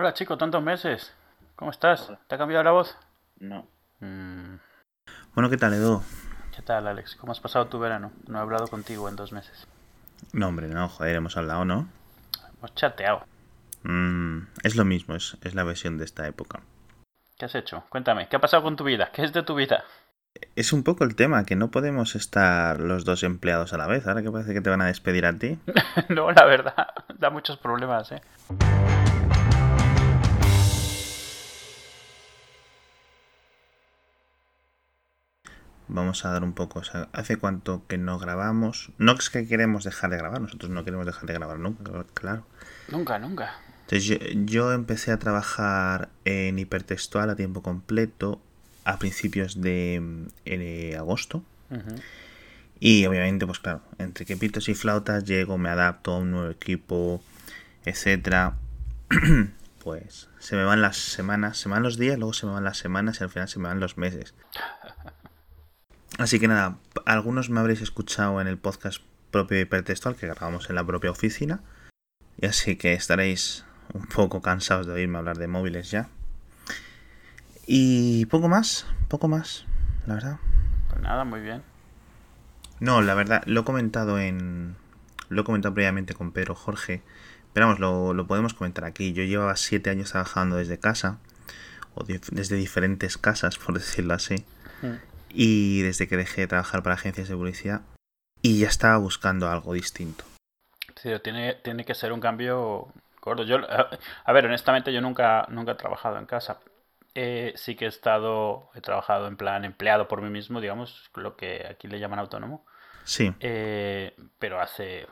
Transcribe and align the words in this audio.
Hola 0.00 0.14
chico, 0.14 0.38
tantos 0.38 0.62
meses. 0.62 1.12
¿Cómo 1.56 1.72
estás? 1.72 2.12
¿Te 2.28 2.36
ha 2.36 2.38
cambiado 2.38 2.62
la 2.62 2.70
voz? 2.70 2.96
No. 3.40 3.66
Mm, 3.98 4.54
Bueno, 5.34 5.50
¿qué 5.50 5.56
tal, 5.56 5.74
Edu? 5.74 6.00
¿Qué 6.54 6.62
tal, 6.62 6.86
Alex? 6.86 7.16
¿Cómo 7.16 7.32
has 7.32 7.40
pasado 7.40 7.66
tu 7.66 7.80
verano? 7.80 8.12
No 8.28 8.38
he 8.38 8.40
hablado 8.40 8.68
contigo 8.68 9.08
en 9.08 9.16
dos 9.16 9.32
meses. 9.32 9.66
No, 10.32 10.46
hombre, 10.46 10.68
no, 10.68 10.88
joder, 10.88 11.16
hemos 11.16 11.36
hablado, 11.36 11.64
¿no? 11.64 11.88
Hemos 12.58 12.76
chateado. 12.76 13.26
Mm, 13.82 14.42
es 14.62 14.76
lo 14.76 14.84
mismo, 14.84 15.16
es, 15.16 15.36
es 15.42 15.56
la 15.56 15.64
versión 15.64 15.98
de 15.98 16.04
esta 16.04 16.28
época. 16.28 16.60
¿Qué 17.36 17.46
has 17.46 17.56
hecho? 17.56 17.82
Cuéntame, 17.88 18.28
¿qué 18.28 18.36
ha 18.36 18.40
pasado 18.40 18.62
con 18.62 18.76
tu 18.76 18.84
vida? 18.84 19.10
¿Qué 19.12 19.24
es 19.24 19.32
de 19.32 19.42
tu 19.42 19.56
vida? 19.56 19.82
Es 20.54 20.72
un 20.72 20.84
poco 20.84 21.02
el 21.02 21.16
tema, 21.16 21.44
que 21.44 21.56
no 21.56 21.72
podemos 21.72 22.14
estar 22.14 22.78
los 22.78 23.04
dos 23.04 23.24
empleados 23.24 23.72
a 23.72 23.78
la 23.78 23.88
vez. 23.88 24.06
Ahora 24.06 24.22
que 24.22 24.30
parece 24.30 24.54
que 24.54 24.60
te 24.60 24.70
van 24.70 24.80
a 24.80 24.86
despedir 24.86 25.26
a 25.26 25.36
ti. 25.36 25.58
no, 26.08 26.30
la 26.30 26.44
verdad, 26.44 26.86
da 27.18 27.30
muchos 27.30 27.56
problemas, 27.56 28.12
¿eh? 28.12 28.22
Vamos 35.88 36.24
a 36.24 36.30
dar 36.30 36.44
un 36.44 36.52
poco. 36.52 36.80
O 36.80 36.84
sea, 36.84 37.08
¿hace 37.12 37.36
cuánto 37.36 37.82
que 37.86 37.98
no 37.98 38.18
grabamos? 38.18 38.90
No 38.98 39.12
es 39.12 39.30
que 39.30 39.46
queremos 39.46 39.84
dejar 39.84 40.10
de 40.10 40.18
grabar, 40.18 40.40
nosotros 40.40 40.70
no 40.70 40.84
queremos 40.84 41.06
dejar 41.06 41.26
de 41.26 41.34
grabar 41.34 41.58
nunca, 41.58 42.04
claro. 42.14 42.46
Nunca, 42.88 43.18
nunca. 43.18 43.54
Entonces 43.82 44.04
yo, 44.04 44.16
yo 44.44 44.72
empecé 44.72 45.12
a 45.12 45.18
trabajar 45.18 46.10
en 46.24 46.58
hipertextual 46.58 47.30
a 47.30 47.36
tiempo 47.36 47.62
completo 47.62 48.40
a 48.88 48.98
principios 48.98 49.60
de 49.60 50.26
eh, 50.46 50.96
agosto. 50.96 51.42
Y 52.80 53.04
obviamente, 53.04 53.46
pues 53.46 53.58
claro, 53.58 53.82
entre 53.98 54.24
que 54.24 54.36
pitos 54.38 54.70
y 54.70 54.74
flautas 54.74 55.24
llego, 55.24 55.58
me 55.58 55.68
adapto 55.68 56.12
a 56.12 56.18
un 56.18 56.30
nuevo 56.30 56.50
equipo, 56.50 57.22
etcétera. 57.84 58.54
pues 59.84 60.28
se 60.38 60.56
me 60.56 60.64
van 60.64 60.80
las 60.80 60.96
semanas, 60.96 61.58
se 61.58 61.68
me 61.68 61.74
van 61.74 61.82
los 61.82 61.98
días, 61.98 62.18
luego 62.18 62.32
se 62.32 62.46
me 62.46 62.52
van 62.52 62.64
las 62.64 62.78
semanas 62.78 63.20
y 63.20 63.24
al 63.24 63.30
final 63.30 63.48
se 63.48 63.58
me 63.58 63.68
van 63.68 63.78
los 63.78 63.98
meses. 63.98 64.34
Así 66.18 66.40
que 66.40 66.48
nada, 66.48 66.78
algunos 67.06 67.48
me 67.48 67.60
habréis 67.60 67.80
escuchado 67.80 68.40
en 68.40 68.48
el 68.48 68.58
podcast 68.58 69.00
propio 69.30 69.60
hipertextual 69.60 70.16
que 70.16 70.26
grabamos 70.26 70.68
en 70.68 70.74
la 70.74 70.84
propia 70.84 71.12
oficina. 71.12 71.60
Y 72.40 72.46
así 72.46 72.76
que 72.76 72.92
estaréis 72.92 73.64
un 73.94 74.04
poco 74.06 74.42
cansados 74.42 74.86
de 74.86 74.92
oírme 74.92 75.18
hablar 75.18 75.38
de 75.38 75.46
móviles 75.46 75.92
ya. 75.92 76.08
Y 77.66 78.26
poco 78.26 78.48
más, 78.48 78.86
poco 79.06 79.28
más, 79.28 79.64
la 80.06 80.14
verdad. 80.14 80.38
Pues 80.88 81.00
nada, 81.02 81.24
muy 81.24 81.40
bien. 81.40 81.62
No, 82.80 83.00
la 83.00 83.14
verdad, 83.14 83.42
lo 83.46 83.60
he 83.60 83.64
comentado 83.64 84.18
en. 84.18 84.74
Lo 85.28 85.42
he 85.42 85.44
comentado 85.44 85.74
previamente 85.74 86.14
con 86.14 86.32
Pedro 86.32 86.56
Jorge. 86.56 87.02
Pero 87.52 87.66
vamos, 87.66 87.80
lo, 87.80 88.12
lo 88.12 88.26
podemos 88.26 88.54
comentar 88.54 88.84
aquí. 88.84 89.12
Yo 89.12 89.22
llevaba 89.22 89.54
siete 89.54 89.90
años 89.90 90.10
trabajando 90.10 90.56
desde 90.56 90.78
casa. 90.78 91.18
O 91.94 92.04
desde 92.04 92.56
diferentes 92.56 93.18
casas, 93.18 93.56
por 93.64 93.74
decirlo 93.74 94.14
así. 94.14 94.44
Mm. 94.82 95.07
Y 95.30 95.82
desde 95.82 96.08
que 96.08 96.16
dejé 96.16 96.42
de 96.42 96.46
trabajar 96.48 96.82
para 96.82 96.94
agencias 96.94 97.28
de 97.28 97.36
publicidad. 97.36 97.82
Y 98.42 98.60
ya 98.60 98.68
estaba 98.68 98.96
buscando 98.98 99.50
algo 99.50 99.74
distinto. 99.74 100.24
Sí, 100.96 101.10
tiene, 101.22 101.54
tiene 101.54 101.84
que 101.84 101.94
ser 101.94 102.12
un 102.12 102.20
cambio 102.20 102.88
gordo. 103.20 103.44
Yo, 103.44 103.58
a, 104.24 104.32
ver, 104.32 104.46
honestamente, 104.46 104.92
yo 104.92 105.00
nunca, 105.00 105.46
nunca 105.48 105.72
he 105.72 105.76
trabajado 105.76 106.18
en 106.18 106.26
casa. 106.26 106.60
Eh, 107.14 107.52
sí 107.56 107.74
que 107.74 107.86
he 107.86 107.88
estado, 107.88 108.70
he 108.74 108.80
trabajado 108.80 109.26
en 109.26 109.36
plan 109.36 109.64
empleado 109.64 110.06
por 110.08 110.22
mí 110.22 110.30
mismo, 110.30 110.60
digamos, 110.60 111.10
lo 111.14 111.36
que 111.36 111.66
aquí 111.68 111.88
le 111.88 111.98
llaman 111.98 112.18
autónomo. 112.18 112.64
Sí, 113.04 113.32
Eh, 113.40 114.14
pero 114.38 114.60
hace 114.60 115.06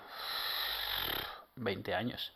20 1.57 1.95
años. 1.95 2.35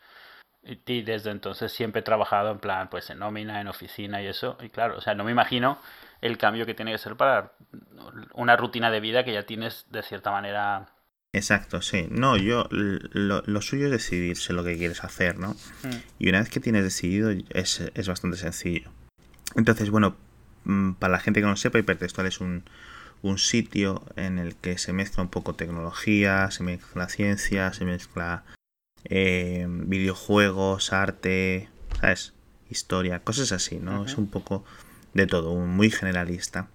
Y, 0.63 1.03
desde 1.03 1.31
entonces 1.31 1.73
siempre 1.73 2.01
he 2.01 2.05
trabajado 2.05 2.51
en 2.51 2.59
plan, 2.59 2.91
pues 2.91 3.09
en 3.11 3.19
nómina, 3.19 3.61
en 3.61 3.69
oficina 3.69 4.23
y 4.23 4.27
eso. 4.27 4.59
Y 4.61 4.69
claro, 4.69 4.99
o 4.99 5.01
sea, 5.01 5.15
no 5.15 5.25
me 5.25 5.31
imagino 5.31 5.79
el 6.21 6.37
cambio 6.37 6.67
que 6.67 6.75
tiene 6.75 6.93
que 6.93 6.99
ser 6.99 7.17
para 7.17 7.53
una 8.35 8.57
rutina 8.57 8.91
de 8.91 9.01
vida 9.01 9.25
que 9.25 9.33
ya 9.33 9.45
tienes 9.45 9.87
de 9.91 10.03
cierta 10.03 10.31
manera. 10.31 10.89
exacto, 11.33 11.81
sí. 11.81 12.09
No, 12.11 12.37
yo. 12.37 12.67
Lo, 12.71 13.43
lo 13.47 13.63
suyo 13.63 13.87
es 13.87 13.93
decidirse 13.93 14.53
lo 14.53 14.63
que 14.65 14.77
quieres 14.77 15.03
hacer, 15.03 15.39
¿no? 15.39 15.53
Mm, 15.83 15.97
Y 16.19 16.29
una 16.29 16.41
vez 16.41 16.51
que 16.51 16.61
tienes 16.61 16.85
decidido, 16.85 17.31
es, 17.51 17.81
es 17.81 18.09
bastante 18.09 18.37
sencillo. 18.37 18.91
Entonces, 19.57 19.91
bueno, 19.91 20.17
mm, 20.65 20.93
para 20.93 21.13
la 21.13 21.21
gente 21.21 21.41
que 21.41 21.47
no 21.47 21.57
sepa, 21.57 21.79
Hipertextual 21.79 22.27
es 22.27 22.41
un, 22.41 22.65
un 23.23 23.39
sitio 23.39 24.05
en 24.17 24.39
el 24.39 24.57
que 24.57 24.77
se 24.79 24.93
mezcla 24.93 25.23
un 25.23 25.31
poco 25.31 25.55
tecnología, 25.55 26.51
se 26.51 26.63
mezcla 26.63 27.09
ciencia, 27.09 27.73
se 27.73 27.85
mezcla 27.85 28.45
eh, 29.05 29.67
videojuegos, 29.69 30.93
arte, 30.93 31.69
¿sabes? 32.01 32.35
Historia, 32.69 33.21
cosas 33.21 33.53
así, 33.53 33.79
¿no? 33.79 34.05
Es 34.05 34.17
un 34.17 34.29
poco 34.29 34.65
de 35.15 35.27
todo, 35.27 35.55
muy 35.57 35.91
generalista. 35.91 36.69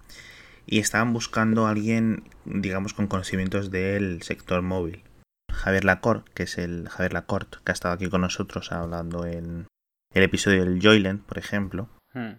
Y 0.66 0.80
estaban 0.80 1.12
buscando 1.12 1.66
a 1.66 1.70
alguien, 1.70 2.24
digamos, 2.44 2.92
con 2.92 3.06
conocimientos 3.06 3.70
del 3.70 4.22
sector 4.22 4.62
móvil. 4.62 5.04
Javier 5.50 5.84
Lacort, 5.84 6.28
que 6.34 6.42
es 6.42 6.58
el 6.58 6.88
Javier 6.88 7.12
Lacort, 7.12 7.62
que 7.62 7.72
ha 7.72 7.74
estado 7.74 7.94
aquí 7.94 8.08
con 8.08 8.20
nosotros 8.20 8.72
hablando 8.72 9.24
en 9.24 9.66
el 10.12 10.22
episodio 10.22 10.64
del 10.64 10.80
Joyland, 10.82 11.22
por 11.22 11.38
ejemplo, 11.38 11.88
mm. 12.14 12.32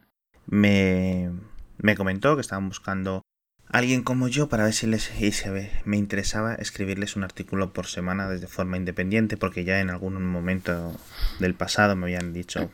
me, 0.47 1.31
me 1.77 1.95
comentó 1.95 2.35
que 2.35 2.41
estaban 2.41 2.67
buscando 2.67 3.21
alguien 3.69 4.03
como 4.03 4.27
yo 4.27 4.47
para 4.49 4.63
ver 4.65 4.73
si 4.73 4.87
les 4.87 5.11
y 5.21 5.31
se 5.31 5.71
me 5.85 5.97
interesaba 5.97 6.55
escribirles 6.55 7.15
un 7.15 7.23
artículo 7.23 7.73
por 7.73 7.87
semana 7.87 8.29
desde 8.29 8.47
forma 8.47 8.77
independiente, 8.77 9.37
porque 9.37 9.63
ya 9.63 9.79
en 9.81 9.89
algún 9.89 10.23
momento 10.25 10.95
del 11.39 11.53
pasado 11.53 11.95
me 11.95 12.05
habían 12.05 12.33
dicho 12.33 12.69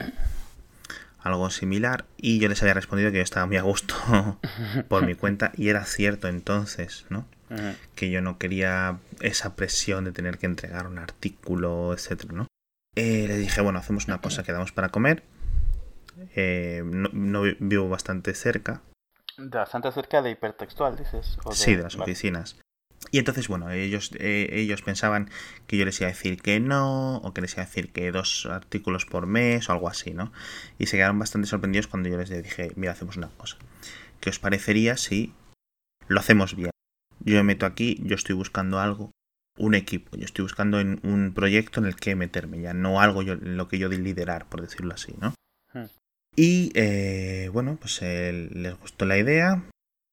algo 1.20 1.50
similar 1.50 2.06
y 2.18 2.40
yo 2.40 2.50
les 2.50 2.62
había 2.62 2.74
respondido 2.74 3.12
que 3.12 3.18
yo 3.18 3.24
estaba 3.24 3.46
muy 3.46 3.58
a 3.58 3.62
gusto 3.62 3.96
por 4.90 5.06
mi 5.06 5.16
cuenta 5.16 5.52
y 5.56 5.70
era 5.70 5.86
cierto 5.86 6.28
entonces, 6.28 7.06
¿no? 7.10 7.26
Que 7.96 8.10
yo 8.10 8.22
no 8.22 8.38
quería 8.38 8.98
esa 9.22 9.56
presión 9.56 10.04
de 10.06 10.12
tener 10.12 10.38
que 10.38 10.48
entregar 10.48 10.88
un 10.88 10.98
artículo, 10.98 11.94
etcétera, 11.94 12.34
¿no? 12.34 12.48
Eh, 12.96 13.26
le 13.28 13.38
dije, 13.38 13.62
bueno, 13.62 13.80
hacemos 13.80 14.06
una 14.08 14.20
cosa, 14.22 14.44
quedamos 14.44 14.72
para 14.72 14.90
comer. 14.90 15.24
Eh, 16.36 16.84
no, 16.86 17.10
no 17.14 17.42
vi- 17.44 17.58
vivo 17.60 17.90
bastante 17.90 18.34
cerca, 18.34 18.82
Bastante 19.38 19.92
cerca 19.92 20.22
de 20.22 20.32
hipertextual, 20.32 20.96
dices. 20.96 21.38
o 21.44 21.52
sí, 21.54 21.76
de 21.76 21.84
las 21.84 21.96
vale. 21.96 22.12
oficinas. 22.12 22.58
Y 23.12 23.20
entonces, 23.20 23.48
bueno, 23.48 23.70
ellos, 23.70 24.12
eh, 24.18 24.50
ellos 24.52 24.82
pensaban 24.82 25.30
que 25.68 25.78
yo 25.78 25.86
les 25.86 26.00
iba 26.00 26.10
a 26.10 26.14
decir 26.14 26.42
que 26.42 26.60
no, 26.60 27.18
o 27.18 27.34
que 27.34 27.42
les 27.42 27.54
iba 27.54 27.64
a 27.64 27.66
decir 27.66 27.92
que 27.92 28.12
dos 28.12 28.46
artículos 28.46 29.06
por 29.06 29.28
mes, 29.28 29.70
o 29.70 29.74
algo 29.74 29.90
así, 29.90 30.14
¿no? 30.14 30.32
Y 30.80 30.86
se 30.86 30.98
quedaron 30.98 31.20
bastante 31.20 31.48
sorprendidos 31.48 31.88
cuando 31.88 32.10
yo 32.10 32.18
les 32.18 32.30
dije, 32.30 32.72
mira, 32.76 32.94
hacemos 32.94 33.18
una 33.18 33.30
cosa. 33.30 33.58
¿Qué 34.20 34.30
os 34.30 34.40
parecería 34.40 34.98
si 34.98 35.34
lo 36.08 36.20
hacemos 36.20 36.56
bien? 36.56 36.72
Yo 37.20 37.36
me 37.36 37.44
meto 37.44 37.66
aquí, 37.66 38.00
yo 38.04 38.16
estoy 38.16 38.36
buscando 38.36 38.80
algo, 38.80 39.12
un 39.58 39.76
equipo, 39.76 40.16
yo 40.18 40.26
estoy 40.26 40.44
buscando 40.44 40.80
en 40.80 41.00
un 41.04 41.34
proyecto 41.34 41.80
en 41.80 41.86
el 41.86 41.96
que 41.96 42.16
meterme, 42.16 42.62
ya 42.62 42.74
no 42.74 43.00
algo 43.02 43.22
yo, 43.22 43.34
en 43.34 43.58
lo 43.58 43.68
que 43.68 43.78
yo 43.78 43.90
de 43.90 43.98
liderar, 43.98 44.48
por 44.48 44.62
decirlo 44.62 44.94
así, 44.94 45.14
¿no? 45.20 45.34
Y 46.36 46.72
eh, 46.76 47.50
bueno, 47.54 47.78
pues 47.80 48.00
eh, 48.02 48.50
les 48.52 48.80
gustó 48.80 49.06
la 49.06 49.18
idea 49.18 49.64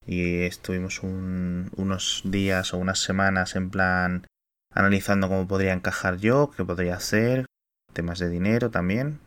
y 0.06 0.42
estuvimos 0.42 1.02
un- 1.02 1.70
unos 1.76 2.22
días 2.24 2.74
o 2.74 2.78
unas 2.78 2.98
semanas 2.98 3.56
en 3.56 3.70
plan 3.70 4.26
analizando 4.74 5.28
cómo 5.28 5.48
podría 5.48 5.72
encajar 5.72 6.18
yo, 6.18 6.50
qué 6.56 6.64
podría 6.64 6.94
hacer, 6.96 7.46
temas 7.92 8.18
de 8.18 8.28
dinero 8.28 8.70
también, 8.70 9.18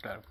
Claro. 0.00 0.22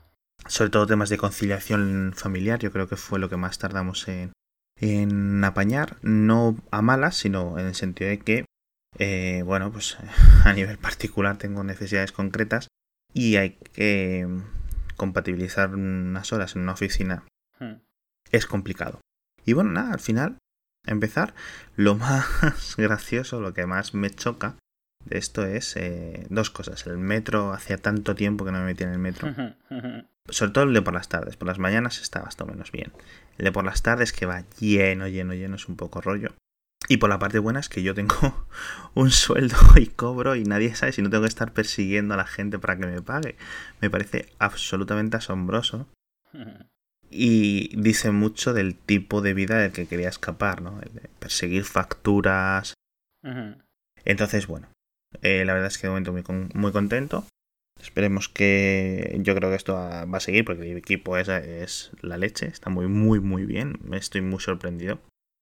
sobre 0.47 0.69
todo 0.69 0.87
temas 0.87 1.09
de 1.09 1.17
conciliación 1.17 2.13
familiar, 2.15 2.59
yo 2.59 2.71
creo 2.71 2.87
que 2.87 2.95
fue 2.97 3.19
lo 3.19 3.29
que 3.29 3.37
más 3.37 3.57
tardamos 3.57 4.07
en, 4.07 4.31
en 4.79 5.43
apañar, 5.43 5.97
no 6.03 6.55
a 6.71 6.81
malas, 6.81 7.15
sino 7.17 7.57
en 7.59 7.65
el 7.67 7.75
sentido 7.75 8.09
de 8.09 8.19
que, 8.19 8.45
eh, 8.97 9.41
bueno, 9.45 9.71
pues 9.71 9.97
a 10.45 10.53
nivel 10.53 10.77
particular 10.77 11.37
tengo 11.37 11.63
necesidades 11.63 12.11
concretas 12.11 12.67
y 13.13 13.35
hay 13.35 13.51
que 13.73 14.27
compatibilizar 15.01 15.73
unas 15.73 16.31
horas 16.31 16.55
en 16.55 16.61
una 16.61 16.73
oficina 16.73 17.23
Mm. 17.59 17.81
es 18.31 18.45
complicado. 18.45 19.01
Y 19.45 19.53
bueno, 19.53 19.71
nada, 19.71 19.93
al 19.93 19.99
final, 19.99 20.37
a 20.87 20.91
empezar, 20.91 21.33
lo 21.75 21.95
más 21.95 22.75
gracioso, 22.77 23.41
lo 23.41 23.53
que 23.53 23.65
más 23.65 23.93
me 23.93 24.09
choca 24.09 24.55
de 25.05 25.17
esto 25.17 25.45
es 25.45 25.75
eh, 25.77 26.27
dos 26.29 26.49
cosas. 26.51 26.85
El 26.87 26.97
metro, 26.97 27.53
hacía 27.53 27.77
tanto 27.77 28.13
tiempo 28.15 28.45
que 28.45 28.51
no 28.51 28.59
me 28.59 28.65
metía 28.65 28.87
en 28.87 28.93
el 28.93 28.99
metro. 28.99 29.33
Sobre 30.29 30.51
todo 30.51 30.63
el 30.65 30.73
de 30.73 30.81
por 30.81 30.93
las 30.93 31.09
tardes. 31.09 31.35
Por 31.35 31.47
las 31.47 31.57
mañanas 31.57 31.99
está 31.99 32.21
más 32.21 32.39
o 32.39 32.45
menos 32.45 32.71
bien. 32.71 32.91
El 33.37 33.45
de 33.45 33.51
por 33.51 33.65
las 33.65 33.81
tardes 33.81 34.13
que 34.13 34.27
va 34.27 34.43
lleno, 34.59 35.07
lleno, 35.07 35.33
lleno, 35.33 35.55
es 35.55 35.67
un 35.67 35.75
poco 35.75 36.01
rollo. 36.01 36.33
Y 36.91 36.97
por 36.97 37.09
la 37.09 37.19
parte 37.19 37.39
buena 37.39 37.61
es 37.61 37.69
que 37.69 37.83
yo 37.83 37.93
tengo 37.93 38.15
un 38.95 39.11
sueldo 39.11 39.55
y 39.77 39.87
cobro 39.87 40.35
y 40.35 40.43
nadie 40.43 40.75
sabe 40.75 40.91
si 40.91 41.01
no 41.01 41.09
tengo 41.09 41.23
que 41.23 41.29
estar 41.29 41.53
persiguiendo 41.53 42.13
a 42.15 42.17
la 42.17 42.25
gente 42.27 42.59
para 42.59 42.77
que 42.77 42.85
me 42.85 43.01
pague. 43.01 43.37
Me 43.79 43.89
parece 43.89 44.27
absolutamente 44.39 45.15
asombroso 45.15 45.87
y 47.09 47.73
dice 47.81 48.11
mucho 48.11 48.53
del 48.53 48.75
tipo 48.75 49.21
de 49.21 49.33
vida 49.33 49.57
del 49.57 49.71
que 49.71 49.85
quería 49.87 50.09
escapar, 50.09 50.61
¿no? 50.61 50.81
El 50.81 50.93
de 50.93 51.09
perseguir 51.19 51.63
facturas. 51.63 52.73
Entonces, 54.03 54.47
bueno, 54.47 54.67
eh, 55.21 55.45
la 55.45 55.53
verdad 55.53 55.67
es 55.69 55.77
que 55.77 55.87
de 55.87 55.91
momento 55.91 56.11
muy, 56.11 56.23
con- 56.23 56.49
muy 56.53 56.73
contento. 56.73 57.25
Esperemos 57.79 58.27
que 58.27 59.17
yo 59.21 59.33
creo 59.33 59.49
que 59.49 59.55
esto 59.55 59.75
va 59.75 60.01
a 60.01 60.19
seguir 60.19 60.43
porque 60.43 60.69
el 60.69 60.77
equipo 60.77 61.17
es, 61.17 61.29
es 61.29 61.91
la 62.01 62.17
leche, 62.17 62.47
está 62.47 62.69
muy 62.69 62.87
muy 62.87 63.21
muy 63.21 63.45
bien, 63.45 63.79
estoy 63.93 64.19
muy 64.21 64.41
sorprendido. 64.41 64.99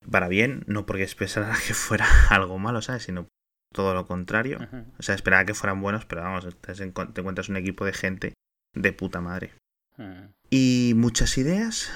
Para 0.08 0.28
bien, 0.28 0.64
no 0.66 0.86
porque 0.86 1.02
esperara 1.02 1.56
que 1.66 1.74
fuera 1.74 2.06
algo 2.30 2.58
malo, 2.58 2.82
¿sabes? 2.82 3.02
Sino 3.02 3.26
todo 3.72 3.94
lo 3.94 4.06
contrario. 4.06 4.58
O 4.98 5.02
sea, 5.02 5.14
esperaba 5.14 5.44
que 5.44 5.54
fueran 5.54 5.80
buenos, 5.80 6.04
pero 6.04 6.22
vamos, 6.22 6.46
te, 6.60 6.82
encuentras 6.82 7.48
un 7.48 7.56
equipo 7.56 7.84
de 7.84 7.92
gente 7.92 8.34
de 8.74 8.92
puta 8.92 9.20
madre. 9.20 9.52
Y 10.48 10.94
muchas 10.96 11.36
ideas 11.36 11.92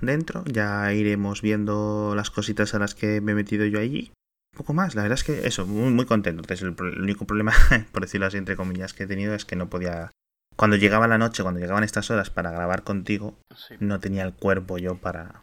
dentro, 0.00 0.44
ya 0.46 0.92
iremos 0.92 1.42
viendo 1.42 2.14
las 2.16 2.30
cositas 2.30 2.74
a 2.74 2.80
las 2.80 2.94
que 2.94 3.20
me 3.20 3.32
he 3.32 3.34
metido 3.36 3.64
yo 3.66 3.78
allí 3.78 4.12
poco 4.56 4.74
más. 4.74 4.94
La 4.94 5.02
verdad 5.02 5.18
es 5.18 5.24
que 5.24 5.46
eso, 5.46 5.66
muy, 5.66 5.90
muy 5.90 6.06
contento. 6.06 6.42
Entonces, 6.42 6.66
el, 6.66 7.00
único 7.00 7.24
problema, 7.24 7.52
por 7.92 8.02
decirlo 8.02 8.26
así, 8.26 8.36
entre 8.36 8.56
comillas, 8.56 8.92
que 8.92 9.04
he 9.04 9.06
tenido 9.06 9.34
es 9.34 9.44
que 9.44 9.56
no 9.56 9.68
podía. 9.68 10.10
Cuando 10.56 10.76
llegaba 10.76 11.08
la 11.08 11.16
noche, 11.16 11.42
cuando 11.42 11.60
llegaban 11.60 11.84
estas 11.84 12.10
horas 12.10 12.28
para 12.28 12.50
grabar 12.50 12.82
contigo, 12.82 13.38
no 13.78 13.98
tenía 14.00 14.24
el 14.24 14.34
cuerpo 14.34 14.76
yo 14.76 14.96
para, 14.96 15.40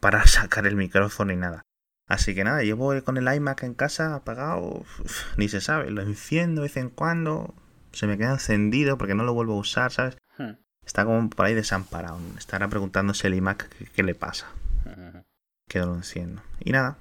para 0.00 0.24
sacar 0.26 0.66
el 0.66 0.76
micrófono 0.76 1.32
y 1.32 1.36
nada. 1.36 1.62
Así 2.08 2.34
que 2.34 2.42
nada, 2.42 2.62
llevo 2.62 2.92
con 3.04 3.16
el 3.16 3.32
iMac 3.32 3.62
en 3.62 3.74
casa 3.74 4.16
apagado, 4.16 4.84
ni 5.36 5.48
se 5.48 5.60
sabe, 5.60 5.90
lo 5.90 6.02
enciendo 6.02 6.62
de 6.62 6.66
vez 6.66 6.76
en 6.76 6.90
cuando, 6.90 7.54
se 7.92 8.08
me 8.08 8.18
queda 8.18 8.32
encendido 8.32 8.98
porque 8.98 9.14
no 9.14 9.22
lo 9.22 9.32
vuelvo 9.32 9.54
a 9.54 9.58
usar, 9.58 9.92
¿sabes? 9.92 10.16
Hmm. 10.36 10.54
Está 10.84 11.04
como 11.04 11.30
por 11.30 11.46
ahí 11.46 11.54
desamparado. 11.54 12.18
Estará 12.36 12.66
preguntándose 12.66 13.28
el 13.28 13.34
iMac 13.34 13.68
qué, 13.94 14.02
le 14.02 14.16
pasa. 14.16 14.48
Que 15.68 15.78
lo 15.78 15.94
enciendo. 15.94 16.42
Y 16.58 16.72
nada, 16.72 16.98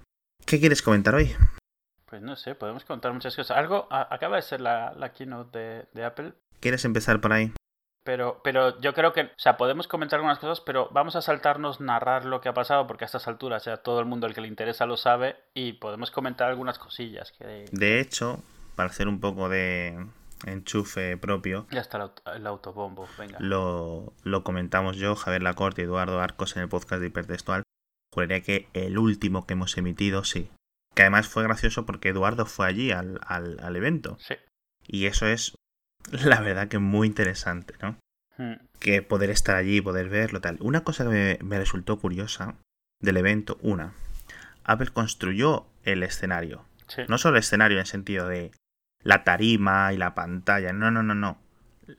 ¿Qué 0.49 0.59
quieres 0.59 0.81
comentar 0.81 1.13
hoy? 1.13 1.35
Pues 2.07 2.23
no 2.23 2.35
sé, 2.35 2.55
podemos 2.55 2.83
contar 2.83 3.13
muchas 3.13 3.35
cosas. 3.35 3.55
Algo 3.55 3.87
acaba 3.91 4.37
de 4.37 4.41
ser 4.41 4.61
la, 4.61 5.13
keynote 5.15 5.87
de, 5.93 6.03
Apple. 6.03 6.33
¿Quieres 6.59 6.85
empezar 6.85 7.21
por 7.21 7.33
ahí? 7.33 7.53
Pero, 8.09 8.41
pero 8.43 8.81
yo 8.81 8.95
creo 8.95 9.13
que, 9.13 9.21
o 9.21 9.29
sea, 9.37 9.55
podemos 9.55 9.87
comentar 9.87 10.17
algunas 10.17 10.39
cosas, 10.39 10.61
pero 10.61 10.89
vamos 10.91 11.15
a 11.15 11.21
saltarnos 11.21 11.79
narrar 11.79 12.25
lo 12.25 12.41
que 12.41 12.49
ha 12.49 12.55
pasado, 12.55 12.87
porque 12.87 13.03
a 13.03 13.05
estas 13.05 13.27
alturas 13.27 13.65
ya 13.65 13.77
todo 13.77 13.99
el 13.99 14.07
mundo 14.07 14.25
el 14.25 14.33
que 14.33 14.41
le 14.41 14.47
interesa 14.47 14.87
lo 14.87 14.97
sabe, 14.97 15.35
y 15.53 15.73
podemos 15.73 16.09
comentar 16.09 16.49
algunas 16.49 16.79
cosillas. 16.79 17.31
Que... 17.33 17.65
De 17.71 17.99
hecho, 17.99 18.41
para 18.75 18.89
hacer 18.89 19.07
un 19.07 19.19
poco 19.19 19.47
de 19.47 20.07
enchufe 20.47 21.17
propio. 21.17 21.67
Ya 21.69 21.81
está 21.81 22.11
el, 22.33 22.47
autobombo, 22.47 23.07
venga. 23.19 23.37
Lo, 23.39 24.11
lo 24.23 24.43
comentamos 24.43 24.97
yo, 24.97 25.15
Javier 25.15 25.43
Lacorte 25.43 25.83
y 25.83 25.85
Eduardo 25.85 26.19
Arcos 26.19 26.55
en 26.55 26.63
el 26.63 26.69
podcast 26.69 27.01
de 27.01 27.09
Hipertextual. 27.09 27.61
Juraría 28.11 28.41
que 28.41 28.69
el 28.73 28.97
último 28.97 29.45
que 29.45 29.53
hemos 29.53 29.77
emitido, 29.77 30.23
sí. 30.23 30.49
Que 30.95 31.03
además 31.03 31.27
fue 31.27 31.43
gracioso 31.43 31.85
porque 31.85 32.09
Eduardo 32.09 32.47
fue 32.47 32.65
allí 32.65 32.89
al, 32.89 33.19
al, 33.27 33.75
evento. 33.75 34.17
Sí. 34.19 34.33
Y 34.87 35.05
eso 35.05 35.27
es, 35.27 35.53
la 36.11 36.41
verdad, 36.41 36.67
que 36.67 36.79
muy 36.79 37.07
interesante, 37.07 37.73
¿no? 37.81 37.97
Hmm. 38.37 38.55
Que 38.79 39.01
poder 39.01 39.29
estar 39.29 39.55
allí, 39.55 39.81
poder 39.81 40.09
verlo, 40.09 40.41
tal. 40.41 40.57
Una 40.61 40.83
cosa 40.83 41.03
que 41.03 41.39
me, 41.41 41.57
resultó 41.57 41.99
curiosa 41.99 42.55
del 43.01 43.17
evento, 43.17 43.57
una, 43.61 43.93
Apple 44.63 44.89
construyó 44.93 45.65
el 45.83 46.03
escenario. 46.03 46.65
No 47.07 47.19
solo 47.19 47.37
el 47.37 47.41
escenario 47.41 47.77
en 47.77 47.81
el 47.81 47.85
sentido 47.85 48.27
de 48.27 48.51
la 49.03 49.23
tarima 49.23 49.93
y 49.93 49.97
la 49.97 50.15
pantalla, 50.15 50.73
no, 50.73 50.89
no, 50.89 51.03
no, 51.03 51.13
no. 51.13 51.37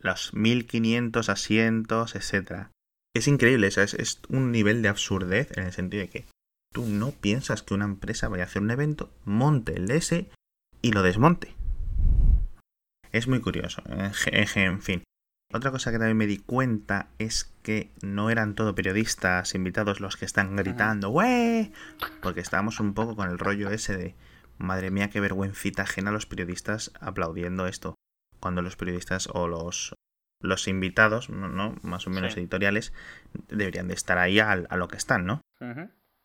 Los 0.01 0.35
1500 0.35 1.29
asientos, 1.29 2.17
etcétera. 2.17 2.71
Es 3.15 3.29
increíble, 3.29 3.69
es, 3.69 3.79
es 3.79 4.21
un 4.29 4.51
nivel 4.51 4.83
de 4.83 4.89
absurdez 4.89 5.57
en 5.57 5.65
el 5.65 5.73
sentido 5.73 6.03
de 6.03 6.09
que 6.09 6.27
tú 6.73 6.87
no 6.87 7.13
piensas 7.13 7.63
que 7.63 7.75
una 7.75 7.85
empresa 7.85 8.29
vaya 8.29 8.45
a 8.45 8.47
hacer 8.47 8.63
un 8.63 8.71
evento, 8.71 9.13
monte 9.25 9.77
el 9.77 9.91
S 9.91 10.29
y 10.83 10.93
lo 10.93 11.03
desmonte. 11.03 11.55
Es 13.13 13.29
muy 13.29 13.41
curioso, 13.41 13.83
en 13.87 14.83
fin. 14.83 15.03
Otra 15.53 15.73
cosa 15.73 15.91
que 15.91 15.99
también 15.99 16.17
me 16.17 16.29
di 16.29 16.39
cuenta 16.39 17.09
es 17.19 17.53
que 17.63 17.91
no 18.03 18.31
eran 18.31 18.55
todo 18.55 18.77
periodistas 18.77 19.55
invitados 19.57 19.99
los 19.99 20.17
que 20.17 20.25
están 20.25 20.55
gritando, 20.55 21.11
¡Wey! 21.11 21.73
Porque 22.23 22.41
estábamos 22.41 22.79
un 22.79 22.95
poco 22.95 23.17
con 23.17 23.29
el 23.29 23.39
rollo 23.39 23.71
ese 23.71 23.97
de, 23.97 24.15
madre 24.59 24.93
mía, 24.93 25.11
qué 25.11 25.19
vergüencita 25.19 25.83
ajena 25.83 26.13
los 26.13 26.27
periodistas 26.27 26.93
aplaudiendo 27.01 27.67
esto. 27.67 27.97
Cuando 28.39 28.63
los 28.63 28.77
periodistas 28.77 29.29
o 29.33 29.49
los 29.49 29.93
los 30.43 30.69
invitados, 30.69 31.29
¿no? 31.29 31.77
Más 31.83 32.07
o 32.07 32.11
menos 32.11 32.35
editoriales, 32.37 32.95
deberían 33.49 33.89
de 33.89 33.95
estar 33.95 34.17
ahí 34.17 34.41
a, 34.41 34.57
lo 34.57 34.89
que 34.89 34.97
están, 34.97 35.27
¿no? 35.27 35.43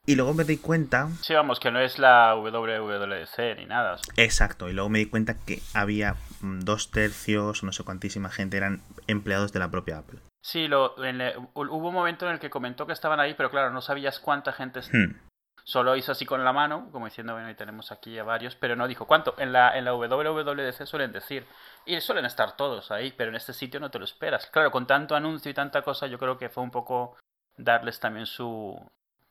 Y 0.07 0.15
luego 0.15 0.33
me 0.33 0.43
di 0.43 0.57
cuenta... 0.57 1.09
Sí, 1.21 1.33
vamos, 1.33 1.59
que 1.59 1.71
no 1.71 1.79
es 1.79 1.99
la 1.99 2.35
WWDC 2.35 3.57
ni 3.57 3.65
nada. 3.65 3.97
Exacto, 4.15 4.69
y 4.69 4.73
luego 4.73 4.89
me 4.89 4.99
di 4.99 5.07
cuenta 5.07 5.37
que 5.37 5.61
había 5.73 6.15
dos 6.59 6.91
tercios, 6.91 7.63
no 7.63 7.71
sé 7.71 7.83
cuantísima 7.83 8.29
gente, 8.29 8.57
eran 8.57 8.81
empleados 9.07 9.51
de 9.53 9.59
la 9.59 9.71
propia 9.71 9.99
Apple. 9.99 10.19
Sí, 10.41 10.67
lo, 10.67 10.95
hubo 10.95 11.87
un 11.87 11.93
momento 11.93 12.27
en 12.27 12.33
el 12.33 12.39
que 12.39 12.49
comentó 12.49 12.85
que 12.85 12.93
estaban 12.93 13.19
ahí, 13.19 13.33
pero 13.33 13.49
claro, 13.49 13.71
no 13.71 13.81
sabías 13.81 14.19
cuánta 14.19 14.53
gente... 14.53 14.81
Hmm. 14.91 15.19
Solo 15.67 15.95
hizo 15.95 16.11
así 16.11 16.27
con 16.27 16.43
la 16.43 16.53
mano, 16.53 16.89
como 16.91 17.05
diciendo, 17.05 17.33
bueno, 17.33 17.49
y 17.49 17.55
tenemos 17.55 17.91
aquí 17.91 18.19
a 18.19 18.23
varios, 18.23 18.55
pero 18.55 18.75
no 18.75 18.87
dijo 18.87 19.07
cuánto. 19.07 19.33
En 19.39 19.51
la, 19.51 19.75
en 19.75 19.83
la 19.83 19.95
WWDC 19.95 20.85
suelen 20.85 21.11
decir, 21.11 21.47
y 21.87 21.99
suelen 22.01 22.25
estar 22.25 22.55
todos 22.55 22.91
ahí, 22.91 23.11
pero 23.17 23.31
en 23.31 23.35
este 23.35 23.51
sitio 23.51 23.79
no 23.79 23.89
te 23.89 23.97
lo 23.97 24.05
esperas. 24.05 24.45
Claro, 24.51 24.69
con 24.69 24.85
tanto 24.85 25.15
anuncio 25.15 25.49
y 25.49 25.55
tanta 25.55 25.81
cosa, 25.81 26.05
yo 26.05 26.19
creo 26.19 26.37
que 26.37 26.49
fue 26.49 26.61
un 26.61 26.69
poco 26.69 27.17
darles 27.57 27.99
también 27.99 28.27
su, 28.27 28.79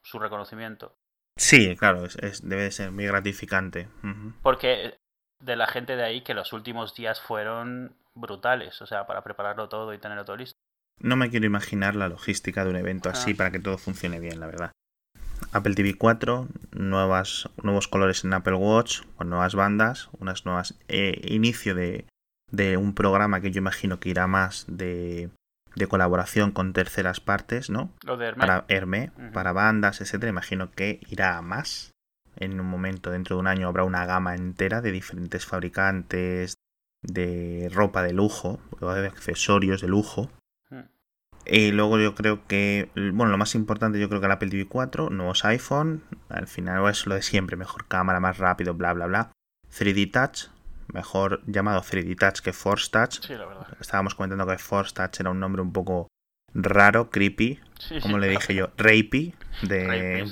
su 0.03 0.19
reconocimiento. 0.19 0.97
Sí, 1.37 1.77
claro, 1.77 2.05
es, 2.05 2.49
debe 2.49 2.71
ser 2.71 2.91
muy 2.91 3.07
gratificante. 3.07 3.89
Porque 4.43 4.99
de 5.41 5.57
la 5.57 5.67
gente 5.67 5.97
de 5.97 6.05
ahí 6.05 6.23
que 6.23 6.35
los 6.35 6.53
últimos 6.53 6.95
días 6.95 7.21
fueron 7.21 7.95
brutales, 8.15 8.81
o 8.81 8.87
sea, 8.87 9.07
para 9.07 9.23
prepararlo 9.23 9.69
todo 9.69 9.93
y 9.93 9.99
tenerlo 9.99 10.25
todo 10.25 10.37
listo. 10.37 10.59
No 11.01 11.17
me 11.17 11.31
quiero 11.31 11.47
imaginar 11.47 11.97
la 11.97 12.09
logística 12.09 12.65
de 12.65 12.71
un 12.71 12.77
evento 12.77 13.11
así 13.11 13.35
para 13.35 13.51
que 13.51 13.59
todo 13.59 13.79
funcione 13.79 14.21
bien, 14.21 14.41
la 14.41 14.47
verdad. 14.47 14.73
Apple 15.53 15.75
TV 15.75 15.95
4, 15.95 16.49
nuevas, 16.73 17.49
nuevos 17.63 17.89
colores 17.89 18.25
en 18.25 18.33
Apple 18.33 18.55
Watch, 18.55 19.03
con 19.17 19.29
nuevas 19.29 19.55
bandas, 19.55 20.09
unas 20.19 20.45
nuevas 20.47 20.79
eh, 20.89 21.21
inicio 21.25 21.75
de, 21.75 22.07
de, 22.51 22.77
un 22.77 22.95
programa 22.95 23.41
que 23.41 23.51
yo 23.51 23.59
imagino 23.59 24.01
que 24.01 24.09
irá 24.09 24.27
más 24.27 24.65
de, 24.69 25.31
de 25.75 25.87
colaboración 25.87 26.53
con 26.53 26.73
terceras 26.73 27.21
partes, 27.21 27.71
¿no? 27.71 27.91
Lo 28.05 28.17
de 28.17 28.27
Hermé. 28.27 28.41
Para 28.41 28.65
Hermé, 28.69 29.11
para 29.33 29.53
bandas, 29.53 30.01
etcétera. 30.01 30.31
Imagino 30.31 30.71
que 30.71 31.01
irá 31.09 31.37
a 31.37 31.43
más. 31.43 31.91
En 32.37 32.61
un 32.61 32.67
momento, 32.67 33.11
dentro 33.11 33.37
de 33.37 33.41
un 33.41 33.47
año, 33.47 33.69
habrá 33.69 33.85
una 33.85 34.07
gama 34.07 34.35
entera 34.35 34.81
de 34.81 34.93
diferentes 34.93 35.47
fabricantes 35.47 36.55
de 37.03 37.71
ropa 37.73 38.03
de 38.03 38.13
lujo, 38.13 38.61
de 38.81 39.07
accesorios 39.07 39.81
de 39.81 39.89
lujo, 39.89 40.31
y 41.47 41.73
luego 41.73 41.99
yo 41.99 42.15
creo 42.15 42.47
que, 42.47 42.89
bueno, 42.95 43.27
lo 43.27 43.37
más 43.37 43.55
importante 43.55 44.01
yo 44.01 44.09
creo 44.09 44.21
que 44.21 44.27
el 44.27 44.33
Apple 44.33 44.49
TV 44.49 44.67
4, 44.67 45.11
nuevos 45.11 45.45
iPhone, 45.45 46.03
al 46.31 46.47
final 46.47 46.89
es 46.89 47.07
lo 47.07 47.15
de 47.15 47.23
siempre, 47.23 47.57
mejor 47.57 47.87
cámara, 47.87 48.19
más 48.19 48.39
rápido, 48.39 48.75
bla, 48.75 48.95
bla, 48.95 49.07
bla. 49.07 49.33
3D 49.71 50.11
Touch, 50.11 50.51
mejor 50.93 51.43
llamado 51.47 51.83
3D 51.83 52.17
Touch 52.19 52.41
que 52.41 52.55
Force 52.55 52.91
Touch. 52.91 53.21
Sí, 53.21 53.35
la 53.35 53.45
verdad. 53.45 53.67
Estábamos 53.79 54.15
comentando 54.15 54.47
que 54.47 54.57
Force 54.57 54.95
Touch 54.95 55.21
era 55.21 55.31
un 55.31 55.41
nombre 55.41 55.61
un 55.61 55.73
poco 55.73 56.09
raro, 56.55 57.11
creepy, 57.11 57.61
como 58.01 58.17
le 58.17 58.29
dije 58.29 58.55
yo, 58.55 58.71
rapey, 58.79 59.35
de... 59.63 60.27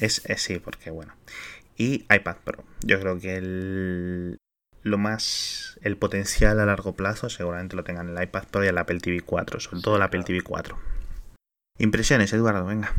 es, 0.00 0.24
es, 0.24 0.42
sí, 0.42 0.58
porque 0.58 0.90
bueno. 0.90 1.14
Y 1.76 2.06
iPad 2.14 2.36
Pro. 2.44 2.64
Yo 2.82 3.00
creo 3.00 3.18
que 3.18 3.36
el, 3.36 4.38
lo 4.82 4.98
más 4.98 5.78
el 5.82 5.96
potencial 5.96 6.58
a 6.60 6.66
largo 6.66 6.94
plazo 6.94 7.28
seguramente 7.28 7.76
lo 7.76 7.84
tengan 7.84 8.16
el 8.16 8.22
iPad 8.22 8.44
Pro 8.50 8.64
y 8.64 8.68
el 8.68 8.78
Apple 8.78 9.00
TV 9.00 9.20
4, 9.20 9.60
sobre 9.60 9.82
todo 9.82 9.96
el 9.96 10.02
Apple 10.02 10.24
TV 10.24 10.42
4. 10.42 10.76
Impresiones, 11.78 12.32
Eduardo, 12.32 12.64
venga. 12.66 12.92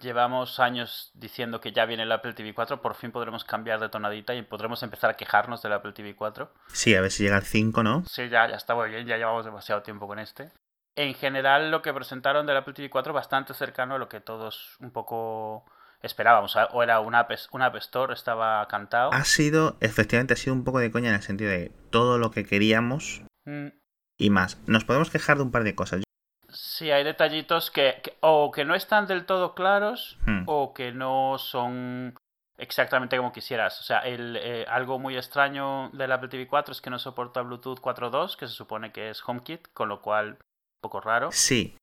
Llevamos 0.00 0.58
años 0.58 1.12
diciendo 1.14 1.60
que 1.60 1.72
ya 1.72 1.86
viene 1.86 2.02
el 2.02 2.12
Apple 2.12 2.32
TV 2.32 2.54
4, 2.54 2.82
por 2.82 2.96
fin 2.96 3.12
podremos 3.12 3.44
cambiar 3.44 3.78
de 3.78 3.88
tonadita 3.88 4.34
y 4.34 4.42
podremos 4.42 4.82
empezar 4.82 5.10
a 5.10 5.14
quejarnos 5.14 5.62
del 5.62 5.74
Apple 5.74 5.92
TV 5.92 6.16
4. 6.16 6.52
Sí, 6.72 6.94
a 6.94 7.00
ver 7.00 7.12
si 7.12 7.22
llega 7.22 7.36
el 7.36 7.44
5, 7.44 7.82
¿no? 7.82 8.04
Sí, 8.06 8.28
ya, 8.28 8.48
ya 8.48 8.56
está 8.56 8.74
muy 8.74 8.90
bien, 8.90 9.06
ya 9.06 9.16
llevamos 9.16 9.44
demasiado 9.44 9.82
tiempo 9.82 10.08
con 10.08 10.18
este. 10.18 10.50
En 10.94 11.14
general, 11.14 11.70
lo 11.70 11.80
que 11.80 11.94
presentaron 11.94 12.46
del 12.46 12.56
Apple 12.56 12.74
TV 12.74 12.90
4 12.90 13.12
bastante 13.12 13.54
cercano 13.54 13.94
a 13.94 13.98
lo 13.98 14.08
que 14.08 14.20
todos 14.20 14.76
un 14.80 14.90
poco 14.90 15.64
esperábamos. 16.02 16.56
O 16.72 16.82
era 16.82 17.00
una 17.00 17.20
App, 17.20 17.32
una 17.52 17.68
Store, 17.78 18.12
estaba 18.12 18.66
cantado. 18.68 19.12
Ha 19.12 19.24
sido, 19.24 19.76
efectivamente, 19.80 20.34
ha 20.34 20.36
sido 20.36 20.54
un 20.54 20.64
poco 20.64 20.80
de 20.80 20.90
coña 20.90 21.08
en 21.08 21.14
el 21.14 21.22
sentido 21.22 21.50
de 21.50 21.72
todo 21.90 22.18
lo 22.18 22.30
que 22.30 22.44
queríamos 22.44 23.22
mm. 23.44 23.68
y 24.18 24.30
más. 24.30 24.60
Nos 24.66 24.84
podemos 24.84 25.10
quejar 25.10 25.38
de 25.38 25.44
un 25.44 25.50
par 25.50 25.64
de 25.64 25.74
cosas. 25.74 26.02
Sí, 26.48 26.90
hay 26.90 27.04
detallitos 27.04 27.70
que, 27.70 28.02
o 28.20 28.50
que 28.50 28.66
no 28.66 28.74
están 28.74 29.06
del 29.06 29.24
todo 29.24 29.54
claros 29.54 30.18
hmm. 30.26 30.42
o 30.46 30.74
que 30.74 30.92
no 30.92 31.38
son 31.38 32.14
exactamente 32.58 33.16
como 33.16 33.32
quisieras. 33.32 33.80
O 33.80 33.84
sea, 33.84 34.00
el, 34.00 34.36
eh, 34.36 34.66
algo 34.68 34.98
muy 34.98 35.16
extraño 35.16 35.88
del 35.94 36.12
Apple 36.12 36.28
TV 36.28 36.46
4 36.46 36.72
es 36.72 36.82
que 36.82 36.90
no 36.90 36.98
soporta 36.98 37.40
Bluetooth 37.40 37.80
4.2, 37.80 38.36
que 38.36 38.48
se 38.48 38.52
supone 38.52 38.92
que 38.92 39.08
es 39.08 39.22
HomeKit, 39.26 39.68
con 39.72 39.88
lo 39.88 40.02
cual 40.02 40.36
poco 40.82 41.00
raro. 41.00 41.30
Sí, 41.32 41.74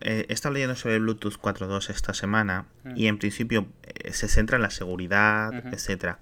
eh, 0.00 0.26
he 0.28 0.32
estado 0.32 0.54
leyendo 0.54 0.74
sobre 0.74 0.98
Bluetooth 0.98 1.38
4.2 1.40 1.90
esta 1.90 2.12
semana 2.14 2.66
Mm. 2.84 2.92
y 2.96 3.06
en 3.06 3.18
principio 3.18 3.66
eh, 3.84 4.12
se 4.12 4.26
centra 4.28 4.56
en 4.56 4.62
la 4.62 4.70
seguridad, 4.70 5.50
Ujú. 5.56 5.68
etcétera. 5.68 6.18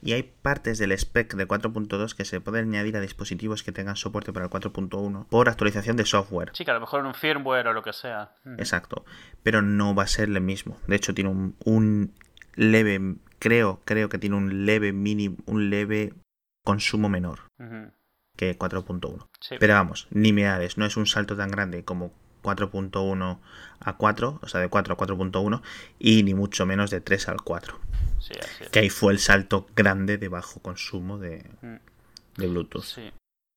Y 0.00 0.12
hay 0.12 0.22
partes 0.22 0.78
del 0.78 0.92
spec 0.92 1.34
de 1.34 1.48
4.2 1.48 2.14
que 2.14 2.24
se 2.24 2.40
pueden 2.40 2.68
añadir 2.68 2.96
a 2.96 3.00
dispositivos 3.00 3.64
que 3.64 3.72
tengan 3.72 3.96
soporte 3.96 4.32
para 4.32 4.44
el 4.44 4.50
4.1 4.50 5.26
por 5.28 5.48
actualización 5.48 5.96
de 5.96 6.04
software. 6.04 6.52
Sí, 6.54 6.64
que 6.64 6.70
a 6.70 6.74
lo 6.74 6.80
mejor 6.80 7.00
en 7.00 7.06
un 7.06 7.14
firmware 7.14 7.66
o 7.66 7.72
lo 7.72 7.82
que 7.82 7.92
sea. 7.92 8.32
Mm. 8.44 8.54
Exacto. 8.60 9.04
Pero 9.42 9.60
no 9.60 9.94
va 9.96 10.04
a 10.04 10.06
ser 10.06 10.28
el 10.28 10.40
mismo. 10.40 10.78
De 10.86 10.94
hecho, 10.94 11.14
tiene 11.14 11.30
un, 11.30 11.56
un 11.64 12.12
leve, 12.54 13.16
creo, 13.40 13.80
creo 13.84 14.08
que 14.08 14.18
tiene 14.18 14.36
un 14.36 14.66
leve 14.66 14.92
mini, 14.92 15.36
un 15.46 15.68
leve 15.68 16.14
consumo 16.64 17.08
menor. 17.08 17.40
Que 18.38 18.56
4.1. 18.58 19.26
Sí. 19.40 19.56
Pero 19.60 19.74
vamos, 19.74 20.06
nimiedades, 20.10 20.78
no 20.78 20.86
es 20.86 20.96
un 20.96 21.06
salto 21.06 21.36
tan 21.36 21.50
grande 21.50 21.84
como 21.84 22.12
4.1 22.42 23.40
a 23.80 23.96
4, 23.96 24.38
o 24.40 24.48
sea, 24.48 24.60
de 24.60 24.68
4 24.68 24.94
a 24.94 24.96
4.1, 24.96 25.60
y 25.98 26.22
ni 26.22 26.32
mucho 26.34 26.64
menos 26.64 26.90
de 26.90 27.00
3 27.00 27.28
al 27.28 27.42
4. 27.42 27.78
Sí, 28.20 28.32
así 28.40 28.64
es. 28.64 28.70
Que 28.70 28.78
ahí 28.78 28.90
fue 28.90 29.12
el 29.12 29.18
salto 29.18 29.66
grande 29.76 30.18
de 30.18 30.28
bajo 30.28 30.60
consumo 30.62 31.18
de, 31.18 31.44
Mm. 31.62 31.76
de 32.40 32.46
Bluetooth. 32.46 32.82
Sí. 32.84 33.12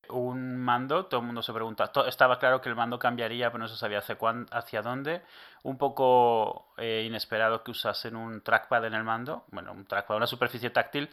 Un 0.10 0.58
mando, 0.58 1.06
todo 1.06 1.22
el 1.22 1.26
mundo 1.28 1.42
se 1.42 1.54
pregunta. 1.54 1.90
Estaba 2.08 2.38
claro 2.38 2.60
que 2.60 2.68
el 2.68 2.76
mando 2.76 3.00
cambiaría, 3.00 3.50
pero 3.50 3.64
no 3.64 3.70
se 3.70 3.78
sabía 3.78 4.00
hacia, 4.00 4.18
cuán- 4.18 4.48
hacia 4.52 4.82
dónde. 4.82 5.22
Un 5.64 5.78
poco 5.78 6.74
eh, 6.78 7.04
inesperado 7.08 7.64
que 7.64 7.72
usasen 7.72 8.16
un 8.18 8.42
trackpad 8.42 8.84
en 8.86 8.94
el 8.96 9.04
mando. 9.06 9.46
Bueno, 9.52 9.72
un 9.72 9.86
trackpad, 9.86 10.18
una 10.18 10.28
superficie 10.28 10.70
táctil. 10.72 11.10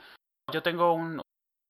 Yo 0.53 0.63
tengo 0.63 0.95
un 0.95 1.21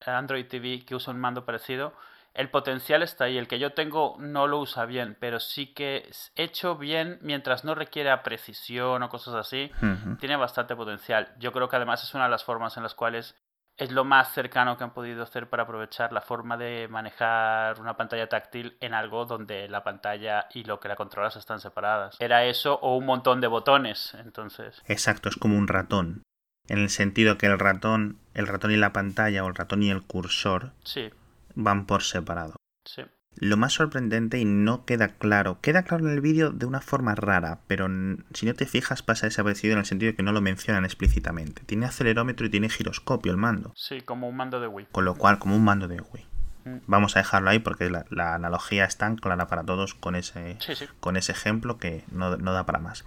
Android 0.04 0.46
TV 0.46 0.84
que 0.84 0.94
usa 0.94 1.12
un 1.12 1.20
mando 1.20 1.44
parecido. 1.44 1.94
El 2.34 2.50
potencial 2.50 3.02
está 3.02 3.24
ahí. 3.24 3.36
El 3.36 3.48
que 3.48 3.58
yo 3.58 3.72
tengo 3.72 4.16
no 4.18 4.46
lo 4.46 4.60
usa 4.60 4.84
bien, 4.84 5.16
pero 5.18 5.40
sí 5.40 5.74
que 5.74 6.06
es 6.08 6.32
hecho 6.36 6.76
bien 6.76 7.18
mientras 7.20 7.64
no 7.64 7.74
requiera 7.74 8.22
precisión 8.22 9.02
o 9.02 9.08
cosas 9.08 9.34
así 9.34 9.72
tiene 10.20 10.36
bastante 10.36 10.76
potencial. 10.76 11.34
Yo 11.38 11.52
creo 11.52 11.68
que 11.68 11.76
además 11.76 12.04
es 12.04 12.14
una 12.14 12.24
de 12.24 12.30
las 12.30 12.44
formas 12.44 12.76
en 12.76 12.82
las 12.82 12.94
cuales 12.94 13.34
es 13.78 13.92
lo 13.92 14.04
más 14.04 14.32
cercano 14.32 14.76
que 14.76 14.84
han 14.84 14.92
podido 14.92 15.22
hacer 15.22 15.48
para 15.48 15.62
aprovechar 15.62 16.12
la 16.12 16.20
forma 16.20 16.56
de 16.56 16.88
manejar 16.88 17.80
una 17.80 17.96
pantalla 17.96 18.28
táctil 18.28 18.76
en 18.80 18.92
algo 18.92 19.24
donde 19.24 19.68
la 19.68 19.84
pantalla 19.84 20.48
y 20.52 20.64
lo 20.64 20.80
que 20.80 20.88
la 20.88 20.96
controlas 20.96 21.36
están 21.36 21.60
separadas. 21.60 22.16
Era 22.18 22.44
eso 22.44 22.74
o 22.74 22.96
un 22.96 23.06
montón 23.06 23.40
de 23.40 23.46
botones, 23.46 24.14
entonces. 24.14 24.82
Exacto, 24.86 25.28
es 25.28 25.36
como 25.36 25.56
un 25.56 25.68
ratón. 25.68 26.24
En 26.68 26.78
el 26.78 26.90
sentido 26.90 27.38
que 27.38 27.46
el 27.46 27.58
ratón, 27.58 28.18
el 28.34 28.46
ratón 28.46 28.70
y 28.70 28.76
la 28.76 28.92
pantalla 28.92 29.44
o 29.44 29.48
el 29.48 29.54
ratón 29.54 29.82
y 29.82 29.90
el 29.90 30.02
cursor 30.02 30.72
Sí, 30.84 31.10
van 31.54 31.86
por 31.86 32.02
separado. 32.02 32.56
sí. 32.84 33.02
Lo 33.40 33.56
más 33.56 33.72
sorprendente 33.74 34.40
y 34.40 34.44
no 34.44 34.84
queda 34.84 35.14
claro, 35.16 35.60
queda 35.60 35.84
claro 35.84 36.08
en 36.08 36.12
el 36.12 36.20
vídeo 36.20 36.50
de 36.50 36.66
una 36.66 36.80
forma 36.80 37.14
rara, 37.14 37.60
pero 37.68 37.86
si 38.34 38.46
no 38.46 38.54
te 38.54 38.66
fijas 38.66 39.02
pasa 39.02 39.26
desapercibido 39.28 39.74
en 39.74 39.78
el 39.78 39.86
sentido 39.86 40.10
de 40.10 40.16
que 40.16 40.24
no 40.24 40.32
lo 40.32 40.40
mencionan 40.40 40.84
explícitamente. 40.84 41.62
Tiene 41.64 41.86
acelerómetro 41.86 42.46
y 42.46 42.50
tiene 42.50 42.68
giroscopio 42.68 43.30
el 43.30 43.38
mando, 43.38 43.72
Sí, 43.76 44.00
como 44.00 44.28
un 44.28 44.36
mando 44.36 44.58
de 44.58 44.66
Wii. 44.66 44.88
con 44.90 45.04
lo 45.04 45.14
cual 45.14 45.38
como 45.38 45.54
un 45.54 45.62
mando 45.62 45.86
de 45.86 46.00
Wii. 46.00 46.26
Mm. 46.64 46.76
Vamos 46.88 47.14
a 47.14 47.20
dejarlo 47.20 47.50
ahí 47.50 47.60
porque 47.60 47.88
la, 47.90 48.06
la 48.10 48.34
analogía 48.34 48.84
es 48.84 48.96
tan 48.96 49.14
clara 49.14 49.46
para 49.46 49.62
todos 49.62 49.94
con 49.94 50.16
ese, 50.16 50.56
sí. 50.58 50.74
con 50.98 51.16
ese 51.16 51.30
ejemplo 51.30 51.78
que 51.78 52.02
no, 52.10 52.36
no 52.38 52.52
da 52.52 52.66
para 52.66 52.80
más. 52.80 53.04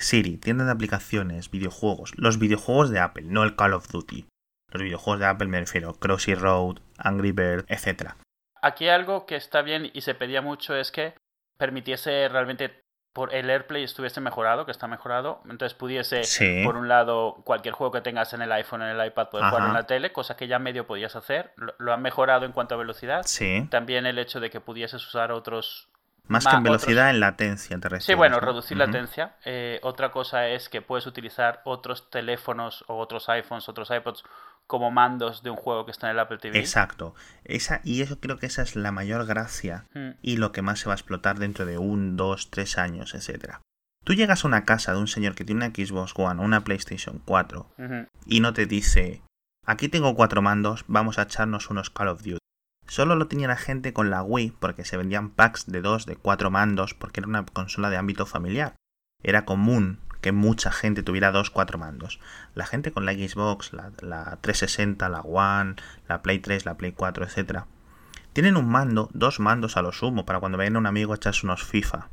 Siri, 0.00 0.36
tienda 0.38 0.64
de 0.64 0.72
aplicaciones, 0.72 1.50
videojuegos, 1.50 2.12
los 2.16 2.38
videojuegos 2.38 2.90
de 2.90 3.00
Apple, 3.00 3.24
no 3.26 3.42
el 3.44 3.54
Call 3.56 3.74
of 3.74 3.88
Duty. 3.88 4.26
Los 4.72 4.82
videojuegos 4.82 5.20
de 5.20 5.26
Apple 5.26 5.48
me 5.48 5.60
refiero, 5.60 5.94
Crossy 5.94 6.34
Road, 6.34 6.78
Angry 6.98 7.32
Bird, 7.32 7.64
etc. 7.68 8.12
Aquí 8.62 8.88
algo 8.88 9.26
que 9.26 9.36
está 9.36 9.62
bien 9.62 9.90
y 9.92 10.00
se 10.02 10.14
pedía 10.14 10.42
mucho 10.42 10.74
es 10.76 10.90
que 10.92 11.14
permitiese 11.58 12.28
realmente 12.28 12.80
por 13.12 13.34
el 13.34 13.50
AirPlay 13.50 13.82
estuviese 13.82 14.20
mejorado, 14.20 14.64
que 14.64 14.70
está 14.70 14.86
mejorado, 14.86 15.42
entonces 15.50 15.76
pudiese 15.76 16.22
Sí. 16.22 16.62
por 16.64 16.76
un 16.76 16.86
lado 16.86 17.42
cualquier 17.44 17.74
juego 17.74 17.92
que 17.92 18.00
tengas 18.00 18.32
en 18.34 18.42
el 18.42 18.52
iPhone, 18.52 18.82
en 18.82 18.88
el 18.96 19.04
iPad, 19.04 19.28
poder 19.30 19.46
Ajá. 19.46 19.50
jugar 19.56 19.68
en 19.68 19.74
la 19.74 19.82
tele, 19.86 20.12
cosa 20.12 20.36
que 20.36 20.46
ya 20.46 20.60
medio 20.60 20.86
podías 20.86 21.16
hacer, 21.16 21.52
lo, 21.56 21.74
lo 21.78 21.92
han 21.92 22.02
mejorado 22.02 22.46
en 22.46 22.52
cuanto 22.52 22.76
a 22.76 22.78
velocidad, 22.78 23.22
Sí. 23.26 23.66
también 23.68 24.06
el 24.06 24.18
hecho 24.20 24.38
de 24.38 24.48
que 24.50 24.60
pudieses 24.60 25.04
usar 25.04 25.32
otros 25.32 25.89
Más 26.28 26.46
que 26.46 26.54
en 26.56 26.62
velocidad, 26.62 27.10
en 27.10 27.20
latencia 27.20 27.76
te 27.78 27.88
refieres, 27.88 28.04
Sí, 28.04 28.14
bueno, 28.14 28.36
¿no? 28.36 28.46
reducir 28.46 28.76
latencia. 28.76 29.34
Eh, 29.44 29.80
otra 29.82 30.10
cosa 30.10 30.48
es 30.48 30.68
que 30.68 30.80
puedes 30.82 31.06
utilizar 31.06 31.60
otros 31.64 32.08
teléfonos 32.10 32.84
o 32.86 32.98
otros 32.98 33.28
iPhones, 33.28 33.68
otros 33.68 33.90
iPods 33.90 34.22
como 34.66 34.92
mandos 34.92 35.42
de 35.42 35.50
un 35.50 35.56
juego 35.56 35.84
que 35.84 35.90
está 35.90 36.06
en 36.06 36.12
el 36.12 36.20
Apple 36.20 36.38
TV. 36.38 36.56
Exacto. 36.58 37.14
Esa, 37.44 37.80
y 37.82 38.02
eso 38.02 38.20
creo 38.20 38.38
que 38.38 38.46
esa 38.46 38.62
es 38.62 38.76
la 38.76 38.92
mayor 38.92 39.26
gracia 39.26 39.86
Mm, 39.94 40.10
y 40.22 40.36
lo 40.36 40.52
que 40.52 40.62
más 40.62 40.78
se 40.78 40.86
va 40.86 40.92
a 40.92 40.96
explotar 40.96 41.38
dentro 41.40 41.66
de 41.66 41.78
un, 41.78 42.16
dos, 42.16 42.50
tres 42.50 42.78
años, 42.78 43.14
etcétera. 43.14 43.62
Tú 44.04 44.14
llegas 44.14 44.44
a 44.44 44.48
una 44.48 44.64
casa 44.64 44.92
de 44.92 44.98
un 44.98 45.08
señor 45.08 45.34
que 45.34 45.44
tiene 45.44 45.66
una 45.66 45.74
Xbox 45.74 46.12
One 46.16 46.40
o 46.40 46.44
una 46.44 46.62
PlayStation 46.62 47.20
4 47.24 47.66
ujú. 47.78 48.06
y 48.26 48.40
no 48.40 48.52
te 48.52 48.66
dice, 48.66 49.22
aquí 49.66 49.88
tengo 49.88 50.14
cuatro 50.14 50.40
mandos, 50.40 50.84
vamos 50.86 51.18
a 51.18 51.22
echarnos 51.22 51.68
unos 51.68 51.90
Call 51.90 52.08
of 52.08 52.22
Duty. 52.22 52.38
Solo 52.90 53.14
lo 53.14 53.28
tenía 53.28 53.46
la 53.46 53.56
gente 53.56 53.92
con 53.92 54.10
la 54.10 54.24
Wii 54.24 54.54
porque 54.58 54.84
se 54.84 54.96
vendían 54.96 55.30
packs 55.30 55.66
de 55.66 55.80
dos, 55.80 56.06
de 56.06 56.16
cuatro 56.16 56.50
mandos 56.50 56.92
porque 56.92 57.20
era 57.20 57.28
una 57.28 57.46
consola 57.46 57.88
de 57.88 57.96
ámbito 57.96 58.26
familiar. 58.26 58.74
Era 59.22 59.44
común 59.44 60.00
que 60.20 60.32
mucha 60.32 60.72
gente 60.72 61.04
tuviera 61.04 61.30
dos, 61.30 61.50
cuatro 61.50 61.78
mandos. 61.78 62.18
La 62.56 62.66
gente 62.66 62.90
con 62.90 63.06
la 63.06 63.12
Xbox, 63.12 63.72
la, 63.72 63.92
la 64.00 64.38
360, 64.40 65.08
la 65.08 65.20
One, 65.20 65.76
la 66.08 66.20
Play 66.20 66.40
3, 66.40 66.66
la 66.66 66.76
Play 66.76 66.90
4, 66.90 67.24
etc. 67.26 67.60
Tienen 68.32 68.56
un 68.56 68.68
mando, 68.68 69.08
dos 69.12 69.38
mandos 69.38 69.76
a 69.76 69.82
lo 69.82 69.92
sumo 69.92 70.26
para 70.26 70.40
cuando 70.40 70.58
vayan 70.58 70.74
a 70.74 70.80
un 70.80 70.86
amigo 70.86 71.12
a 71.12 71.16
echarse 71.16 71.46
unos 71.46 71.62
FIFA. 71.62 72.08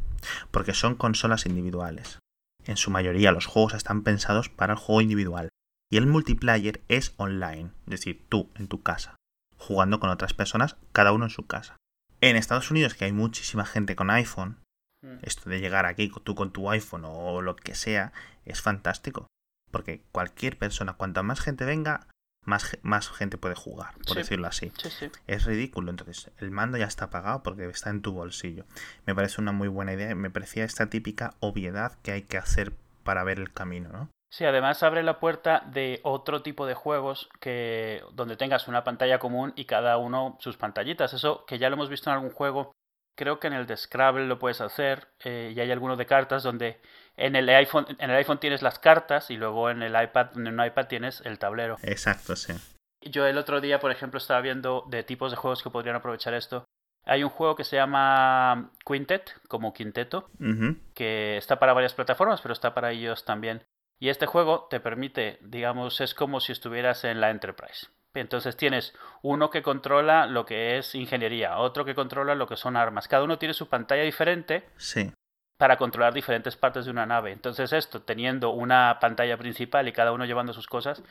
Porque 0.52 0.76
son 0.76 0.94
consolas 0.94 1.48
individuales. 1.48 2.20
En 2.66 2.78
su 2.78 2.92
mayoría 2.92 3.32
los 3.32 3.48
juegos 3.48 3.74
están 3.74 4.04
pensados 4.04 4.50
para 4.50 4.74
el 4.74 4.80
juego 4.80 5.02
individual. 5.02 5.50
Y 5.90 5.98
el 5.98 6.06
multiplayer 6.06 6.82
es 6.88 7.16
online, 7.18 7.72
es 7.86 7.92
decir, 7.92 8.28
tú 8.30 8.52
en 8.54 8.68
tu 8.68 8.84
casa, 8.84 9.16
jugando 9.58 10.00
con 10.00 10.10
otras 10.10 10.34
personas, 10.34 10.76
cada 10.92 11.12
uno 11.12 11.26
en 11.26 11.30
su 11.32 11.46
casa. 11.48 11.76
En 12.22 12.36
Estados 12.36 12.72
Unidos, 12.72 12.94
que 12.96 13.06
hay 13.06 13.12
muchísima 13.12 13.66
gente 13.66 13.96
con 13.96 14.10
iPhone, 14.10 14.58
Mm. 15.04 15.18
esto 15.22 15.50
de 15.52 15.60
llegar 15.60 15.86
aquí 15.86 16.12
tú 16.24 16.34
con 16.34 16.52
tu 16.52 16.72
iPhone 16.72 17.04
o 17.06 17.42
lo 17.44 17.56
que 17.56 17.76
sea, 17.76 18.14
es 18.46 18.62
fantástico. 18.62 19.28
Porque 19.72 20.02
cualquier 20.12 20.58
persona, 20.58 20.94
cuanta 20.94 21.22
más 21.22 21.40
gente 21.40 21.66
venga, 21.66 22.08
más, 22.46 22.78
más 22.82 23.08
gente 23.10 23.38
puede 23.38 23.54
jugar, 23.54 23.94
por 23.96 24.14
Sí. 24.14 24.16
decirlo 24.20 24.48
así. 24.48 24.72
Sí, 24.82 24.90
sí. 24.90 25.12
Es 25.28 25.46
ridículo, 25.46 25.92
entonces 25.92 26.32
el 26.38 26.50
mando 26.50 26.78
ya 26.80 26.86
está 26.86 27.10
pagado 27.12 27.44
porque 27.44 27.68
está 27.68 27.90
en 27.92 28.02
tu 28.02 28.12
bolsillo. 28.14 28.66
Me 29.06 29.14
parece 29.14 29.40
una 29.40 29.52
muy 29.52 29.68
buena 29.68 29.94
idea, 29.94 30.16
me 30.16 30.32
parecía 30.32 30.64
esta 30.64 30.90
típica 30.90 31.36
obviedad 31.42 31.98
que 32.02 32.14
hay 32.14 32.24
que 32.24 32.38
hacer 32.40 32.74
para 33.04 33.24
ver 33.24 33.40
el 33.40 33.54
camino, 33.54 33.90
¿no? 33.90 34.10
Sí, 34.30 34.46
además 34.46 34.84
abre 34.84 35.04
la 35.04 35.20
puerta 35.20 35.64
de 35.68 36.02
otro 36.04 36.42
tipo 36.42 36.66
de 36.66 36.74
juegos 36.74 37.30
que 37.40 38.04
donde 38.12 38.36
tengas 38.36 38.68
una 38.68 38.84
pantalla 38.84 39.20
común 39.20 39.54
y 39.56 39.66
cada 39.66 39.98
uno 39.98 40.38
sus 40.40 40.58
pantallitas. 40.58 41.14
Eso 41.14 41.46
que 41.46 41.58
ya 41.58 41.70
lo 41.70 41.76
hemos 41.76 41.90
visto 41.90 42.10
en 42.10 42.16
algún 42.16 42.32
juego. 42.32 42.72
Creo 43.16 43.40
que 43.40 43.48
en 43.48 43.54
el 43.54 43.66
de 43.66 43.78
Scrabble 43.78 44.28
lo 44.28 44.38
puedes 44.38 44.62
hacer 44.62 45.08
eh, 45.24 45.54
y 45.56 45.60
hay 45.60 45.72
alguno 45.72 45.96
de 45.96 46.06
cartas 46.06 46.44
donde 46.44 46.80
en 47.16 47.36
el 47.36 47.50
iPhone 47.50 47.88
en 47.98 48.12
el 48.12 48.18
iPhone 48.18 48.40
tienes 48.40 48.62
las 48.62 48.78
cartas 48.80 49.32
y 49.32 49.38
luego 49.38 49.72
en 49.72 49.82
el 49.82 50.00
iPad 50.00 50.38
en 50.38 50.48
un 50.48 50.66
iPad 50.66 50.88
tienes 50.88 51.22
el 51.26 51.40
tablero. 51.40 51.78
Exacto, 51.82 52.36
sí. 52.36 52.54
Yo 53.02 53.26
el 53.26 53.38
otro 53.38 53.62
día, 53.62 53.80
por 53.80 53.92
ejemplo, 53.92 54.18
estaba 54.18 54.42
viendo 54.42 54.84
de 54.88 55.04
tipos 55.04 55.32
de 55.32 55.38
juegos 55.38 55.64
que 55.64 55.70
podrían 55.70 55.96
aprovechar 55.96 56.34
esto. 56.34 56.66
Hay 57.06 57.24
un 57.24 57.30
juego 57.30 57.56
que 57.56 57.64
se 57.64 57.78
llama 57.78 58.72
Quintet, 58.86 59.34
como 59.48 59.74
quinteto, 59.74 60.30
que 60.94 61.38
está 61.38 61.58
para 61.58 61.72
varias 61.72 61.94
plataformas, 61.94 62.42
pero 62.42 62.52
está 62.52 62.74
para 62.74 62.92
ellos 62.92 63.24
también. 63.24 63.64
Y 64.00 64.10
este 64.10 64.26
juego 64.26 64.68
te 64.70 64.80
permite, 64.80 65.40
digamos, 65.42 66.02
es 66.02 66.14
como 66.14 66.40
si 66.40 66.52
estuvieras 66.52 67.04
en 67.04 67.20
la 67.22 67.30
Enterprise. 67.32 67.88
Entonces 68.14 68.58
tienes 68.58 68.94
uno 69.22 69.50
que 69.50 69.62
controla 69.62 70.26
lo 70.26 70.46
que 70.46 70.78
es 70.78 70.96
ingeniería, 70.96 71.58
otro 71.58 71.86
que 71.86 71.96
controla 71.96 72.36
lo 72.36 72.48
que 72.48 72.58
son 72.58 72.76
armas. 72.76 73.08
Cada 73.08 73.24
uno 73.24 73.38
tiene 73.38 73.54
su 73.54 73.70
pantalla 73.70 74.04
diferente 74.04 74.68
Sí. 74.78 75.12
para 75.60 75.78
controlar 75.78 76.14
diferentes 76.14 76.56
partes 76.56 76.86
de 76.86 76.92
una 76.92 77.06
nave. 77.08 77.32
Entonces 77.32 77.74
esto, 77.74 78.02
teniendo 78.04 78.52
una 78.52 78.98
pantalla 79.00 79.38
principal 79.38 79.88
y 79.88 79.94
cada 79.94 80.12
uno 80.12 80.26
llevando 80.26 80.54
sus 80.54 80.68
cosas, 80.68 81.02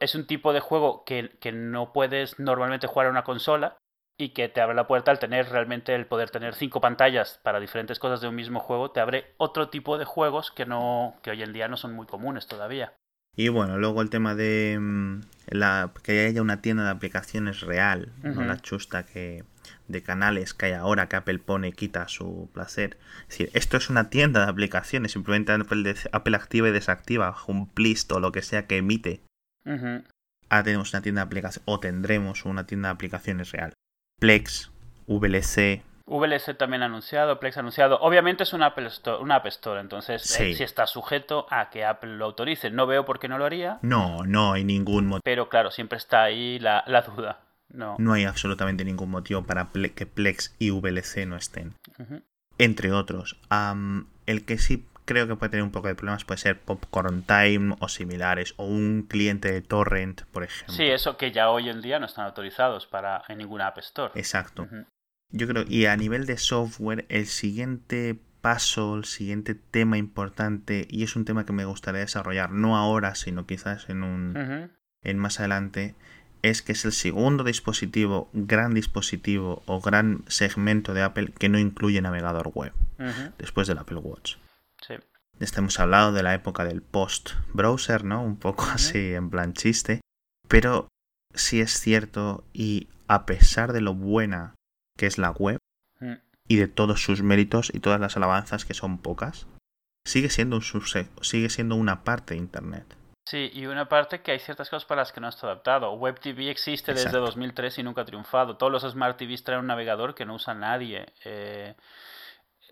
es 0.00 0.14
un 0.16 0.26
tipo 0.26 0.52
de 0.52 0.60
juego 0.60 1.04
que, 1.04 1.36
que 1.40 1.52
no 1.52 1.92
puedes 1.92 2.38
normalmente 2.40 2.88
jugar 2.88 3.06
a 3.06 3.10
una 3.10 3.22
consola 3.24 3.76
y 4.18 4.30
que 4.30 4.48
te 4.48 4.60
abre 4.60 4.74
la 4.74 4.86
puerta 4.86 5.10
al 5.10 5.18
tener 5.18 5.48
realmente 5.50 5.94
el 5.94 6.06
poder 6.06 6.30
tener 6.30 6.54
cinco 6.54 6.80
pantallas 6.80 7.38
para 7.42 7.60
diferentes 7.60 7.98
cosas 7.98 8.20
de 8.20 8.28
un 8.28 8.34
mismo 8.34 8.60
juego, 8.60 8.90
te 8.90 9.00
abre 9.00 9.34
otro 9.36 9.68
tipo 9.68 9.98
de 9.98 10.04
juegos 10.04 10.50
que 10.50 10.66
no 10.66 11.16
que 11.22 11.30
hoy 11.30 11.42
en 11.42 11.52
día 11.52 11.68
no 11.68 11.76
son 11.76 11.94
muy 11.94 12.06
comunes 12.06 12.46
todavía. 12.46 12.94
Y 13.38 13.48
bueno, 13.48 13.76
luego 13.76 14.00
el 14.00 14.08
tema 14.08 14.34
de 14.34 14.78
mm, 14.80 15.20
la, 15.48 15.92
que 16.02 16.24
haya 16.24 16.40
una 16.40 16.62
tienda 16.62 16.84
de 16.84 16.90
aplicaciones 16.90 17.60
real, 17.60 18.12
no 18.22 18.42
la 18.44 18.56
chusta 18.56 19.04
que 19.04 19.44
de 19.88 20.02
canales 20.02 20.54
que 20.54 20.66
hay 20.66 20.72
ahora 20.72 21.08
que 21.08 21.16
Apple 21.16 21.38
pone 21.38 21.68
y 21.68 21.72
quita 21.72 22.02
a 22.02 22.08
su 22.08 22.48
placer. 22.54 22.96
Es 23.22 23.28
decir, 23.28 23.50
esto 23.52 23.76
es 23.76 23.90
una 23.90 24.08
tienda 24.08 24.44
de 24.44 24.50
aplicaciones, 24.50 25.12
simplemente 25.12 25.52
Apple, 25.52 26.36
activa 26.36 26.68
y 26.68 26.72
desactiva 26.72 27.36
un 27.46 27.68
plist 27.68 28.10
o 28.12 28.20
lo 28.20 28.32
que 28.32 28.40
sea 28.40 28.66
que 28.66 28.78
emite. 28.78 29.20
Ujú. 29.66 30.02
Ahora 30.48 30.62
tenemos 30.64 30.94
una 30.94 31.02
tienda 31.02 31.20
de 31.20 31.26
aplicaciones 31.26 31.62
o 31.66 31.78
tendremos 31.78 32.46
una 32.46 32.66
tienda 32.66 32.88
de 32.88 32.94
aplicaciones 32.94 33.52
real. 33.52 33.74
Plex, 34.26 34.70
VLC, 35.06 35.82
VLC 36.06 36.54
también 36.56 36.82
anunciado, 36.82 37.38
Plex 37.40 37.56
anunciado. 37.58 37.98
Obviamente 38.00 38.44
es 38.44 38.52
una 38.52 38.66
Apple 38.66 38.86
Store, 38.86 39.22
una 39.22 39.36
App 39.36 39.46
Store 39.46 39.80
entonces 39.80 40.22
Sí. 40.22 40.42
eh, 40.44 40.54
si 40.54 40.62
está 40.62 40.86
sujeto 40.86 41.46
a 41.50 41.68
que 41.68 41.84
Apple 41.84 42.16
lo 42.16 42.24
autorice. 42.26 42.70
No 42.70 42.86
veo 42.86 43.04
por 43.04 43.18
qué 43.18 43.28
no 43.28 43.38
lo 43.38 43.44
haría, 43.44 43.78
No, 43.82 44.24
no 44.24 44.52
hay 44.52 44.64
ningún 44.64 45.06
motivo. 45.06 45.22
pero 45.24 45.48
claro, 45.48 45.70
siempre 45.70 45.98
está 45.98 46.22
ahí 46.22 46.58
la, 46.60 46.82
la 46.86 47.02
duda. 47.02 47.40
No. 47.68 47.96
No 47.98 48.12
hay 48.12 48.24
absolutamente 48.24 48.84
ningún 48.84 49.10
motivo 49.10 49.42
para 49.42 49.72
ple- 49.72 49.92
que 49.92 50.06
Plex 50.06 50.54
y 50.60 50.70
VLC 50.70 51.26
no 51.26 51.36
estén. 51.36 51.74
Entre 52.58 52.92
otros. 52.92 53.36
El 54.26 54.44
que 54.46 54.58
sí 54.58 54.86
creo 55.06 55.26
que 55.26 55.36
puede 55.36 55.50
tener 55.50 55.64
un 55.64 55.70
poco 55.70 55.88
de 55.88 55.94
problemas 55.94 56.24
puede 56.24 56.38
ser 56.38 56.60
Popcorn 56.60 57.22
Time 57.22 57.76
o 57.80 57.88
similares. 57.88 58.52
O 58.56 58.66
un 58.66 59.06
cliente 59.08 59.50
de 59.50 59.62
Torrent, 59.62 60.22
por 60.32 60.44
ejemplo. 60.44 60.74
Sí, 60.74 60.84
eso 60.84 61.16
que 61.16 61.32
ya 61.32 61.48
hoy 61.48 61.70
en 61.70 61.80
día 61.80 61.98
no 61.98 62.04
están 62.04 62.26
autorizados 62.26 62.86
para 62.86 63.22
en 63.28 63.38
ninguna 63.38 63.68
App 63.68 63.78
Store. 63.78 64.12
Exacto. 64.14 64.68
Yo 65.30 65.48
creo, 65.48 65.64
y 65.66 65.86
a 65.86 65.96
nivel 65.96 66.26
de 66.26 66.36
software, 66.36 67.06
el 67.08 67.26
siguiente 67.26 68.18
paso, 68.40 68.94
el 68.94 69.04
siguiente 69.04 69.54
tema 69.54 69.96
importante, 69.96 70.86
y 70.90 71.02
es 71.02 71.16
un 71.16 71.24
tema 71.24 71.46
que 71.46 71.52
me 71.52 71.64
gustaría 71.64 72.02
desarrollar, 72.02 72.52
no 72.52 72.76
ahora, 72.76 73.14
sino 73.14 73.46
quizás 73.46 73.88
en 73.88 74.02
un 74.02 74.70
en 75.02 75.18
más 75.18 75.38
adelante, 75.38 75.94
es 76.42 76.62
que 76.62 76.72
es 76.72 76.84
el 76.84 76.92
segundo 76.92 77.44
dispositivo, 77.44 78.28
gran 78.32 78.74
dispositivo 78.74 79.62
o 79.66 79.80
gran 79.80 80.24
segmento 80.26 80.94
de 80.94 81.02
Apple 81.02 81.32
que 81.38 81.48
no 81.48 81.58
incluye 81.58 82.00
navegador 82.00 82.50
web, 82.54 82.72
después 83.38 83.68
del 83.68 83.78
Apple 83.78 83.98
Watch. 83.98 84.36
Sí. 84.86 84.94
Hemos 85.56 85.78
hablado 85.80 86.12
de 86.12 86.22
la 86.22 86.34
época 86.34 86.64
del 86.64 86.82
post-browser, 86.82 88.04
¿no? 88.04 88.22
Un 88.22 88.38
poco 88.38 88.64
así 88.72 89.14
en 89.14 89.30
plan 89.30 89.52
chiste. 89.52 90.00
Pero 90.48 90.88
sí 91.34 91.60
es 91.60 91.78
cierto, 91.80 92.44
y 92.52 92.88
a 93.08 93.26
pesar 93.26 93.72
de 93.72 93.80
lo 93.80 93.94
buena 93.94 94.54
que 94.98 95.06
es 95.06 95.18
la 95.18 95.30
web, 95.30 95.58
Mm. 96.00 96.14
y 96.48 96.56
de 96.56 96.68
todos 96.68 97.02
sus 97.02 97.22
méritos 97.22 97.70
y 97.74 97.80
todas 97.80 98.00
las 98.00 98.16
alabanzas 98.16 98.64
que 98.64 98.74
son 98.74 98.98
pocas, 98.98 99.46
sigue 100.06 100.30
siendo 100.30 100.56
un 100.56 100.62
subse- 100.62 101.08
sigue 101.22 101.48
siendo 101.50 101.74
una 101.74 102.04
parte 102.04 102.34
de 102.34 102.40
Internet. 102.40 102.96
Sí, 103.28 103.50
y 103.52 103.66
una 103.66 103.88
parte 103.88 104.20
que 104.22 104.30
hay 104.32 104.38
ciertas 104.38 104.70
cosas 104.70 104.84
para 104.86 105.00
las 105.02 105.12
que 105.12 105.20
no 105.20 105.28
está 105.28 105.46
adaptado. 105.48 105.92
Web 105.94 106.20
TV 106.20 106.48
existe 106.48 106.92
desde 106.92 107.08
Exacto. 107.08 107.26
2003 107.26 107.78
y 107.78 107.82
nunca 107.82 108.02
ha 108.02 108.04
triunfado. 108.04 108.56
Todos 108.56 108.70
los 108.72 108.82
Smart 108.92 109.16
TVs 109.18 109.42
traen 109.42 109.60
un 109.60 109.66
navegador 109.66 110.14
que 110.14 110.24
no 110.24 110.34
usa 110.34 110.54
nadie. 110.54 111.06
Eh, 111.24 111.74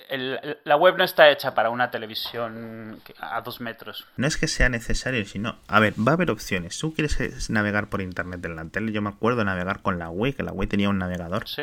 el- 0.09 0.59
la 0.65 0.77
web 0.77 0.97
no 0.97 1.05
está 1.05 1.31
hecha 1.31 1.55
para 1.55 1.71
una 1.71 1.91
televisión 1.91 3.01
a 3.21 3.41
dos 3.41 3.61
metros. 3.61 4.07
No 4.17 4.27
es 4.27 4.37
que 4.37 4.49
sea 4.49 4.69
necesario, 4.69 5.25
sino, 5.27 5.59
a 5.69 5.81
ver, 5.81 5.95
va 5.97 6.13
a 6.13 6.15
haber 6.15 6.31
opciones. 6.31 6.79
Tú 6.79 6.95
quieres 6.95 7.51
navegar 7.51 7.89
por 7.89 8.01
internet 8.01 8.45
en 8.45 8.57
la 8.57 8.65
tele, 8.67 8.93
yo 8.93 9.03
me 9.03 9.11
acuerdo 9.11 9.39
de 9.41 9.45
navegar 9.47 9.83
con 9.83 9.99
la 9.99 10.11
Wii, 10.11 10.35
que 10.35 10.43
la 10.43 10.53
Wii 10.53 10.69
tenía 10.69 10.89
un 10.89 10.99
navegador. 10.99 11.49
Sí, 11.49 11.63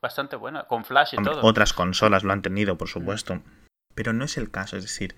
bastante 0.00 0.36
buena, 0.36 0.64
con 0.64 0.84
flash 0.84 1.14
y 1.14 1.16
Hombre, 1.16 1.34
todo. 1.34 1.44
otras 1.46 1.72
consolas 1.72 2.24
lo 2.24 2.32
han 2.32 2.42
tenido, 2.42 2.76
por 2.76 2.88
supuesto. 2.88 3.40
Pero 3.94 4.12
no 4.12 4.24
es 4.24 4.36
el 4.38 4.50
caso, 4.50 4.76
es 4.76 4.82
decir, 4.84 5.14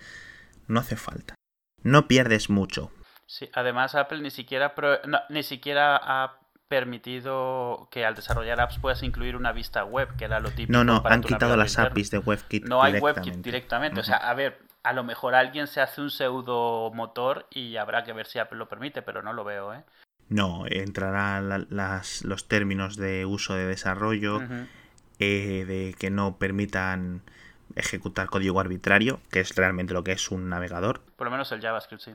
no 0.67 0.81
hace 0.81 0.97
falta. 0.97 1.35
No 1.83 2.09
pierdes 2.09 2.51
mucho. 2.51 2.91
Sí, 3.27 3.49
además 3.55 3.95
Apple 3.95 4.21
ni 4.21 4.31
siquiera, 4.31 4.75
pro- 4.75 5.01
no, 5.07 5.21
ni 5.31 5.43
siquiera 5.43 5.97
ha 6.03 6.39
permitido 6.69 7.89
que 7.91 8.05
al 8.05 8.15
desarrollar 8.15 8.61
apps 8.61 8.79
puedas 8.79 9.03
incluir 9.03 9.37
una 9.37 9.53
vista 9.53 9.85
web, 9.85 10.17
que 10.17 10.25
era 10.25 10.41
lo 10.41 10.51
típico. 10.51 10.73
No, 10.73 10.85
no, 10.85 11.03
para 11.03 11.15
han 11.15 11.23
quitado 11.23 11.57
las 11.57 11.73
interno. 11.73 11.91
APIs 11.91 12.11
de 12.11 12.19
WebKit 12.19 12.65
No 12.67 12.83
hay 12.83 12.99
WebKit 12.99 13.35
directamente. 13.37 14.01
O 14.01 14.03
sea, 14.03 14.17
a 14.17 14.35
ver, 14.35 14.59
a 14.83 14.93
lo 14.93 15.05
mejor 15.05 15.35
alguien 15.35 15.67
se 15.67 15.81
hace 15.81 16.01
un 16.01 16.11
pseudo 16.11 16.91
motor 16.93 17.47
y 17.51 17.77
habrá 17.77 18.05
que 18.05 18.13
ver 18.13 18.27
si 18.27 18.39
Apple 18.39 18.59
lo 18.59 18.69
permite, 18.69 19.03
pero 19.03 19.23
no 19.23 19.33
lo 19.33 19.45
veo, 19.45 19.75
¿eh? 19.75 19.85
No, 20.29 20.65
entrarán 20.67 21.67
las, 21.69 22.25
los 22.25 22.49
términos 22.49 22.97
de 22.97 23.27
uso 23.27 23.55
de 23.55 23.67
desarrollo, 23.67 24.41
eh, 25.19 25.65
de 25.67 25.95
que 25.99 26.11
no 26.11 26.39
permitan 26.39 27.23
ejecutar 27.77 28.29
código 28.29 28.59
arbitrario, 28.61 29.21
que 29.31 29.41
es 29.41 29.55
realmente 29.55 29.93
lo 29.93 30.03
que 30.03 30.13
es 30.13 30.31
un 30.31 30.49
navegador. 30.49 31.03
Por 31.17 31.27
lo 31.27 31.31
menos 31.31 31.53
el 31.53 31.61
JavaScript, 31.61 32.03
sí. 32.03 32.13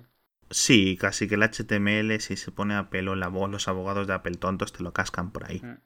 Sí, 0.49 0.97
casi 0.97 1.27
que 1.27 1.35
el 1.35 1.43
HTML, 1.43 2.19
si 2.19 2.35
se 2.35 2.51
pone 2.51 2.75
a 2.75 2.89
pelo 2.89 3.15
la 3.15 3.27
voz, 3.27 3.49
los 3.49 3.67
abogados 3.67 4.07
de 4.07 4.13
Apple 4.13 4.35
tontos 4.35 4.73
te 4.73 4.83
lo 4.83 4.93
cascan 4.93 5.31
por 5.31 5.49
ahí. 5.49 5.59
Mm. 5.63 5.77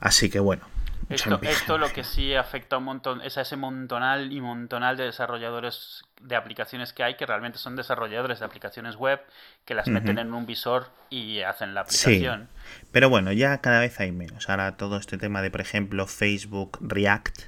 Así 0.00 0.30
que 0.30 0.40
bueno. 0.40 0.66
Esto, 1.08 1.38
esto 1.42 1.78
lo 1.78 1.92
que 1.92 2.02
sí 2.02 2.34
afecta 2.34 2.78
un 2.78 2.84
montón 2.84 3.20
es 3.22 3.38
a 3.38 3.42
ese 3.42 3.56
montonal 3.56 4.32
y 4.32 4.40
montonal 4.40 4.96
de 4.96 5.04
desarrolladores 5.04 6.02
de 6.20 6.34
aplicaciones 6.34 6.92
que 6.92 7.04
hay 7.04 7.16
que 7.16 7.24
realmente 7.26 7.58
son 7.58 7.76
desarrolladores 7.76 8.40
de 8.40 8.44
aplicaciones 8.44 8.96
web 8.96 9.20
que 9.64 9.74
las 9.74 9.86
meten 9.86 10.18
en 10.18 10.34
un 10.34 10.46
visor 10.46 10.90
y 11.08 11.42
hacen 11.42 11.74
la 11.74 11.84
Sí. 11.86 12.08
aplicación. 12.08 12.48
Pero 12.90 13.08
bueno, 13.08 13.30
ya 13.30 13.58
cada 13.60 13.80
vez 13.80 14.00
hay 14.00 14.10
menos. 14.10 14.48
Ahora 14.48 14.76
todo 14.76 14.96
este 14.96 15.16
tema 15.16 15.42
de, 15.42 15.50
por 15.52 15.60
ejemplo, 15.60 16.06
Facebook 16.08 16.78
React 16.80 17.42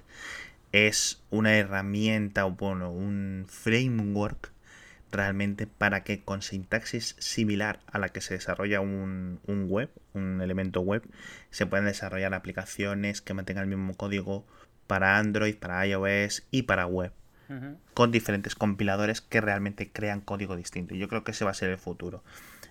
es 0.71 1.21
una 1.31 1.57
herramienta 1.57 2.47
o 2.47 2.53
bueno, 2.53 2.93
un 2.93 3.47
framework 3.49 4.53
realmente 5.11 5.67
para 5.67 6.03
que 6.05 6.23
con 6.23 6.43
sintaxis 6.43 7.17
similar 7.19 7.81
a 7.87 7.99
la 7.99 8.11
que 8.11 8.21
se 8.21 8.35
desarrolla 8.35 8.81
un, 8.81 9.41
un 9.47 9.69
web, 9.69 9.91
un 10.15 10.41
elemento 10.41 10.81
web, 10.81 11.03
se 11.51 11.67
puedan 11.67 11.87
desarrollar 11.87 12.35
aplicaciones 12.35 13.21
que 13.21 13.35
mantengan 13.35 13.65
el 13.65 13.77
mismo 13.77 13.95
código 13.95 14.47
para 14.87 15.19
Android, 15.19 15.57
para 15.57 15.87
iOS 15.87 16.45
y 16.51 16.63
para 16.63 16.87
web 16.87 17.13
con 17.95 18.13
diferentes 18.13 18.55
compiladores 18.55 19.21
que 19.21 19.41
realmente 19.41 19.91
crean 19.91 20.21
código 20.21 20.55
distinto. 20.57 20.95
Yo 20.95 21.09
creo 21.09 21.25
que 21.25 21.31
ese 21.31 21.45
va 21.45 21.51
a 21.51 21.55
ser 21.55 21.71
el 21.71 21.79
futuro. 21.79 22.23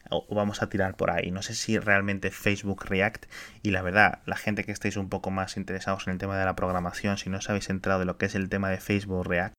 O 0.10 0.36
vamos 0.36 0.62
a 0.62 0.70
tirar 0.70 0.96
por 0.96 1.12
ahí. 1.12 1.32
No 1.32 1.42
sé 1.42 1.56
si 1.56 1.80
realmente 1.80 2.32
Facebook 2.32 2.86
React 2.86 3.26
y 3.62 3.72
la 3.72 3.82
verdad, 3.82 4.20
la 4.26 4.38
gente 4.38 4.64
que 4.64 4.72
estéis 4.72 4.96
un 4.96 5.10
poco 5.10 5.32
más 5.32 5.58
interesados 5.58 6.08
en 6.08 6.14
el 6.14 6.20
tema 6.20 6.38
de 6.38 6.46
la 6.46 6.56
programación, 6.56 7.18
si 7.18 7.30
no 7.30 7.40
os 7.40 7.50
habéis 7.50 7.70
entrado 7.70 8.00
de 8.00 8.06
lo 8.06 8.18
que 8.18 8.28
es 8.28 8.36
el 8.36 8.50
tema 8.50 8.70
de 8.70 8.78
Facebook 8.78 9.28
React, 9.28 9.54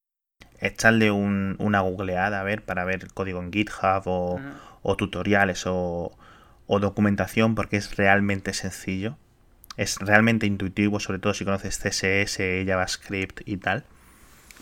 echadle 0.61 1.11
un- 1.11 1.57
una 1.59 1.81
googleada 1.81 2.41
a 2.41 2.45
ver 2.45 2.65
para 2.65 2.85
ver 2.85 3.09
código 3.13 3.41
en 3.43 3.53
GitHub 3.53 4.03
o, 4.07 4.41
tutoriales 4.97 5.65
o, 5.67 6.17
o 6.67 6.81
documentación 6.81 7.55
porque 7.55 7.77
es 7.77 7.97
realmente 7.97 8.53
sencillo. 8.55 9.17
Es 9.77 9.99
realmente 10.01 10.47
intuitivo, 10.47 10.99
sobre 10.99 11.19
todo 11.21 11.35
si 11.35 11.45
conoces 11.45 11.79
CSS, 11.79 12.65
JavaScript 12.67 13.41
y 13.47 13.59
tal. 13.59 13.85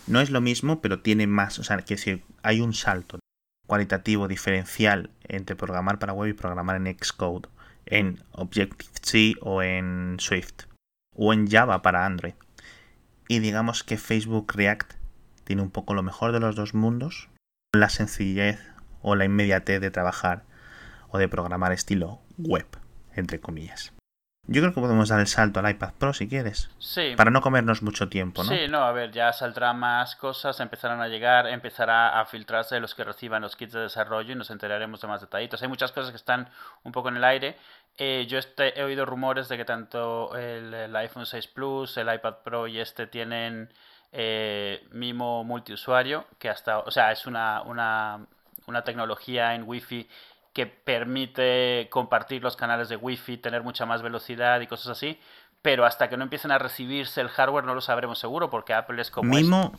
No 0.05 0.21
es 0.21 0.29
lo 0.29 0.41
mismo, 0.41 0.79
pero 0.81 0.99
tiene 0.99 1.25
más, 1.27 1.57
o 1.59 1.63
sea, 1.63 1.77
quiero 1.77 1.99
decir, 1.99 2.23
hay 2.43 2.61
un 2.61 2.73
salto 2.73 3.19
cualitativo 3.65 4.27
diferencial 4.27 5.09
entre 5.27 5.55
programar 5.55 5.99
para 5.99 6.13
web 6.13 6.29
y 6.29 6.33
programar 6.33 6.75
en 6.77 6.95
Xcode, 6.97 7.49
en 7.85 8.23
Objective-C 8.31 9.33
o 9.41 9.61
en 9.63 10.17
Swift, 10.19 10.63
o 11.15 11.33
en 11.33 11.49
Java 11.49 11.81
para 11.81 12.05
Android. 12.05 12.33
Y 13.27 13.39
digamos 13.39 13.83
que 13.83 13.97
Facebook 13.97 14.53
React 14.55 14.93
tiene 15.47 15.61
un 15.63 15.71
poco 15.71 15.93
lo 15.93 16.03
mejor 16.03 16.33
de 16.33 16.39
los 16.39 16.55
dos 16.55 16.73
mundos, 16.73 17.29
la 17.73 17.89
sencillez 17.89 18.59
o 19.01 19.15
la 19.15 19.25
inmediatez 19.25 19.79
de 19.81 19.89
trabajar 19.91 20.43
o 21.09 21.17
de 21.17 21.29
programar 21.29 21.71
estilo 21.71 22.19
web, 22.37 22.67
entre 23.15 23.39
comillas. 23.39 23.93
Yo 24.49 24.61
creo 24.61 24.73
que 24.73 24.79
podemos 24.79 25.09
dar 25.09 25.19
el 25.19 25.27
salto 25.27 25.59
al 25.59 25.69
iPad 25.69 25.93
Pro 25.97 26.13
si 26.13 26.29
quieres, 26.29 26.69
Sí. 26.79 27.13
para 27.17 27.31
no 27.31 27.41
comernos 27.41 27.81
mucho 27.83 28.07
tiempo, 28.07 28.43
¿no? 28.43 28.49
Sí, 28.49 28.67
no, 28.69 28.79
a 28.83 28.93
ver, 28.93 29.11
ya 29.11 29.33
saldrán 29.33 29.77
más 29.77 30.15
cosas, 30.15 30.59
empezarán 30.61 31.01
a 31.01 31.09
llegar, 31.09 31.47
empezará 31.47 32.19
a 32.19 32.25
filtrarse 32.25 32.79
los 32.79 32.95
que 32.95 33.03
reciban 33.03 33.41
los 33.41 33.57
kits 33.57 33.73
de 33.73 33.81
desarrollo 33.81 34.31
y 34.31 34.35
nos 34.35 34.49
enteraremos 34.49 35.01
de 35.01 35.07
más 35.09 35.19
detallitos. 35.19 35.61
Hay 35.63 35.67
muchas 35.67 35.91
cosas 35.91 36.11
que 36.11 36.17
están 36.17 36.49
un 36.83 36.93
poco 36.93 37.09
en 37.09 37.17
el 37.17 37.25
aire. 37.25 37.57
Eh, 37.97 38.25
yo 38.29 38.37
este- 38.37 38.79
he 38.79 38.83
oído 38.83 39.05
rumores 39.05 39.49
de 39.49 39.57
que 39.57 39.65
tanto 39.65 40.33
el, 40.37 40.73
el 40.73 40.95
iPhone 40.95 41.25
6 41.25 41.47
Plus, 41.47 41.97
el 41.97 42.13
iPad 42.13 42.35
Pro 42.45 42.67
y 42.67 42.79
este 42.79 43.05
tienen 43.07 43.73
eh, 44.19 44.83
mimo 44.93 45.43
multiusuario, 45.43 46.25
que 46.39 46.49
hasta, 46.49 46.79
o 46.79 46.89
sea, 46.89 47.11
es 47.11 47.27
una, 47.27 47.61
una, 47.61 48.25
una 48.65 48.81
tecnología 48.83 49.53
en 49.53 49.61
Wi-Fi 49.67 50.09
que 50.53 50.65
permite 50.65 51.87
compartir 51.91 52.41
los 52.41 52.55
canales 52.55 52.89
de 52.89 52.95
Wi-Fi, 52.95 53.37
tener 53.37 53.61
mucha 53.61 53.85
más 53.85 54.01
velocidad 54.01 54.59
y 54.59 54.65
cosas 54.65 54.87
así, 54.97 55.19
pero 55.61 55.85
hasta 55.85 56.09
que 56.09 56.17
no 56.17 56.23
empiecen 56.23 56.49
a 56.49 56.57
recibirse 56.57 57.21
el 57.21 57.29
hardware 57.29 57.63
no 57.63 57.75
lo 57.75 57.81
sabremos 57.81 58.17
seguro 58.17 58.49
porque 58.49 58.73
Apple 58.73 58.99
es 58.99 59.11
como 59.11 59.37
es. 59.37 59.43
Mimo, 59.43 59.77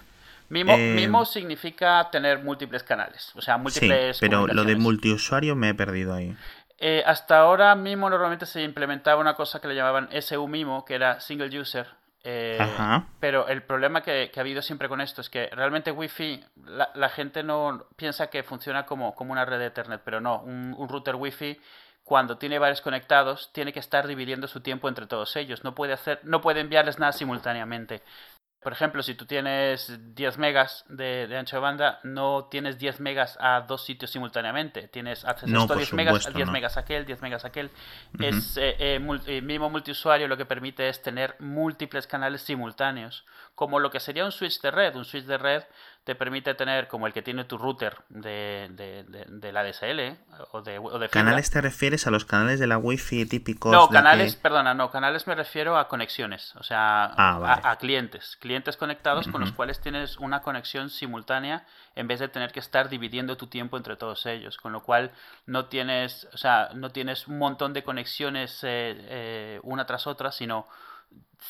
Mimo, 0.51 0.75
eh, 0.77 0.93
Mimo 0.95 1.25
significa 1.25 2.09
tener 2.13 2.45
múltiples 2.45 2.85
canales, 2.85 3.33
o 3.35 3.43
sea, 3.43 3.57
sí, 3.57 3.63
múltiples 3.63 4.21
pero 4.21 4.47
lo 4.47 4.63
de 4.63 4.77
multiusuario 4.77 5.57
me 5.57 5.71
he 5.71 5.75
perdido 5.75 6.15
ahí. 6.15 6.37
Eh, 6.79 7.03
hasta 7.05 7.41
ahora 7.41 7.75
Mimo 7.75 8.09
normalmente 8.09 8.47
se 8.47 8.63
implementaba 8.63 9.21
una 9.21 9.35
cosa 9.35 9.61
que 9.61 9.67
le 9.67 9.75
llamaban 9.75 10.09
SU 10.13 10.47
Mimo, 10.47 10.85
que 10.85 10.95
era 10.95 11.19
Single 11.19 11.59
User. 11.59 11.89
Eh. 12.31 12.59
Pero 13.21 13.49
el 13.49 13.63
problema 13.63 14.03
que, 14.03 14.31
que 14.31 14.39
ha 14.39 14.43
habido 14.43 14.61
siempre 14.61 14.89
con 14.89 15.01
esto 15.01 15.23
es 15.23 15.31
que 15.31 15.49
realmente 15.49 15.91
Wi-Fi, 15.91 16.45
la, 16.67 16.91
la 16.95 17.09
gente 17.09 17.43
no 17.43 17.87
piensa 17.97 18.29
que 18.29 18.43
funciona 18.43 18.85
como, 18.85 19.15
como 19.15 19.33
una 19.33 19.47
red 19.47 19.59
de 19.59 19.67
Ethernet, 19.67 20.03
pero 20.05 20.21
no, 20.21 20.41
un, 20.41 20.75
un 20.77 20.89
router 20.89 21.15
Wi-Fi 21.15 21.59
cuando 22.05 22.39
tiene 22.39 22.59
varios 22.59 22.81
conectados 22.81 23.51
tiene 23.53 23.73
que 23.73 23.81
estar 23.81 24.07
dividiendo 24.07 24.49
su 24.49 24.61
tiempo 24.61 24.89
entre 24.89 25.07
todos 25.07 25.37
ellos, 25.37 25.63
no 25.63 25.75
puede 25.75 25.93
hacer, 25.93 26.21
no 26.23 26.41
puede 26.41 26.61
enviarles 26.61 26.99
nada 26.99 27.13
simultáneamente. 27.13 28.03
Por 28.61 28.73
ejemplo, 28.73 29.05
si 29.05 29.15
tú 29.15 29.25
tienes 29.25 29.93
10 30.17 30.39
megas 30.39 30.85
de, 30.89 31.33
ancho 31.39 31.57
de 31.57 31.61
banda, 31.61 32.01
no 32.03 32.47
tienes 32.47 32.77
10 32.77 32.99
megas 32.99 33.39
a 33.41 33.61
dos 33.61 33.85
sitios 33.85 34.11
simultáneamente. 34.11 34.89
Tienes 34.89 35.25
acceso 35.25 35.73
a 35.73 35.77
10 35.77 35.93
megas, 35.93 36.35
10 36.35 36.51
megas 36.51 36.77
aquel, 36.77 37.07
10 37.07 37.23
megas 37.23 37.45
aquel. 37.45 37.71
Es 38.19 38.57
eh, 38.57 38.75
eh, 38.81 39.21
eh, 39.27 39.43
mínimo 39.43 39.71
multiusuario 39.71 40.27
lo 40.27 40.37
que 40.37 40.45
permite 40.45 40.89
es 40.89 41.01
tener 41.03 41.37
múltiples 41.39 42.09
canales 42.09 42.43
simultáneos, 42.43 43.25
como 43.59 43.81
lo 43.81 43.91
que 43.91 43.99
sería 43.99 44.25
un 44.25 44.31
switch 44.31 44.61
de 44.61 44.71
red. 44.71 44.95
Un 44.95 45.05
switch 45.05 45.25
de 45.25 45.37
red 45.37 45.65
te 46.05 46.15
permite 46.15 46.55
tener 46.55 46.87
como 46.87 47.09
el 47.09 47.13
que 47.13 47.23
tiene 47.23 47.43
tu 47.43 47.59
router 47.59 47.97
de, 48.09 48.69
de, 48.71 49.03
de, 49.27 49.53
la 49.53 49.65
DSL 49.65 50.17
o 50.53 50.63
de, 50.63 50.79
o 50.79 50.97
de 50.97 51.09
¿Canales 51.09 51.51
te 51.51 51.61
refieres 51.61 52.07
a 52.07 52.13
los 52.13 52.25
canales 52.25 52.61
de 52.61 52.69
la 52.69 52.79
Wi-Fi 52.79 53.27
típicos? 53.27 53.73
No, 53.73 53.89
canales, 53.89 54.37
perdona, 54.37 54.75
no, 54.75 54.93
canales 54.93 55.27
me 55.27 55.35
refiero 55.35 55.77
a 55.77 55.89
conexiones, 55.89 56.55
o 56.55 56.63
sea, 56.63 57.07
ah, 57.17 57.61
a, 57.65 57.77
clientes, 57.79 58.37
clientes 58.37 58.77
conectados 58.77 59.27
con 59.27 59.41
los 59.41 59.51
cuales 59.51 59.81
tienes 59.81 60.19
una 60.19 60.41
conexión 60.41 60.89
simultánea 60.89 61.67
en 61.97 62.07
vez 62.07 62.21
de 62.21 62.29
tener 62.29 62.53
que 62.53 62.61
estar 62.61 62.89
dividiendo 62.89 63.37
tu 63.37 63.49
tiempo 63.49 63.77
entre 63.77 63.97
todos 63.97 64.25
ellos, 64.27 64.57
con 64.57 64.73
lo 64.73 64.85
cual 64.85 65.11
no 65.47 65.67
tienes, 65.67 66.29
o 66.33 66.39
sea, 66.39 66.71
no 66.75 66.91
tienes 66.91 67.27
un 67.27 67.39
montón 67.39 67.73
de 67.73 67.83
conexiones 67.83 68.63
eh, 68.63 68.95
eh, 69.09 69.61
una 69.65 69.85
tras 69.85 70.07
otra, 70.07 70.31
sino 70.31 70.69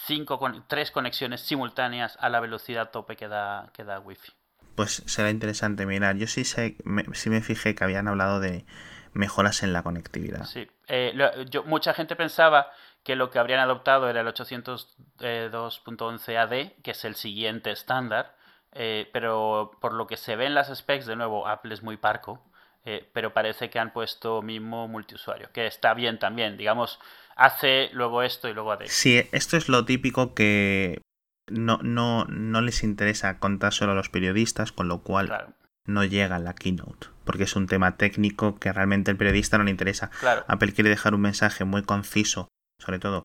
cinco, 0.06 0.40
tres 0.66 0.90
conexiones 0.90 1.42
simultáneas 1.42 2.16
a 2.20 2.28
la 2.28 2.40
velocidad 2.40 2.90
tope 2.90 3.16
que 3.16 3.28
da, 3.28 3.70
que 3.72 3.84
da 3.84 4.00
Wi-Fi 4.00 4.32
pues 4.78 5.02
será 5.06 5.30
interesante 5.30 5.86
mirar. 5.86 6.16
Yo 6.18 6.28
sí 6.28 6.44
sé, 6.44 6.76
me, 6.84 7.02
sí 7.12 7.30
me 7.30 7.40
fijé 7.40 7.74
que 7.74 7.82
habían 7.82 8.06
hablado 8.06 8.38
de 8.38 8.64
mejoras 9.12 9.64
en 9.64 9.72
la 9.72 9.82
conectividad. 9.82 10.44
Sí, 10.44 10.70
eh, 10.86 11.18
yo, 11.50 11.64
mucha 11.64 11.94
gente 11.94 12.14
pensaba 12.14 12.70
que 13.02 13.16
lo 13.16 13.28
que 13.28 13.40
habrían 13.40 13.58
adoptado 13.58 14.08
era 14.08 14.20
el 14.20 14.28
802.11 14.28 16.36
AD, 16.36 16.74
que 16.84 16.92
es 16.92 17.04
el 17.04 17.16
siguiente 17.16 17.72
estándar, 17.72 18.36
eh, 18.70 19.10
pero 19.12 19.72
por 19.80 19.94
lo 19.94 20.06
que 20.06 20.16
se 20.16 20.36
ve 20.36 20.46
en 20.46 20.54
las 20.54 20.72
specs, 20.72 21.06
de 21.06 21.16
nuevo, 21.16 21.48
Apple 21.48 21.74
es 21.74 21.82
muy 21.82 21.96
parco, 21.96 22.40
eh, 22.84 23.10
pero 23.12 23.34
parece 23.34 23.70
que 23.70 23.80
han 23.80 23.92
puesto 23.92 24.42
mismo 24.42 24.86
multiusuario, 24.86 25.50
que 25.52 25.66
está 25.66 25.92
bien 25.92 26.20
también, 26.20 26.56
digamos, 26.56 27.00
hace 27.38 27.88
luego 27.92 28.22
esto 28.22 28.48
y 28.48 28.52
luego 28.52 28.72
AD. 28.72 28.82
Sí, 28.86 29.22
esto 29.32 29.56
es 29.56 29.68
lo 29.68 29.84
típico 29.86 30.34
que 30.34 31.00
no, 31.46 31.78
no, 31.82 32.26
no 32.26 32.60
les 32.60 32.82
interesa 32.82 33.38
contar 33.38 33.72
solo 33.72 33.92
a 33.92 33.94
los 33.94 34.10
periodistas, 34.10 34.72
con 34.72 34.88
lo 34.88 35.02
cual 35.02 35.54
no 35.86 36.04
llega 36.04 36.36
a 36.36 36.40
la 36.40 36.54
keynote, 36.54 37.08
porque 37.24 37.44
es 37.44 37.56
un 37.56 37.66
tema 37.66 37.96
técnico 37.96 38.58
que 38.58 38.72
realmente 38.72 39.10
al 39.10 39.16
periodista 39.16 39.56
no 39.56 39.64
le 39.64 39.70
interesa. 39.70 40.10
Apple 40.46 40.74
quiere 40.74 40.90
dejar 40.90 41.14
un 41.14 41.22
mensaje 41.22 41.64
muy 41.64 41.82
conciso, 41.82 42.48
sobre 42.82 42.98
todo 42.98 43.22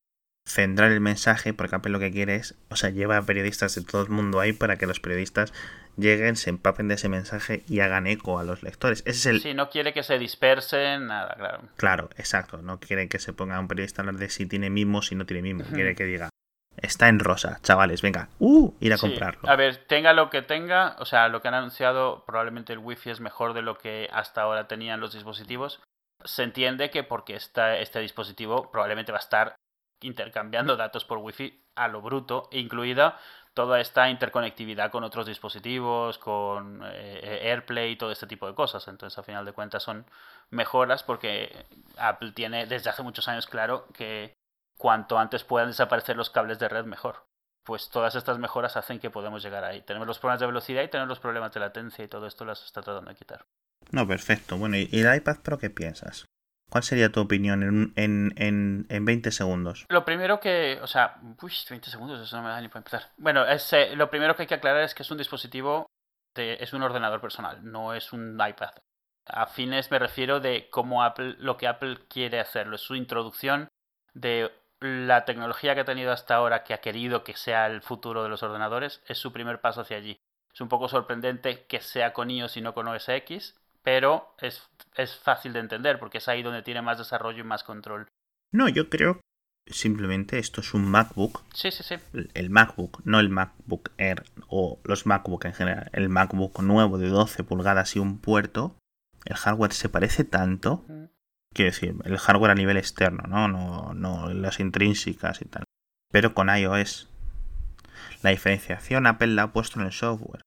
centrar 0.47 0.91
el 0.91 1.02
mensaje, 1.02 1.54
porque 1.54 1.76
Apple 1.76 1.91
lo 1.91 1.99
que 1.99 2.12
quiere 2.12 2.36
es, 2.36 2.56
o 2.69 2.76
sea, 2.76 2.89
lleva 2.89 3.17
a 3.17 3.26
periodistas 3.26 3.76
de 3.76 3.82
todo 3.84 4.04
el 4.04 4.10
mundo 4.10 4.39
ahí 4.39 4.54
para 4.54 4.78
que 4.78 4.86
los 4.86 4.99
periodistas 4.99 5.54
lleguen, 5.97 6.36
se 6.36 6.49
empapen 6.49 6.88
de 6.88 6.95
ese 6.95 7.10
mensaje 7.10 7.63
y 7.67 7.79
hagan 7.79 8.08
eco 8.08 8.39
a 8.39 8.43
los 8.43 8.63
lectores. 8.63 9.01
Ese 9.06 9.10
es 9.12 9.25
el... 9.25 9.41
Sí, 9.41 9.53
no 9.53 9.69
quiere 9.69 9.93
que 9.93 10.03
se 10.03 10.17
dispersen, 10.17 11.08
nada, 11.08 11.36
claro. 11.36 11.62
Claro, 11.75 12.10
exacto. 12.17 12.62
No 12.62 12.79
quiere 12.79 13.08
que 13.08 13.19
se 13.19 13.34
ponga 13.34 13.60
un 13.60 13.67
periodista 13.67 14.01
a 14.01 14.03
hablar 14.03 14.19
de 14.19 14.29
si 14.29 14.45
tiene 14.45 14.69
mismo, 14.69 15.01
si 15.01 15.15
no 15.15 15.25
tiene 15.25 15.41
mismo. 15.41 15.63
Quiere 15.73 15.95
que 15.95 16.06
diga, 16.06 16.29
Está 16.77 17.08
en 17.08 17.19
rosa, 17.19 17.60
chavales, 17.62 18.01
venga, 18.01 18.29
uh, 18.39 18.73
ir 18.79 18.93
a 18.93 18.97
comprarlo. 18.97 19.47
A 19.47 19.56
ver, 19.56 19.77
tenga 19.88 20.13
lo 20.13 20.29
que 20.29 20.41
tenga, 20.41 20.95
o 20.99 21.06
sea, 21.06 21.27
lo 21.27 21.41
que 21.41 21.47
han 21.47 21.53
anunciado, 21.53 22.25
probablemente 22.25 22.73
el 22.73 22.79
wifi 22.79 23.12
es 23.12 23.19
mejor 23.19 23.53
de 23.53 23.62
lo 23.62 23.77
que 23.77 24.10
hasta 24.12 24.41
ahora 24.41 24.67
tenían 24.67 24.99
los 24.99 25.13
dispositivos. 25.13 25.82
Se 26.25 26.43
entiende 26.43 26.89
que 26.89 27.03
porque 27.03 27.36
está 27.36 27.77
este 27.77 27.99
dispositivo 27.99 28.71
probablemente 28.71 29.12
va 29.12 29.19
a 29.19 29.21
estar 29.21 29.56
intercambiando 30.01 30.75
datos 30.75 31.06
por 31.06 31.19
wifi 31.19 31.63
a 31.75 31.88
lo 31.88 32.01
bruto, 32.01 32.49
incluida 32.51 33.19
toda 33.53 33.79
esta 33.79 34.09
interconectividad 34.09 34.91
con 34.91 35.03
otros 35.03 35.27
dispositivos, 35.27 36.17
con 36.17 36.81
eh, 36.85 37.39
AirPlay 37.43 37.91
y 37.91 37.95
todo 37.95 38.11
este 38.11 38.27
tipo 38.27 38.47
de 38.47 38.55
cosas. 38.55 38.87
Entonces, 38.87 39.17
a 39.17 39.23
final 39.23 39.45
de 39.45 39.53
cuentas, 39.53 39.83
son 39.83 40.05
mejoras 40.49 41.03
porque 41.03 41.65
Apple 41.97 42.31
tiene 42.31 42.65
desde 42.65 42.89
hace 42.89 43.03
muchos 43.03 43.27
años 43.27 43.47
claro 43.47 43.87
que 43.93 44.35
cuanto 44.77 45.17
antes 45.17 45.43
puedan 45.43 45.69
desaparecer 45.69 46.17
los 46.17 46.29
cables 46.29 46.59
de 46.59 46.69
red, 46.69 46.85
mejor. 46.85 47.25
Pues 47.63 47.89
todas 47.89 48.15
estas 48.15 48.39
mejoras 48.39 48.75
hacen 48.75 48.99
que 48.99 49.09
podamos 49.09 49.41
llegar 49.43 49.63
ahí. 49.63 49.81
Tenemos 49.81 50.07
los 50.07 50.19
problemas 50.19 50.41
de 50.41 50.47
velocidad 50.47 50.83
y 50.83 50.89
tenemos 50.89 51.09
los 51.09 51.19
problemas 51.19 51.53
de 51.53 51.59
latencia 51.61 52.03
y 52.03 52.09
todo 52.09 52.27
esto 52.27 52.43
las 52.43 52.63
está 52.65 52.81
tratando 52.81 53.09
de 53.09 53.15
quitar. 53.15 53.45
No, 53.91 54.07
perfecto. 54.07 54.57
Bueno, 54.57 54.75
¿y 54.77 54.89
el 54.91 55.15
iPad 55.15 55.37
Pro 55.41 55.57
qué 55.57 55.69
piensas? 55.69 56.25
¿Cuál 56.73 56.83
sería 56.83 57.12
tu 57.12 57.21
opinión 57.21 57.62
en, 57.62 57.93
en, 57.95 58.33
en, 58.36 58.88
en 58.89 59.05
20 59.05 59.29
segundos? 59.29 59.86
Lo 59.89 60.03
primero 60.03 60.39
que, 60.39 60.79
o 60.81 60.88
sea, 60.88 61.19
uy, 61.39 61.53
20 61.69 61.91
segundos, 61.91 62.19
eso 62.19 62.36
no 62.36 62.41
me 62.41 62.49
da 62.49 62.59
ni 62.59 62.67
para 62.67 62.79
empezar. 62.79 63.12
Bueno, 63.17 63.45
es, 63.45 63.71
lo 63.93 64.09
primero 64.09 64.36
que 64.36 64.41
hay 64.41 64.47
que 64.47 64.55
aclarar 64.55 64.81
es 64.81 64.95
que 64.95 65.03
es 65.03 65.12
un 65.12 65.19
dispositivo, 65.19 65.86
es 66.36 66.73
un 66.73 66.81
ordenador 66.81 67.21
personal, 67.21 67.59
no 67.62 67.93
es 67.93 68.12
un 68.12 68.41
iPad. 68.43 68.71
A 69.27 69.45
fines 69.45 69.91
me 69.91 69.99
refiero 69.99 70.39
de 70.39 70.67
cómo 70.71 71.03
Apple, 71.03 71.36
lo 71.38 71.57
que 71.57 71.67
Apple 71.67 72.07
quiere 72.09 72.39
hacerlo, 72.39 72.77
es 72.77 72.81
su 72.81 72.95
introducción 72.95 73.67
de 74.15 74.51
la 74.79 75.25
tecnología 75.25 75.75
que 75.75 75.81
ha 75.81 75.86
tenido 75.86 76.12
hasta 76.12 76.33
ahora, 76.33 76.63
que 76.63 76.73
ha 76.73 76.81
querido 76.81 77.23
que 77.23 77.36
sea 77.36 77.67
el 77.67 77.83
futuro 77.83 78.23
de 78.23 78.29
los 78.29 78.41
ordenadores, 78.41 79.03
es 79.05 79.19
su 79.19 79.31
primer 79.31 79.62
paso 79.62 79.81
hacia 79.81 79.97
allí. 79.97 80.17
Es 80.51 80.59
un 80.59 80.69
poco 80.69 80.89
sorprendente 80.89 81.67
que 81.67 81.81
sea 81.81 82.13
con 82.13 82.31
iOS 82.31 82.57
y 82.57 82.62
no 82.62 82.73
con 82.73 82.88
OS 82.88 83.09
X, 83.09 83.62
pero 83.83 84.35
es, 84.39 84.69
es 84.95 85.15
fácil 85.15 85.53
de 85.53 85.59
entender 85.59 85.99
porque 85.99 86.17
es 86.17 86.27
ahí 86.27 86.41
donde 86.41 86.63
tiene 86.63 86.81
más 86.81 86.97
desarrollo 86.97 87.41
y 87.41 87.47
más 87.47 87.63
control. 87.63 88.07
No, 88.51 88.67
yo 88.69 88.89
creo 88.89 89.19
simplemente 89.65 90.39
esto 90.39 90.61
es 90.61 90.73
un 90.73 90.85
MacBook. 90.85 91.43
Sí, 91.53 91.71
sí, 91.71 91.83
sí. 91.83 91.95
El 92.33 92.49
MacBook, 92.49 93.01
no 93.05 93.19
el 93.19 93.29
MacBook 93.29 93.91
Air 93.97 94.23
o 94.47 94.79
los 94.83 95.05
MacBook 95.05 95.45
en 95.45 95.53
general. 95.53 95.89
El 95.93 96.09
MacBook 96.09 96.61
nuevo 96.61 96.97
de 96.97 97.07
12 97.07 97.43
pulgadas 97.43 97.95
y 97.95 97.99
un 97.99 98.19
puerto. 98.19 98.75
El 99.25 99.35
hardware 99.37 99.71
se 99.71 99.87
parece 99.87 100.25
tanto 100.25 100.83
mm. 100.89 101.05
Quiero 101.53 101.71
decir, 101.71 101.95
el 102.03 102.17
hardware 102.17 102.51
a 102.51 102.55
nivel 102.55 102.77
externo, 102.77 103.23
¿no? 103.27 103.47
No, 103.47 103.93
no 103.93 104.33
las 104.33 104.59
intrínsecas 104.59 105.41
y 105.41 105.45
tal. 105.45 105.63
Pero 106.11 106.33
con 106.33 106.49
iOS. 106.49 107.09
La 108.23 108.31
diferenciación 108.31 109.05
Apple 109.05 109.27
la 109.27 109.43
ha 109.43 109.53
puesto 109.53 109.79
en 109.79 109.85
el 109.85 109.91
software. 109.91 110.41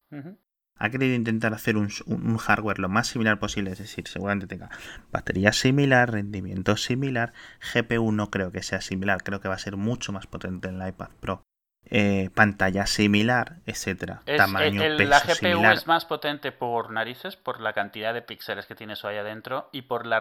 Ha 0.79 0.91
querido 0.91 1.15
intentar 1.15 1.55
hacer 1.55 1.77
un, 1.77 1.91
un, 2.07 2.37
hardware 2.37 2.79
lo 2.79 2.89
más 2.89 3.09
similar 3.09 3.39
posible, 3.39 3.73
es 3.73 3.79
decir, 3.79 4.07
seguramente 4.09 4.47
tenga 4.47 4.69
batería 5.11 5.53
similar, 5.53 6.13
rendimiento 6.13 6.77
similar, 6.77 7.33
GPU 7.73 8.13
no 8.13 8.31
creo 8.31 8.53
que 8.53 8.63
sea 8.63 8.81
similar, 8.81 9.23
creo 9.23 9.41
que 9.41 9.49
va 9.49 9.55
a 9.55 9.59
ser 9.59 9.77
mucho 9.77 10.13
más 10.13 10.27
potente 10.27 10.69
en 10.69 10.81
el 10.81 10.89
iPad 10.89 11.09
Pro. 11.21 11.43
Eh, 11.89 12.31
pantalla 12.35 12.85
similar, 12.85 13.59
etcétera. 13.65 14.21
Tamaño, 14.37 14.83
el, 14.83 15.09
La 15.09 15.21
GPU 15.21 15.65
es 15.71 15.87
más 15.87 16.05
potente 16.05 16.51
por 16.51 16.91
narices, 16.91 17.37
por 17.37 17.61
la 17.61 17.75
cantidad 17.75 18.13
de 18.13 18.23
píxeles 18.23 18.67
que 18.67 18.75
tiene 18.75 18.95
eso 18.95 19.07
ahí 19.07 19.19
adentro 19.19 19.69
y 19.71 19.83
por 19.83 20.05
la, 20.05 20.21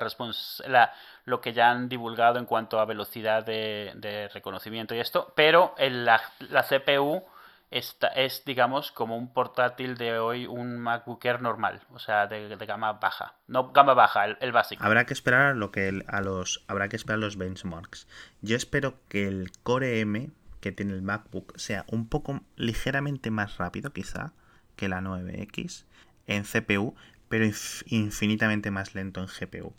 la 0.67 0.93
lo 1.23 1.41
que 1.41 1.53
ya 1.53 1.71
han 1.71 1.89
divulgado 1.89 2.37
en 2.37 2.45
cuanto 2.45 2.79
a 2.79 2.85
velocidad 2.85 3.43
de, 3.43 4.29
reconocimiento 4.31 4.93
y 4.93 4.99
esto. 4.99 5.33
Pero 5.35 5.73
la, 5.79 6.21
la, 6.49 6.61
CPU 6.61 7.23
esta, 7.75 8.07
es, 8.07 8.43
digamos, 8.45 8.93
como 8.93 9.17
un 9.17 9.33
portátil 9.33 9.97
de 9.97 10.17
hoy, 10.17 10.47
un 10.47 10.79
MacBook 10.79 11.25
Air 11.25 11.41
normal, 11.41 11.81
o 11.91 11.99
sea, 11.99 12.25
de, 12.25 12.55
gama 12.65 12.93
baja. 12.93 13.35
No 13.47 13.73
gama 13.73 13.93
baja, 13.93 14.23
el, 14.25 14.51
básico. 14.53 14.81
Habrá 14.81 15.05
que 15.05 15.13
esperar 15.13 15.47
a 15.47 15.53
lo 15.53 15.71
que 15.71 16.01
a 16.07 16.21
los 16.21 16.63
habrá 16.67 16.87
que 16.87 16.95
esperar 16.95 17.19
los 17.19 17.35
benchmarks. 17.35 18.07
Yo 18.41 18.55
espero 18.55 18.95
que 19.09 19.27
el 19.27 19.51
Core 19.61 19.99
M 19.99 20.29
que 20.61 20.71
tiene 20.71 20.93
el 20.93 21.01
MacBook 21.01 21.51
sea 21.59 21.83
un 21.89 22.07
poco 22.07 22.41
ligeramente 22.55 23.29
más 23.29 23.57
rápido 23.57 23.91
quizá 23.91 24.31
que 24.77 24.87
la 24.87 25.01
9X 25.01 25.83
en 26.27 26.43
CPU, 26.43 26.95
pero 27.27 27.45
infinitamente 27.87 28.71
más 28.71 28.95
lento 28.95 29.19
en 29.19 29.27
GPU. 29.27 29.73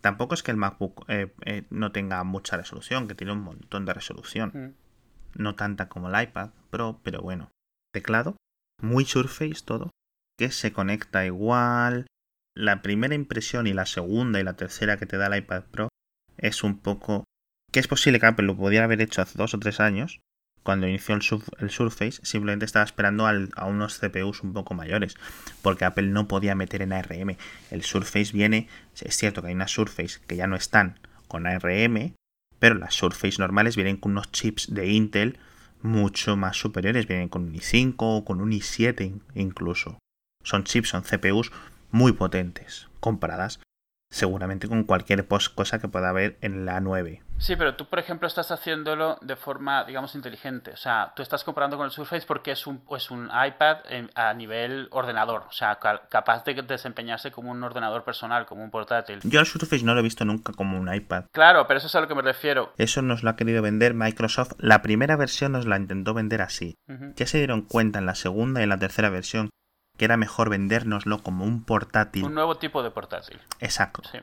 Tampoco 0.00 0.34
es 0.34 0.42
que 0.42 0.52
el 0.52 0.56
MacBook 0.56 1.04
eh, 1.08 1.32
eh, 1.44 1.64
no 1.68 1.92
tenga 1.92 2.24
mucha 2.24 2.56
resolución, 2.56 3.08
que 3.08 3.14
tiene 3.14 3.34
un 3.34 3.42
montón 3.42 3.84
de 3.84 3.92
resolución. 3.92 4.52
Mm. 4.54 4.85
No 5.36 5.54
tanta 5.54 5.88
como 5.88 6.08
el 6.08 6.22
iPad 6.22 6.50
Pro, 6.70 7.00
pero 7.02 7.20
bueno. 7.20 7.50
Teclado, 7.92 8.36
muy 8.82 9.04
Surface 9.04 9.62
todo, 9.64 9.90
que 10.38 10.50
se 10.50 10.72
conecta 10.72 11.26
igual. 11.26 12.06
La 12.54 12.82
primera 12.82 13.14
impresión 13.14 13.66
y 13.66 13.72
la 13.72 13.86
segunda 13.86 14.40
y 14.40 14.44
la 14.44 14.56
tercera 14.56 14.96
que 14.96 15.06
te 15.06 15.16
da 15.16 15.26
el 15.26 15.38
iPad 15.38 15.64
Pro 15.70 15.88
es 16.38 16.62
un 16.62 16.78
poco 16.78 17.24
que 17.72 17.80
es 17.80 17.88
posible 17.88 18.20
que 18.20 18.26
Apple 18.26 18.46
lo 18.46 18.56
pudiera 18.56 18.84
haber 18.84 19.02
hecho 19.02 19.20
hace 19.20 19.36
dos 19.36 19.52
o 19.52 19.58
tres 19.58 19.80
años, 19.80 20.20
cuando 20.62 20.88
inició 20.88 21.14
el, 21.14 21.70
Surface, 21.70 22.20
simplemente 22.24 22.64
estaba 22.64 22.84
esperando 22.84 23.26
a 23.26 23.66
unos 23.66 24.00
CPUs 24.00 24.42
un 24.42 24.52
poco 24.52 24.74
mayores, 24.74 25.14
porque 25.62 25.84
Apple 25.84 26.08
no 26.08 26.26
podía 26.26 26.56
meter 26.56 26.82
en 26.82 26.92
ARM. 26.92 27.36
El 27.70 27.82
Surface 27.84 28.32
viene, 28.32 28.68
es 29.00 29.16
cierto 29.16 29.42
que 29.42 29.48
hay 29.48 29.54
unas 29.54 29.70
Surface 29.70 30.18
que 30.26 30.34
ya 30.34 30.48
no 30.48 30.56
están 30.56 30.98
con 31.28 31.46
ARM, 31.46 32.14
pero 32.66 32.80
las 32.80 32.94
Surface 32.94 33.38
normales 33.38 33.76
vienen 33.76 33.96
con 33.96 34.10
unos 34.10 34.32
chips 34.32 34.74
de 34.74 34.88
Intel 34.88 35.38
mucho 35.82 36.36
más 36.36 36.56
superiores, 36.56 37.06
vienen 37.06 37.28
con 37.28 37.44
un 37.44 37.54
i5 37.54 37.94
o 37.98 38.24
con 38.24 38.40
un 38.40 38.50
i7 38.50 39.20
incluso. 39.36 40.00
Son 40.42 40.64
chips, 40.64 40.88
son 40.88 41.04
CPUs 41.04 41.52
muy 41.92 42.10
potentes, 42.10 42.88
comparadas 42.98 43.60
seguramente 44.10 44.68
con 44.68 44.84
cualquier 44.84 45.26
cosa 45.26 45.78
que 45.78 45.88
pueda 45.88 46.10
haber 46.10 46.38
en 46.40 46.64
la 46.64 46.80
9. 46.80 47.22
Sí, 47.38 47.54
pero 47.54 47.76
tú, 47.76 47.86
por 47.86 47.98
ejemplo, 47.98 48.26
estás 48.26 48.50
haciéndolo 48.50 49.18
de 49.20 49.36
forma, 49.36 49.84
digamos, 49.84 50.14
inteligente. 50.14 50.70
O 50.70 50.76
sea, 50.76 51.12
tú 51.14 51.22
estás 51.22 51.44
comparando 51.44 51.76
con 51.76 51.84
el 51.84 51.92
Surface 51.92 52.26
porque 52.26 52.52
es 52.52 52.66
un, 52.66 52.82
es 52.96 53.10
un 53.10 53.26
iPad 53.26 53.78
a 54.14 54.32
nivel 54.32 54.88
ordenador. 54.90 55.44
O 55.48 55.52
sea, 55.52 55.78
capaz 56.08 56.44
de 56.44 56.54
desempeñarse 56.62 57.30
como 57.30 57.50
un 57.50 57.62
ordenador 57.62 58.04
personal, 58.04 58.46
como 58.46 58.64
un 58.64 58.70
portátil. 58.70 59.20
Yo 59.24 59.40
el 59.40 59.46
Surface 59.46 59.84
no 59.84 59.92
lo 59.92 60.00
he 60.00 60.02
visto 60.02 60.24
nunca 60.24 60.52
como 60.54 60.78
un 60.78 60.92
iPad. 60.92 61.24
Claro, 61.32 61.66
pero 61.66 61.78
eso 61.78 61.88
es 61.88 61.94
a 61.94 62.00
lo 62.00 62.08
que 62.08 62.14
me 62.14 62.22
refiero. 62.22 62.72
Eso 62.78 63.02
nos 63.02 63.22
lo 63.22 63.30
ha 63.30 63.36
querido 63.36 63.60
vender 63.60 63.92
Microsoft. 63.92 64.52
La 64.58 64.80
primera 64.80 65.16
versión 65.16 65.52
nos 65.52 65.66
la 65.66 65.76
intentó 65.76 66.14
vender 66.14 66.40
así. 66.40 66.78
Ya 67.16 67.26
se 67.26 67.38
dieron 67.38 67.62
cuenta 67.62 67.98
en 67.98 68.06
la 68.06 68.14
segunda 68.14 68.60
y 68.60 68.62
en 68.62 68.70
la 68.70 68.78
tercera 68.78 69.10
versión 69.10 69.50
que 69.96 70.04
era 70.04 70.16
mejor 70.16 70.50
vendérnoslo 70.50 71.22
como 71.22 71.44
un 71.44 71.64
portátil. 71.64 72.24
Un 72.24 72.34
nuevo 72.34 72.56
tipo 72.56 72.82
de 72.82 72.90
portátil. 72.90 73.40
Exacto. 73.60 74.02
Sí. 74.10 74.18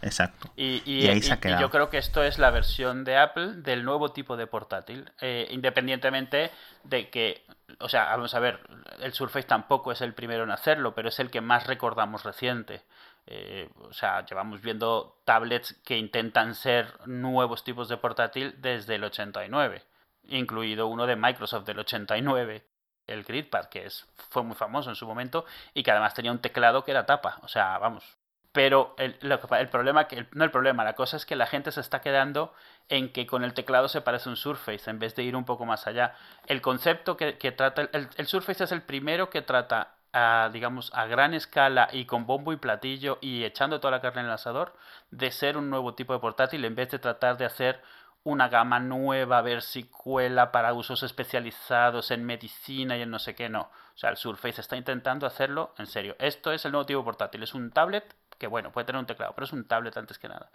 Exacto. 0.00 0.50
Y, 0.56 1.06
ahí 1.08 1.20
se 1.22 1.32
ha 1.32 1.40
quedado. 1.40 1.60
yo 1.60 1.70
creo 1.70 1.90
que 1.90 1.98
esto 1.98 2.22
es 2.22 2.38
la 2.38 2.50
versión 2.50 3.02
de 3.04 3.16
Apple 3.16 3.54
del 3.56 3.84
nuevo 3.84 4.12
tipo 4.12 4.36
de 4.36 4.46
portátil. 4.46 5.10
Eh, 5.20 5.48
independientemente 5.50 6.52
de 6.84 7.10
que, 7.10 7.44
o 7.80 7.88
sea, 7.88 8.04
vamos 8.04 8.34
a 8.34 8.40
ver, 8.40 8.60
el 9.00 9.12
Surface 9.12 9.46
tampoco 9.46 9.90
es 9.90 10.00
el 10.00 10.14
primero 10.14 10.44
en 10.44 10.50
hacerlo, 10.50 10.94
pero 10.94 11.08
es 11.08 11.18
el 11.18 11.30
que 11.30 11.40
más 11.40 11.66
recordamos 11.66 12.24
reciente. 12.24 12.82
Eh, 13.26 13.68
o 13.80 13.92
sea, 13.92 14.24
llevamos 14.24 14.62
viendo 14.62 15.20
tablets 15.24 15.74
que 15.84 15.98
intentan 15.98 16.54
ser 16.54 16.94
nuevos 17.06 17.64
tipos 17.64 17.88
de 17.88 17.96
portátil 17.96 18.54
desde 18.58 18.94
el 18.94 19.04
89, 19.04 19.82
incluido 20.28 20.86
uno 20.86 21.06
de 21.06 21.16
Microsoft 21.16 21.66
del 21.66 21.80
89 21.80 22.64
el 23.08 23.24
GridPad, 23.24 23.66
que 23.66 23.86
es, 23.86 24.06
fue 24.30 24.42
muy 24.42 24.54
famoso 24.54 24.90
en 24.90 24.96
su 24.96 25.06
momento 25.06 25.44
y 25.74 25.82
que 25.82 25.90
además 25.90 26.14
tenía 26.14 26.32
un 26.32 26.40
teclado 26.40 26.84
que 26.84 26.92
era 26.92 27.06
tapa. 27.06 27.38
O 27.42 27.48
sea, 27.48 27.78
vamos. 27.78 28.18
Pero 28.52 28.94
el, 28.98 29.18
el 29.20 29.68
problema, 29.68 30.08
que 30.08 30.26
no 30.32 30.44
el 30.44 30.50
problema, 30.50 30.82
la 30.82 30.94
cosa 30.94 31.16
es 31.16 31.26
que 31.26 31.36
la 31.36 31.46
gente 31.46 31.70
se 31.70 31.80
está 31.80 32.00
quedando 32.00 32.52
en 32.88 33.12
que 33.12 33.26
con 33.26 33.44
el 33.44 33.52
teclado 33.54 33.88
se 33.88 34.00
parece 34.00 34.28
un 34.28 34.36
Surface 34.36 34.90
en 34.90 34.98
vez 34.98 35.14
de 35.14 35.22
ir 35.22 35.36
un 35.36 35.44
poco 35.44 35.66
más 35.66 35.86
allá. 35.86 36.14
El 36.46 36.62
concepto 36.62 37.16
que, 37.16 37.34
trata, 37.52 37.82
el, 37.92 38.08
el, 38.16 38.26
Surface 38.26 38.64
es 38.64 38.72
el 38.72 38.82
primero 38.82 39.30
que 39.30 39.42
trata, 39.42 39.96
a, 40.12 40.50
digamos, 40.52 40.90
a 40.94 41.06
gran 41.06 41.34
escala 41.34 41.88
y 41.92 42.06
con 42.06 42.26
bombo 42.26 42.52
y 42.52 42.56
platillo 42.56 43.18
y 43.20 43.44
echando 43.44 43.80
toda 43.80 43.92
la 43.92 44.00
carne 44.00 44.20
en 44.20 44.26
el 44.26 44.32
asador, 44.32 44.74
de 45.10 45.30
ser 45.30 45.56
un 45.56 45.70
nuevo 45.70 45.94
tipo 45.94 46.12
de 46.14 46.18
portátil 46.18 46.64
en 46.64 46.74
vez 46.74 46.90
de 46.90 46.98
tratar 46.98 47.36
de 47.36 47.44
hacer 47.44 47.82
una 48.28 48.48
gama 48.48 48.78
nueva, 48.78 49.42
ver 49.42 49.62
si 49.62 49.84
cuela 49.84 50.52
para 50.52 50.74
usos 50.74 51.02
especializados 51.02 52.10
en 52.10 52.24
medicina 52.24 52.96
y 52.96 53.02
en 53.02 53.10
no 53.10 53.18
sé 53.18 53.34
qué, 53.34 53.48
no. 53.48 53.62
O 53.62 53.98
sea, 53.98 54.10
el 54.10 54.16
Surface 54.16 54.60
está 54.60 54.76
intentando 54.76 55.26
hacerlo 55.26 55.74
en 55.78 55.86
serio. 55.86 56.14
Esto 56.18 56.52
es 56.52 56.64
el 56.64 56.72
nuevo 56.72 56.86
tipo 56.86 57.04
portátil, 57.04 57.42
es 57.42 57.54
un 57.54 57.70
tablet 57.70 58.14
que 58.38 58.46
bueno, 58.46 58.70
puede 58.70 58.84
tener 58.86 59.00
un 59.00 59.06
teclado, 59.06 59.34
pero 59.34 59.46
es 59.46 59.52
un 59.52 59.66
tablet 59.66 59.96
antes 59.96 60.18
que 60.18 60.28
nada. 60.28 60.50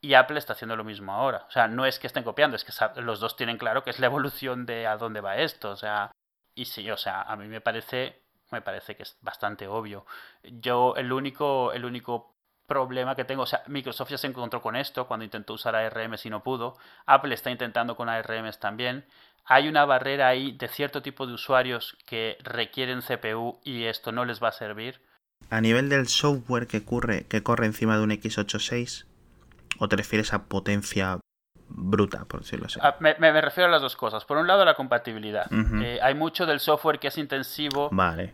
Y 0.00 0.14
Apple 0.14 0.38
está 0.38 0.52
haciendo 0.52 0.76
lo 0.76 0.84
mismo 0.84 1.12
ahora. 1.12 1.46
O 1.48 1.50
sea, 1.50 1.68
no 1.68 1.86
es 1.86 1.98
que 1.98 2.06
estén 2.06 2.24
copiando, 2.24 2.56
es 2.56 2.64
que 2.64 2.72
los 3.00 3.20
dos 3.20 3.36
tienen 3.36 3.56
claro 3.56 3.82
que 3.82 3.90
es 3.90 3.98
la 3.98 4.06
evolución 4.06 4.66
de 4.66 4.86
a 4.86 4.96
dónde 4.96 5.20
va 5.20 5.38
esto. 5.38 5.70
O 5.70 5.76
sea, 5.76 6.10
y 6.54 6.66
sí, 6.66 6.90
o 6.90 6.96
sea, 6.96 7.22
a 7.22 7.36
mí 7.36 7.48
me 7.48 7.60
parece, 7.60 8.22
me 8.50 8.60
parece 8.60 8.96
que 8.96 9.04
es 9.04 9.16
bastante 9.22 9.66
obvio. 9.66 10.04
Yo, 10.42 10.94
el 10.96 11.12
único, 11.12 11.72
el 11.72 11.84
único 11.84 12.31
problema 12.72 13.14
que 13.14 13.24
tengo. 13.24 13.42
O 13.42 13.46
sea, 13.46 13.62
Microsoft 13.66 14.10
ya 14.10 14.18
se 14.18 14.26
encontró 14.26 14.62
con 14.62 14.76
esto 14.76 15.06
cuando 15.06 15.24
intentó 15.24 15.52
usar 15.54 15.76
ARM 15.76 16.14
y 16.24 16.30
no 16.30 16.42
pudo. 16.42 16.76
Apple 17.06 17.34
está 17.34 17.50
intentando 17.50 17.96
con 17.96 18.08
ARMs 18.08 18.58
también. 18.58 19.04
Hay 19.44 19.68
una 19.68 19.84
barrera 19.84 20.28
ahí 20.28 20.52
de 20.52 20.68
cierto 20.68 21.02
tipo 21.02 21.26
de 21.26 21.34
usuarios 21.34 21.98
que 22.06 22.38
requieren 22.42 23.02
CPU 23.02 23.60
y 23.64 23.84
esto 23.84 24.12
no 24.12 24.24
les 24.24 24.42
va 24.42 24.48
a 24.48 24.52
servir. 24.52 25.00
A 25.50 25.60
nivel 25.60 25.88
del 25.88 26.06
software 26.06 26.66
que 26.66 26.84
corre, 26.84 27.26
que 27.26 27.42
corre 27.42 27.66
encima 27.66 27.96
de 27.96 28.04
un 28.04 28.10
x86, 28.10 29.04
¿o 29.78 29.88
te 29.88 29.96
refieres 29.96 30.32
a 30.32 30.44
potencia 30.44 31.18
bruta, 31.74 32.24
por 32.26 32.40
decirlo 32.40 32.66
así. 32.66 32.78
Ah, 32.82 32.96
me, 33.00 33.40
refiero 33.40 33.68
a 33.68 33.70
las 33.70 33.82
dos 33.82 33.96
cosas. 33.96 34.24
Por 34.24 34.36
un 34.36 34.46
lado, 34.46 34.64
la 34.64 34.74
compatibilidad. 34.74 35.46
Eh, 35.50 35.98
hay 36.02 36.14
mucho 36.14 36.46
del 36.46 36.60
software 36.60 36.98
que 36.98 37.08
es 37.08 37.18
intensivo, 37.18 37.90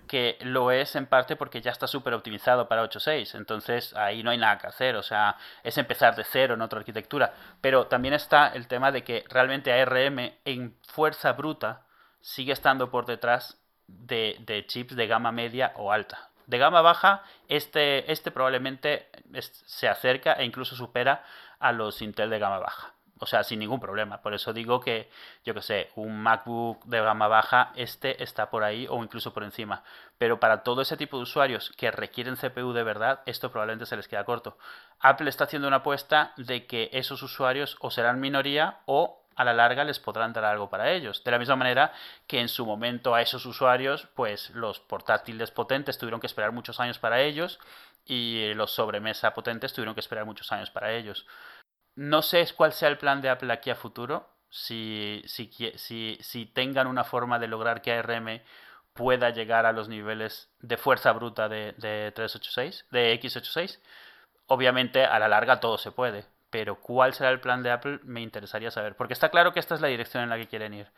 que 0.06 0.38
lo 0.42 0.70
es 0.70 0.96
en 0.96 1.06
parte 1.06 1.36
porque 1.36 1.60
ya 1.60 1.70
está 1.70 1.86
súper 1.86 2.14
optimizado 2.14 2.68
para 2.68 2.82
8.6. 2.84 3.36
Entonces, 3.36 3.94
ahí 3.94 4.22
no 4.22 4.30
hay 4.30 4.38
nada 4.38 4.58
que 4.58 4.66
hacer. 4.66 4.96
O 4.96 5.02
sea, 5.02 5.36
es 5.62 5.78
empezar 5.78 6.16
de 6.16 6.24
cero 6.24 6.54
en 6.54 6.62
otra 6.62 6.80
arquitectura. 6.80 7.32
Pero 7.60 7.86
también 7.86 8.14
está 8.14 8.48
el 8.48 8.66
tema 8.66 8.92
de 8.92 9.04
que 9.04 9.24
realmente 9.28 9.72
ARM 9.72 10.32
en 10.44 10.74
fuerza 10.82 11.32
bruta 11.32 11.82
sigue 12.20 12.52
estando 12.52 12.90
por 12.90 13.06
detrás 13.06 13.58
de, 13.86 14.64
chips 14.66 14.96
de 14.96 15.06
gama 15.06 15.32
media 15.32 15.72
o 15.76 15.92
alta. 15.92 16.30
De 16.46 16.58
gama 16.58 16.80
baja, 16.80 17.22
este, 17.48 18.10
este 18.10 18.30
probablemente 18.30 19.08
se 19.42 19.86
acerca 19.86 20.32
e 20.32 20.44
incluso 20.44 20.76
supera 20.76 21.24
a 21.60 21.72
los 21.72 22.00
Intel 22.00 22.30
de 22.30 22.38
gama 22.38 22.58
baja 22.58 22.94
o 23.18 23.26
sea, 23.26 23.42
sin 23.44 23.58
ningún 23.58 23.80
problema. 23.80 24.20
Por 24.22 24.34
eso 24.34 24.52
digo 24.52 24.80
que, 24.80 25.10
yo 25.44 25.54
que 25.54 25.62
sé, 25.62 25.90
un 25.96 26.22
MacBook 26.22 26.84
de 26.84 27.00
gama 27.00 27.28
baja, 27.28 27.72
este 27.74 28.22
está 28.22 28.50
por 28.50 28.64
ahí 28.64 28.86
o 28.88 29.02
incluso 29.02 29.32
por 29.32 29.44
encima. 29.44 29.82
Pero 30.18 30.40
para 30.40 30.62
todo 30.62 30.82
ese 30.82 30.96
tipo 30.96 31.16
de 31.16 31.24
usuarios 31.24 31.72
que 31.76 31.90
requieren 31.90 32.36
CPU 32.36 32.72
de 32.72 32.82
verdad, 32.82 33.20
esto 33.26 33.50
probablemente 33.50 33.86
se 33.86 33.96
les 33.96 34.08
queda 34.08 34.24
corto. 34.24 34.58
Apple 35.00 35.28
está 35.28 35.44
haciendo 35.44 35.68
una 35.68 35.78
apuesta 35.78 36.32
de 36.36 36.66
que 36.66 36.90
esos 36.92 37.22
usuarios 37.22 37.76
o 37.80 37.90
serán 37.90 38.20
minoría 38.20 38.78
o 38.86 39.22
a 39.38 39.44
la 39.44 39.54
larga 39.54 39.84
les 39.84 40.00
podrán 40.00 40.32
dar 40.32 40.44
algo 40.44 40.68
para 40.68 40.90
ellos. 40.90 41.22
De 41.22 41.30
la 41.30 41.38
misma 41.38 41.54
manera 41.54 41.92
que 42.26 42.40
en 42.40 42.48
su 42.48 42.66
momento 42.66 43.14
a 43.14 43.22
esos 43.22 43.46
usuarios, 43.46 44.08
pues 44.14 44.50
los 44.50 44.80
portátiles 44.80 45.52
potentes 45.52 45.96
tuvieron 45.96 46.20
que 46.20 46.26
esperar 46.26 46.50
muchos 46.50 46.80
años 46.80 46.98
para 46.98 47.20
ellos 47.20 47.60
y 48.04 48.52
los 48.54 48.72
sobremesa 48.72 49.34
potentes 49.34 49.72
tuvieron 49.72 49.94
que 49.94 50.00
esperar 50.00 50.24
muchos 50.24 50.50
años 50.50 50.70
para 50.70 50.92
ellos. 50.92 51.24
No 51.98 52.22
sé 52.22 52.46
cuál 52.56 52.72
sea 52.72 52.88
el 52.88 52.96
plan 52.96 53.20
de 53.20 53.28
Apple 53.28 53.52
aquí 53.52 53.70
a 53.70 53.74
futuro. 53.74 54.30
Si, 54.48 55.20
si, 55.26 55.50
si, 55.74 56.16
si 56.20 56.46
tengan 56.46 56.86
una 56.86 57.02
forma 57.02 57.40
de 57.40 57.48
lograr 57.48 57.82
que 57.82 57.92
ARM 57.92 58.40
pueda 58.92 59.30
llegar 59.30 59.66
a 59.66 59.72
los 59.72 59.88
niveles 59.88 60.48
de 60.60 60.76
fuerza 60.76 61.10
bruta 61.12 61.48
de, 61.48 61.72
de 61.76 62.12
386, 62.12 62.86
de 62.92 63.20
x86. 63.20 63.80
Obviamente, 64.46 65.04
a 65.04 65.18
la 65.18 65.26
larga 65.26 65.58
todo 65.58 65.76
se 65.76 65.90
puede. 65.90 66.24
Pero 66.50 66.80
cuál 66.80 67.14
será 67.14 67.30
el 67.30 67.40
plan 67.40 67.64
de 67.64 67.72
Apple 67.72 67.98
me 68.04 68.20
interesaría 68.20 68.70
saber. 68.70 68.94
Porque 68.94 69.14
está 69.14 69.30
claro 69.30 69.52
que 69.52 69.58
esta 69.58 69.74
es 69.74 69.80
la 69.80 69.88
dirección 69.88 70.22
en 70.22 70.30
la 70.30 70.36
que 70.36 70.46
quieren 70.46 70.74
ir. 70.74 70.92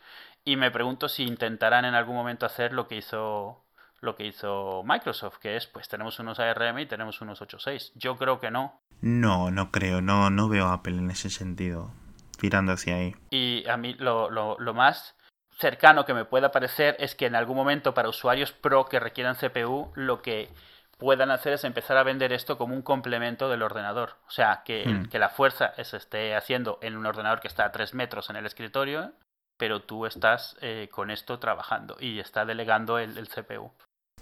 Y 0.45 0.55
me 0.55 0.69
pregunto 0.69 1.09
si 1.09 1.23
intentarán 1.23 1.85
en 1.85 1.95
algún 1.95 2.15
momento 2.15 2.45
hacer 2.45 2.73
lo 2.73 2.87
que 2.87 2.97
hizo 2.97 3.65
lo 4.01 4.15
que 4.15 4.25
hizo 4.25 4.83
Microsoft, 4.85 5.37
que 5.39 5.55
es 5.55 5.65
pues 5.65 5.87
tenemos 5.87 6.19
unos 6.19 6.39
ARM 6.39 6.77
y 6.77 6.85
tenemos 6.85 7.21
unos 7.21 7.41
8.6. 7.41 7.91
Yo 7.95 8.17
creo 8.17 8.39
que 8.39 8.51
no. 8.51 8.79
No, 9.01 9.51
no 9.51 9.71
creo, 9.71 10.01
no, 10.01 10.29
no 10.29 10.47
veo 10.47 10.67
a 10.67 10.73
Apple 10.73 10.97
en 10.97 11.09
ese 11.09 11.29
sentido, 11.29 11.91
tirando 12.39 12.71
hacia 12.71 12.95
ahí. 12.95 13.15
Y 13.31 13.67
a 13.67 13.77
mí 13.77 13.95
lo, 13.95 14.29
lo, 14.29 14.57
lo 14.59 14.73
más 14.73 15.15
cercano 15.57 16.05
que 16.05 16.13
me 16.13 16.25
pueda 16.25 16.51
parecer 16.51 16.95
es 16.99 17.15
que 17.15 17.25
en 17.25 17.35
algún 17.35 17.55
momento 17.55 17.93
para 17.93 18.09
usuarios 18.09 18.51
pro 18.51 18.85
que 18.85 18.99
requieran 18.99 19.35
CPU, 19.35 19.91
lo 19.95 20.21
que 20.21 20.49
puedan 20.97 21.31
hacer 21.31 21.53
es 21.53 21.63
empezar 21.63 21.97
a 21.97 22.03
vender 22.03 22.31
esto 22.31 22.59
como 22.59 22.75
un 22.75 22.83
complemento 22.83 23.49
del 23.49 23.63
ordenador. 23.63 24.17
O 24.27 24.29
sea, 24.29 24.61
que, 24.63 24.85
hmm. 24.85 25.09
que 25.09 25.17
la 25.17 25.29
fuerza 25.29 25.73
se 25.83 25.97
esté 25.97 26.35
haciendo 26.35 26.77
en 26.83 26.95
un 26.95 27.07
ordenador 27.07 27.39
que 27.39 27.47
está 27.47 27.65
a 27.65 27.71
3 27.71 27.95
metros 27.95 28.29
en 28.29 28.35
el 28.35 28.45
escritorio, 28.45 29.13
pero 29.57 29.81
tú 29.81 30.05
estás 30.05 30.57
eh, 30.61 30.89
con 30.91 31.09
esto 31.09 31.39
trabajando 31.39 31.97
y 31.99 32.19
está 32.19 32.45
delegando 32.45 32.99
el, 32.99 33.17
el 33.17 33.29
CPU. 33.29 33.71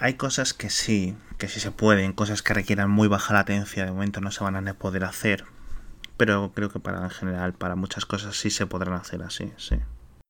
Hay 0.01 0.13
cosas 0.13 0.53
que 0.53 0.69
sí, 0.69 1.17
que 1.37 1.49
sí 1.49 1.59
se 1.59 1.71
pueden, 1.71 2.13
cosas 2.13 2.41
que 2.41 2.53
requieran 2.53 2.89
muy 2.89 3.09
baja 3.09 3.33
latencia, 3.33 3.83
de 3.83 3.91
momento 3.91 4.21
no 4.21 4.31
se 4.31 4.41
van 4.41 4.65
a 4.65 4.73
poder 4.75 5.03
hacer, 5.03 5.43
pero 6.15 6.53
creo 6.55 6.69
que 6.69 6.79
para 6.79 7.01
en 7.01 7.09
general, 7.09 7.53
para 7.53 7.75
muchas 7.75 8.05
cosas 8.05 8.37
sí 8.37 8.49
se 8.49 8.65
podrán 8.65 8.93
hacer 8.93 9.21
así, 9.23 9.51
sí. 9.57 9.75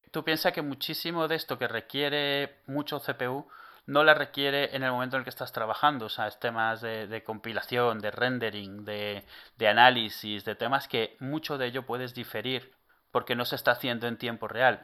Tú 0.09 0.23
piensas 0.23 0.53
que 0.53 0.63
muchísimo 0.63 1.27
de 1.27 1.35
esto 1.35 1.59
que 1.59 1.67
requiere 1.67 2.61
mucho 2.65 2.99
CPU 2.99 3.47
no 3.85 4.03
la 4.03 4.15
requiere 4.15 4.75
en 4.75 4.81
el 4.81 4.91
momento 4.91 5.15
en 5.15 5.19
el 5.19 5.23
que 5.23 5.29
estás 5.29 5.51
trabajando, 5.51 6.05
o 6.05 6.09
sea, 6.09 6.25
es 6.25 6.39
temas 6.39 6.81
de, 6.81 7.23
compilación, 7.23 7.99
de 7.99 8.09
rendering, 8.09 8.85
de, 8.85 9.23
análisis, 9.67 10.45
de 10.45 10.55
temas 10.55 10.87
que 10.87 11.15
mucho 11.19 11.59
de 11.59 11.67
ello 11.67 11.85
puedes 11.85 12.15
diferir 12.15 12.71
porque 13.11 13.35
no 13.35 13.45
se 13.45 13.55
está 13.55 13.71
haciendo 13.71 14.07
en 14.07 14.17
tiempo 14.17 14.47
real. 14.47 14.83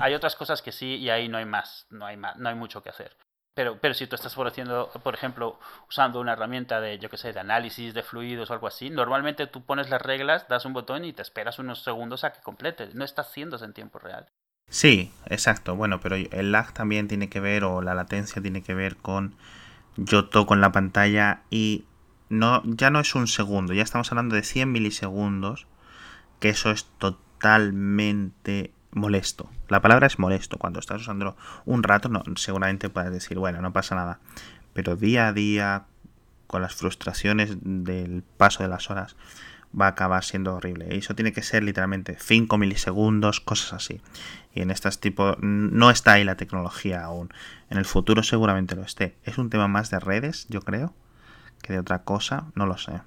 Hay 0.00 0.14
otras 0.14 0.36
cosas 0.36 0.62
que 0.62 0.72
sí 0.72 0.96
y 0.96 1.10
ahí 1.10 1.28
no 1.28 1.36
hay 1.36 1.44
más, 1.44 1.86
no 1.90 2.06
hay 2.06 2.16
más, 2.16 2.36
no 2.36 2.48
hay 2.48 2.54
mucho 2.54 2.82
que 2.82 2.88
hacer. 2.88 3.14
Pero, 3.54 3.78
pero 3.80 3.94
si 3.94 4.06
tú 4.06 4.14
estás 4.14 4.34
por, 4.34 4.46
haciendo, 4.46 4.90
por 5.02 5.14
ejemplo, 5.14 5.58
usando 5.88 6.20
una 6.20 6.32
herramienta 6.32 6.80
de, 6.80 6.98
yo 6.98 7.10
qué 7.10 7.16
sé, 7.16 7.32
de 7.32 7.40
análisis 7.40 7.94
de 7.94 8.02
fluidos 8.02 8.50
o 8.50 8.52
algo 8.52 8.68
así, 8.68 8.90
normalmente 8.90 9.46
tú 9.46 9.64
pones 9.64 9.90
las 9.90 10.00
reglas, 10.00 10.46
das 10.48 10.64
un 10.64 10.72
botón 10.72 11.04
y 11.04 11.12
te 11.12 11.22
esperas 11.22 11.58
unos 11.58 11.82
segundos 11.82 12.24
a 12.24 12.32
que 12.32 12.40
complete. 12.40 12.90
No 12.94 13.04
está 13.04 13.22
haciéndose 13.22 13.64
en 13.64 13.72
tiempo 13.72 13.98
real. 13.98 14.26
Sí, 14.68 15.12
exacto. 15.26 15.74
Bueno, 15.74 16.00
pero 16.00 16.16
el 16.16 16.52
lag 16.52 16.72
también 16.72 17.08
tiene 17.08 17.28
que 17.28 17.40
ver, 17.40 17.64
o 17.64 17.82
la 17.82 17.94
latencia 17.94 18.40
tiene 18.40 18.62
que 18.62 18.74
ver 18.74 18.96
con 18.96 19.34
yo 19.96 20.28
toco 20.28 20.54
en 20.54 20.60
la 20.60 20.72
pantalla 20.72 21.42
y 21.50 21.84
no, 22.28 22.62
ya 22.64 22.90
no 22.90 23.00
es 23.00 23.14
un 23.14 23.26
segundo, 23.26 23.74
ya 23.74 23.82
estamos 23.82 24.10
hablando 24.12 24.36
de 24.36 24.44
100 24.44 24.70
milisegundos, 24.70 25.66
que 26.38 26.48
eso 26.48 26.70
es 26.70 26.84
totalmente 26.98 28.72
molesto. 28.92 29.50
La 29.68 29.80
palabra 29.80 30.06
es 30.06 30.18
molesto. 30.18 30.58
Cuando 30.58 30.80
estás 30.80 31.02
usándolo 31.02 31.36
un 31.64 31.82
rato, 31.82 32.08
no, 32.08 32.22
seguramente 32.36 32.88
puedes 32.88 33.12
decir, 33.12 33.38
bueno, 33.38 33.60
no 33.60 33.72
pasa 33.72 33.94
nada. 33.94 34.20
Pero 34.72 34.96
día 34.96 35.28
a 35.28 35.32
día, 35.32 35.84
con 36.46 36.62
las 36.62 36.74
frustraciones 36.74 37.56
del 37.60 38.22
paso 38.36 38.62
de 38.62 38.68
las 38.68 38.90
horas, 38.90 39.16
va 39.78 39.86
a 39.86 39.90
acabar 39.90 40.24
siendo 40.24 40.54
horrible. 40.54 40.88
Y 40.90 40.98
eso 40.98 41.14
tiene 41.14 41.32
que 41.32 41.42
ser 41.42 41.62
literalmente 41.62 42.16
5 42.18 42.58
milisegundos, 42.58 43.40
cosas 43.40 43.72
así. 43.72 44.00
Y 44.52 44.62
en 44.62 44.70
estas 44.70 45.00
tipos 45.00 45.36
no 45.40 45.90
está 45.90 46.14
ahí 46.14 46.24
la 46.24 46.36
tecnología 46.36 47.04
aún. 47.04 47.32
En 47.68 47.78
el 47.78 47.84
futuro 47.84 48.22
seguramente 48.22 48.74
lo 48.74 48.82
esté. 48.82 49.16
Es 49.24 49.38
un 49.38 49.50
tema 49.50 49.68
más 49.68 49.90
de 49.90 50.00
redes, 50.00 50.46
yo 50.48 50.60
creo, 50.62 50.92
que 51.62 51.72
de 51.72 51.78
otra 51.78 52.02
cosa, 52.02 52.46
no 52.54 52.66
lo 52.66 52.76
sé. 52.78 53.00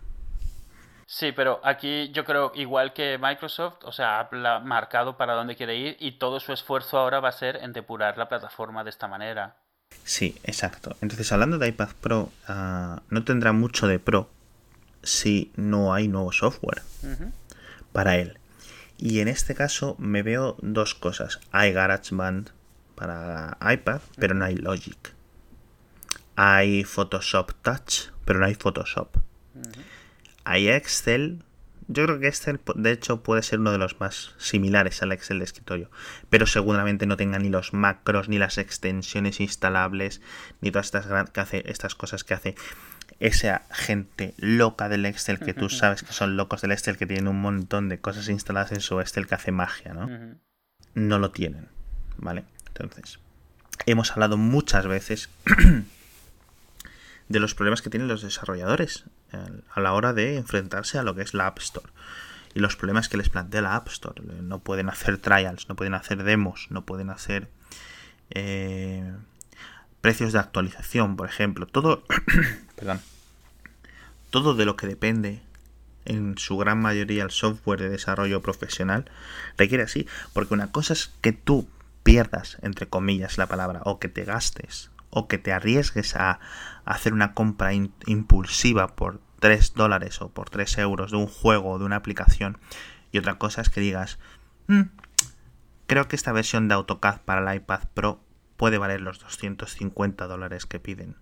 Sí, 1.06 1.32
pero 1.32 1.60
aquí 1.64 2.10
yo 2.12 2.26
creo 2.26 2.52
igual 2.56 2.94
que 2.94 3.18
Microsoft, 3.22 3.84
o 3.84 3.92
sea, 3.92 4.20
ha 4.20 4.60
marcado 4.60 5.18
para 5.18 5.34
dónde 5.34 5.56
quiere 5.56 5.76
ir 5.76 5.98
y 6.00 6.14
todo 6.14 6.40
su 6.40 6.54
esfuerzo 6.54 6.98
ahora 6.98 7.20
va 7.20 7.30
a 7.30 7.34
ser 7.34 7.58
en 7.58 7.74
depurar 7.74 8.18
la 8.18 8.30
plataforma 8.30 8.84
de 8.84 8.90
esta 8.90 9.08
manera. 9.08 9.58
Sí, 10.04 10.38
exacto. 10.44 10.96
Entonces, 11.02 11.32
hablando 11.32 11.58
de 11.58 11.68
iPad 11.70 11.90
Pro, 12.02 12.30
ah, 12.48 13.02
no 13.10 13.24
tendrá 13.24 13.54
mucho 13.54 13.88
de 13.88 14.00
Pro 14.00 14.30
si 15.04 15.52
no 15.56 15.94
hay 15.94 16.08
nuevo 16.08 16.32
software 16.32 16.82
para 17.92 18.18
él. 18.18 18.40
Y 18.98 19.20
en 19.20 19.28
este 19.28 19.54
caso 19.54 19.96
me 20.00 20.24
veo 20.24 20.56
dos 20.62 20.96
cosas. 20.96 21.40
Hay 21.52 21.74
GarageBand 21.74 22.52
para 22.96 23.58
iPad, 23.62 24.02
pero 24.18 24.34
no 24.34 24.46
hay 24.46 24.56
Logic. 24.56 25.14
Hay 26.36 26.84
Photoshop 26.84 27.52
Touch, 27.62 28.12
pero 28.26 28.40
no 28.40 28.46
hay 28.46 28.56
Photoshop. 28.56 29.18
Hay 30.44 30.70
Excel. 30.70 31.44
Yo 31.88 32.06
creo 32.06 32.20
que 32.20 32.28
Excel, 32.28 32.60
de 32.76 32.92
hecho, 32.92 33.24
puede 33.24 33.44
ser 33.44 33.60
uno 33.60 33.72
de 33.72 33.78
los 33.78 34.00
más 34.00 34.34
similares 34.38 35.02
al 35.04 35.12
Excel 35.12 35.40
de 35.40 35.46
escritorio. 35.46 35.92
Pero 36.30 36.48
seguramente 36.48 37.06
no 37.06 37.18
tenga 37.18 37.40
ni 37.40 37.50
los 37.50 37.74
macros, 37.74 38.30
ni 38.30 38.38
las 38.38 38.58
extensiones 38.58 39.40
instalables, 39.40 40.22
ni 40.62 40.72
todas 40.72 40.88
estas, 40.88 41.30
que 41.32 41.40
hace, 41.42 41.64
estas 41.70 41.96
cosas 41.96 42.24
que 42.24 42.34
hace 42.34 42.56
esa 43.20 43.64
gente 43.72 44.34
loca 44.38 44.90
del 44.90 45.06
Excel 45.06 45.40
que 45.40 45.54
tú 45.54 45.70
sabes 45.70 46.04
que 46.04 46.14
son 46.14 46.36
locos 46.36 46.62
del 46.62 46.72
Excel 46.72 46.98
que 46.98 47.06
tienen 47.06 47.28
un 47.28 47.42
montón 47.42 47.90
de 47.90 48.00
cosas 48.00 48.28
instaladas 48.30 48.72
en 48.72 48.82
su 48.82 49.00
Excel 49.00 49.28
que 49.28 49.36
hace 49.36 49.52
magia, 49.52 49.94
¿no? 49.94 50.10
No 50.94 51.20
lo 51.20 51.32
tienen, 51.32 51.70
¿vale? 52.18 52.46
Entonces, 52.68 53.20
hemos 53.86 54.12
hablado 54.12 54.38
muchas 54.38 54.88
veces 54.88 55.30
de 57.30 57.40
los 57.40 57.56
problemas 57.56 57.82
que 57.82 57.90
tienen 57.90 58.08
los 58.08 58.22
desarrolladores 58.22 59.06
a 59.74 59.80
la 59.80 59.94
hora 59.94 60.14
de 60.14 60.38
enfrentarse 60.38 60.98
a 60.98 61.04
lo 61.04 61.16
que 61.16 61.22
es 61.22 61.34
la 61.34 61.48
App 61.48 61.60
Store 61.60 61.90
y 62.54 62.60
los 62.60 62.76
problemas 62.76 63.10
que 63.10 63.18
les 63.18 63.30
plantea 63.30 63.62
la 63.62 63.76
App 63.76 63.88
Store. 63.88 64.22
No 64.42 64.60
pueden 64.60 64.90
hacer 64.90 65.18
trials, 65.18 65.70
no 65.70 65.76
pueden 65.76 65.94
hacer 65.94 66.24
demos, 66.24 66.68
no 66.70 66.86
pueden 66.86 67.10
hacer 67.10 67.50
eh, 68.30 69.12
precios 70.02 70.34
de 70.34 70.40
actualización, 70.40 71.16
por 71.16 71.28
ejemplo. 71.28 71.66
Todo, 71.66 72.04
perdón, 72.76 73.02
todo 74.30 74.54
de 74.54 74.66
lo 74.66 74.76
que 74.76 74.88
depende 74.88 75.42
en 76.06 76.38
su 76.38 76.58
gran 76.58 76.82
mayoría 76.82 77.24
el 77.24 77.32
software 77.32 77.80
de 77.80 77.90
desarrollo 77.90 78.42
profesional 78.42 79.10
requiere 79.58 79.84
así, 79.84 80.08
porque 80.34 80.54
una 80.54 80.72
cosa 80.72 80.94
es 80.94 81.12
que 81.22 81.32
tú 81.32 81.68
pierdas, 82.04 82.58
entre 82.62 82.88
comillas, 82.88 83.38
la 83.38 83.48
palabra, 83.48 83.82
o 83.86 84.00
que 84.00 84.10
te 84.10 84.26
gastes, 84.26 84.90
o 85.14 85.28
que 85.28 85.38
te 85.38 85.54
arriesgues 85.54 86.16
a 86.16 86.40
hacer 86.86 87.14
una 87.14 87.34
compra 87.34 87.72
impulsiva 87.74 88.96
por 88.96 89.22
3 89.40 89.74
dólares 89.76 90.22
o 90.22 90.30
por 90.30 90.50
3 90.50 90.80
euros 90.80 91.12
de 91.12 91.18
un 91.18 91.28
juego 91.28 91.72
o 91.72 91.80
de 91.80 91.86
una 91.86 91.98
aplicación, 91.98 92.58
y 93.12 93.20
otra 93.20 93.38
cosa 93.38 93.62
es 93.62 93.70
que 93.70 93.82
digas, 93.82 94.20
mm, 94.68 94.84
creo 95.88 96.08
que 96.08 96.16
esta 96.16 96.32
versión 96.32 96.68
de 96.68 96.76
AutoCAD 96.76 97.22
para 97.22 97.52
el 97.52 97.58
iPad 97.58 97.82
Pro 97.94 98.20
puede 98.58 98.78
valer 98.78 99.02
los 99.02 99.20
250 99.20 100.28
dólares 100.28 100.66
que 100.66 100.80
piden. 100.80 101.16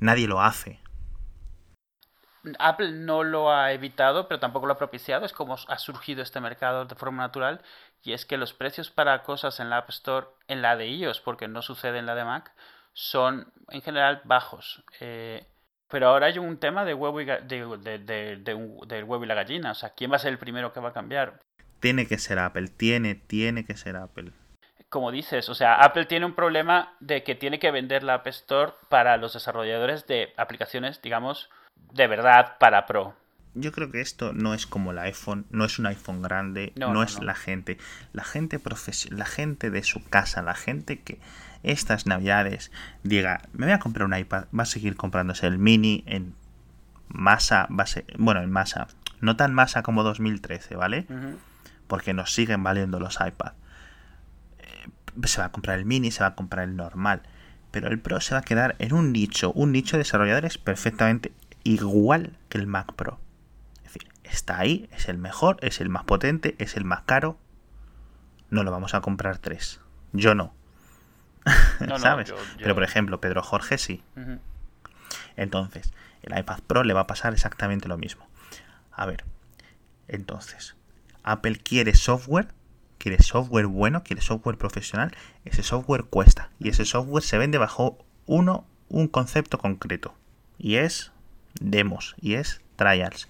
Nadie 0.00 0.26
lo 0.26 0.40
hace, 0.40 0.80
Apple 2.58 2.90
no 2.92 3.22
lo 3.22 3.52
ha 3.52 3.72
evitado, 3.72 4.26
pero 4.26 4.40
tampoco 4.40 4.66
lo 4.66 4.72
ha 4.72 4.78
propiciado. 4.78 5.24
Es 5.24 5.32
como 5.32 5.54
ha 5.54 5.78
surgido 5.78 6.22
este 6.22 6.40
mercado 6.40 6.84
de 6.84 6.94
forma 6.94 7.22
natural. 7.22 7.62
Y 8.02 8.12
es 8.12 8.26
que 8.26 8.36
los 8.36 8.52
precios 8.52 8.90
para 8.90 9.22
cosas 9.22 9.60
en 9.60 9.70
la 9.70 9.78
App 9.78 9.90
Store, 9.90 10.26
en 10.48 10.60
la 10.60 10.76
de 10.76 10.88
iOS, 10.88 11.20
porque 11.20 11.46
no 11.46 11.62
sucede 11.62 11.98
en 11.98 12.06
la 12.06 12.14
de 12.14 12.24
Mac, 12.24 12.52
son 12.92 13.52
en 13.70 13.82
general 13.82 14.22
bajos. 14.24 14.84
Eh, 15.00 15.46
pero 15.88 16.08
ahora 16.08 16.26
hay 16.26 16.38
un 16.38 16.56
tema 16.56 16.84
de 16.84 16.94
huevo 16.94 17.20
y 17.20 17.26
de, 17.26 17.38
del 17.46 19.04
huevo 19.04 19.24
y 19.24 19.26
la 19.26 19.34
gallina. 19.34 19.72
O 19.72 19.74
sea, 19.74 19.90
¿quién 19.90 20.10
va 20.10 20.16
a 20.16 20.20
ser 20.20 20.32
el 20.32 20.38
primero 20.38 20.72
que 20.72 20.80
va 20.80 20.88
a 20.88 20.94
cambiar? 20.94 21.38
Tiene 21.80 22.06
que 22.06 22.16
ser 22.16 22.38
Apple, 22.38 22.68
tiene, 22.68 23.14
tiene 23.14 23.64
que 23.64 23.76
ser 23.76 23.96
Apple. 23.96 24.32
Como 24.88 25.10
dices, 25.10 25.48
o 25.48 25.54
sea, 25.54 25.74
Apple 25.76 26.06
tiene 26.06 26.26
un 26.26 26.34
problema 26.34 26.96
de 27.00 27.22
que 27.22 27.34
tiene 27.34 27.58
que 27.58 27.70
vender 27.70 28.04
la 28.04 28.14
App 28.14 28.26
Store 28.28 28.72
para 28.88 29.16
los 29.16 29.34
desarrolladores 29.34 30.06
de 30.06 30.32
aplicaciones, 30.36 31.02
digamos, 31.02 31.50
de 31.92 32.06
verdad 32.06 32.56
para 32.58 32.86
Pro. 32.86 33.14
Yo 33.54 33.70
creo 33.72 33.90
que 33.90 34.00
esto 34.00 34.32
no 34.32 34.54
es 34.54 34.66
como 34.66 34.92
el 34.92 34.98
iPhone, 34.98 35.46
no 35.50 35.66
es 35.66 35.78
un 35.78 35.86
iPhone 35.86 36.22
grande, 36.22 36.72
no, 36.76 37.02
es 37.02 37.20
la 37.20 37.34
gente, 37.34 37.76
la 38.12 38.24
gente 38.24 38.58
la 39.10 39.26
gente 39.26 39.70
de 39.70 39.82
su 39.82 40.02
casa, 40.04 40.40
la 40.40 40.54
gente 40.54 41.02
que 41.02 41.20
estas 41.62 42.06
navidades 42.06 42.70
diga, 43.02 43.42
me 43.52 43.66
voy 43.66 43.72
a 43.72 43.78
comprar 43.78 44.06
un 44.06 44.16
iPad, 44.16 44.44
va 44.56 44.62
a 44.62 44.66
seguir 44.66 44.96
comprándose 44.96 45.46
el 45.46 45.58
mini 45.58 46.04
en 46.06 46.34
masa, 47.08 47.68
va 47.70 47.84
bueno, 48.18 48.42
en 48.42 48.50
masa, 48.50 48.88
no 49.20 49.36
tan 49.36 49.54
masa 49.54 49.82
como 49.82 50.02
2013, 50.02 50.76
¿vale? 50.76 51.06
Porque 51.86 52.14
nos 52.14 52.32
siguen 52.32 52.62
valiendo 52.62 52.98
los 52.98 53.18
iPads. 53.20 53.54
Eh, 54.58 55.26
se 55.26 55.40
va 55.40 55.46
a 55.46 55.52
comprar 55.52 55.78
el 55.78 55.84
mini, 55.84 56.10
se 56.10 56.20
va 56.20 56.28
a 56.28 56.34
comprar 56.34 56.68
el 56.68 56.76
normal, 56.76 57.22
pero 57.70 57.88
el 57.88 57.98
Pro 58.00 58.20
se 58.20 58.34
va 58.34 58.40
a 58.40 58.44
quedar 58.44 58.76
en 58.78 58.92
un 58.92 59.12
nicho, 59.12 59.52
un 59.52 59.72
nicho 59.72 59.96
de 59.96 60.02
desarrolladores 60.02 60.58
perfectamente 60.58 61.32
igual 61.64 62.36
que 62.48 62.58
el 62.58 62.66
Mac 62.66 62.92
Pro. 62.94 63.20
Es 63.84 63.94
decir, 63.94 64.08
está 64.24 64.58
ahí, 64.58 64.88
es 64.92 65.08
el 65.08 65.18
mejor, 65.18 65.58
es 65.60 65.80
el 65.80 65.88
más 65.88 66.04
potente, 66.04 66.56
es 66.58 66.76
el 66.76 66.84
más 66.84 67.02
caro. 67.02 67.38
No 68.50 68.64
lo 68.64 68.70
vamos 68.70 68.94
a 68.94 69.00
comprar 69.00 69.38
tres. 69.38 69.80
Yo 70.12 70.34
no. 70.34 70.54
¿Sabes? 71.98 72.32
Pero 72.58 72.74
por 72.74 72.84
ejemplo, 72.84 73.20
Pedro 73.20 73.42
Jorge 73.42 73.78
sí. 73.78 74.02
Entonces, 75.36 75.92
el 76.22 76.38
iPad 76.38 76.60
Pro 76.66 76.84
le 76.84 76.94
va 76.94 77.00
a 77.00 77.06
pasar 77.06 77.32
exactamente 77.32 77.88
lo 77.88 77.98
mismo. 77.98 78.26
A 78.92 79.06
ver, 79.06 79.24
entonces, 80.08 80.76
Apple 81.22 81.56
quiere 81.56 81.94
software, 81.94 82.48
quiere 82.98 83.22
software 83.22 83.66
bueno, 83.66 84.02
quiere 84.04 84.22
software 84.22 84.58
profesional. 84.58 85.16
Ese 85.44 85.62
software 85.62 86.04
cuesta 86.04 86.50
y 86.58 86.68
ese 86.68 86.84
software 86.84 87.24
se 87.24 87.38
vende 87.38 87.58
bajo 87.58 87.98
uno, 88.26 88.66
un 88.88 89.08
concepto 89.08 89.58
concreto. 89.58 90.14
Y 90.58 90.76
es 90.76 91.12
demos 91.60 92.14
y 92.20 92.34
es 92.34 92.60
trials. 92.76 93.28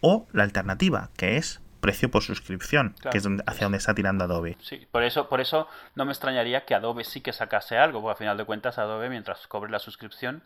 O 0.00 0.26
la 0.32 0.44
alternativa, 0.44 1.10
que 1.16 1.36
es 1.36 1.59
precio 1.80 2.10
por 2.10 2.22
suscripción, 2.22 2.94
que 3.10 3.18
es 3.18 3.24
donde, 3.24 3.42
hacia 3.46 3.64
donde 3.64 3.78
está 3.78 3.94
tirando 3.94 4.24
Adobe. 4.24 4.56
Sí, 4.60 4.86
por 4.90 5.02
eso, 5.02 5.28
por 5.28 5.40
eso 5.40 5.68
no 5.94 6.04
me 6.04 6.12
extrañaría 6.12 6.64
que 6.64 6.74
Adobe 6.74 7.04
sí 7.04 7.20
que 7.20 7.32
sacase 7.32 7.78
algo, 7.78 8.00
porque 8.00 8.12
al 8.12 8.18
final 8.18 8.36
de 8.36 8.44
cuentas 8.44 8.78
Adobe, 8.78 9.08
mientras 9.08 9.46
cobre 9.46 9.70
la 9.70 9.78
suscripción, 9.78 10.42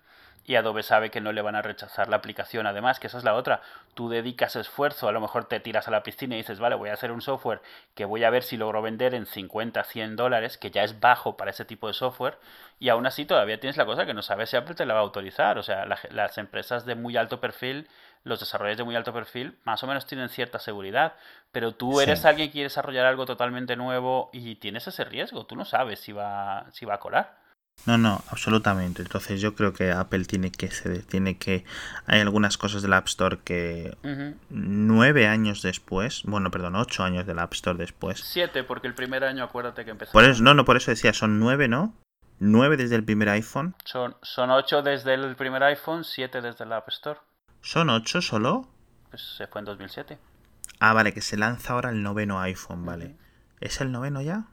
y 0.47 0.57
Adobe 0.57 0.83
sabe 0.83 1.11
que 1.11 1.21
no 1.21 1.33
le 1.33 1.43
van 1.43 1.57
a 1.57 1.63
rechazar 1.63 2.09
la 2.09 2.17
aplicación. 2.17 2.67
Además, 2.67 3.01
que 3.01 3.07
esa 3.07 3.19
es 3.19 3.25
la 3.25 3.35
otra. 3.35 3.63
Tú 3.95 4.09
dedicas 4.09 4.57
esfuerzo, 4.57 5.09
a 5.09 5.13
lo 5.13 5.21
mejor 5.21 5.47
te 5.47 5.59
tiras 5.61 5.89
a 5.89 5.91
la 5.91 6.03
piscina 6.03 6.35
y 6.35 6.39
dices, 6.39 6.61
vale, 6.61 6.77
voy 6.77 6.91
a 6.91 6.95
hacer 6.95 7.13
un 7.13 7.23
software 7.23 7.63
que 7.95 8.05
voy 8.05 8.25
a 8.25 8.31
ver 8.31 8.43
si 8.43 8.57
logro 8.57 8.83
vender 8.83 9.15
en 9.15 9.25
50, 9.27 9.83
100 9.83 10.17
dólares, 10.17 10.59
que 10.59 10.71
ya 10.71 10.85
es 10.85 11.01
bajo 11.01 11.37
para 11.37 11.51
ese 11.51 11.65
tipo 11.65 11.89
de 11.89 11.95
software, 11.95 12.37
y 12.79 12.91
aún 12.91 13.07
así 13.07 13.25
todavía 13.25 13.59
tienes 13.59 13.77
la 13.77 13.87
cosa 13.87 14.05
que 14.05 14.13
no 14.13 14.23
sabes 14.23 14.51
si 14.51 14.57
Apple 14.57 14.75
te 14.75 14.85
la 14.85 14.95
va 14.95 15.01
a 15.01 15.05
autorizar. 15.05 15.59
O 15.59 15.63
sea, 15.63 15.87
las 15.87 16.39
empresas 16.39 16.85
de 16.85 16.95
muy 16.95 17.17
alto 17.17 17.41
perfil, 17.41 17.89
los 18.25 18.41
desarrolladores 18.41 18.79
de 18.79 18.85
muy 18.85 18.97
alto 18.97 19.13
perfil, 19.13 19.59
más 19.65 19.83
o 19.83 19.87
menos 19.87 20.07
tienen 20.07 20.29
cierta 20.29 20.59
seguridad, 20.59 21.15
pero 21.53 21.75
tú 21.75 22.01
eres 22.01 22.25
alguien 22.25 22.49
que 22.49 22.53
quiere 22.53 22.69
desarrollar 22.69 23.07
algo 23.07 23.27
totalmente 23.27 23.77
nuevo 23.77 24.31
y 24.33 24.57
tienes 24.57 24.87
ese 24.89 25.05
riesgo. 25.05 25.47
Tú 25.47 25.57
no 25.57 25.65
sabes 25.65 26.01
si 26.01 26.13
va, 26.13 26.67
si 26.73 26.87
va 26.87 26.95
a 26.95 27.01
colar. 27.01 27.45
No, 27.87 27.99
no, 27.99 28.23
absolutamente. 28.31 29.03
Entonces 29.03 29.41
yo 29.41 29.55
creo 29.55 29.73
que 29.73 29.91
Apple 29.91 30.25
tiene 30.25 30.51
que 30.51 30.69
ceder, 30.69 31.03
tiene 31.03 31.37
que... 31.39 31.65
Hay 32.07 32.21
algunas 32.21 32.57
cosas 32.57 32.83
del 32.83 32.93
App 32.95 33.07
Store 33.09 33.41
que 33.45 33.97
nueve 34.49 35.27
años 35.27 35.61
después, 35.61 36.23
bueno, 36.25 36.51
perdón, 36.51 36.77
ocho 36.77 37.05
años 37.05 37.27
del 37.27 37.39
App 37.41 37.53
Store 37.53 37.77
después. 37.77 38.21
Siete, 38.21 38.65
porque 38.65 38.87
el 38.87 38.95
primer 38.95 39.25
año 39.25 39.45
acuérdate 39.45 39.85
que 39.85 39.91
empezó. 39.91 40.13
Por 40.13 40.25
eso, 40.25 40.43
no, 40.43 40.55
no, 40.55 40.65
por 40.65 40.77
eso 40.77 40.91
decía, 40.91 41.13
son 41.13 41.39
nueve, 41.39 41.69
¿no? 41.69 41.93
Nueve 42.39 42.77
desde 42.77 42.97
el 42.97 43.05
primer 43.05 43.29
iPhone. 43.29 43.75
Son, 43.85 44.17
son 44.23 44.51
ocho 44.51 44.81
desde 44.81 45.15
el 45.15 45.37
primer 45.37 45.63
iPhone, 45.65 46.05
siete 46.05 46.41
desde 46.41 46.65
el 46.65 46.73
App 46.73 46.89
Store. 46.89 47.21
¿Son 47.65 47.89
ocho 47.89 48.21
solo? 48.21 48.69
Pues 49.09 49.23
se 49.39 49.47
fue 49.47 49.61
en 49.61 49.65
2007. 49.65 50.19
Ah, 50.81 50.93
vale, 50.93 51.15
que 51.15 51.23
se 51.23 51.39
lanza 51.39 51.73
ahora 51.73 51.89
el 51.89 52.03
noveno 52.03 52.39
iPhone, 52.43 52.85
vale. 52.85 53.17
¿Es 53.59 53.81
el 53.81 53.91
noveno 53.91 54.21
ya? 54.21 54.45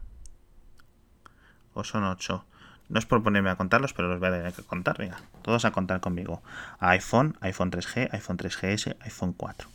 ¿O 1.74 1.84
son 1.84 2.06
ocho? 2.06 2.46
No 2.88 3.00
es 3.00 3.06
por 3.06 3.22
ponerme 3.22 3.50
a 3.50 3.58
contarlos, 3.58 3.92
pero 3.92 4.08
los 4.08 4.22
voy 4.22 4.30
a 4.30 4.32
tener 4.32 4.54
que 4.54 4.64
contar. 4.64 4.98
Venga, 4.98 5.20
todos 5.42 5.66
a 5.66 5.72
contar 5.72 6.00
conmigo. 6.00 6.42
iPhone, 6.80 7.38
iPhone 7.42 7.70
3G, 7.70 8.14
iPhone 8.14 8.38
3GS, 8.38 8.96
iPhone 9.02 9.34
4. 9.34 9.68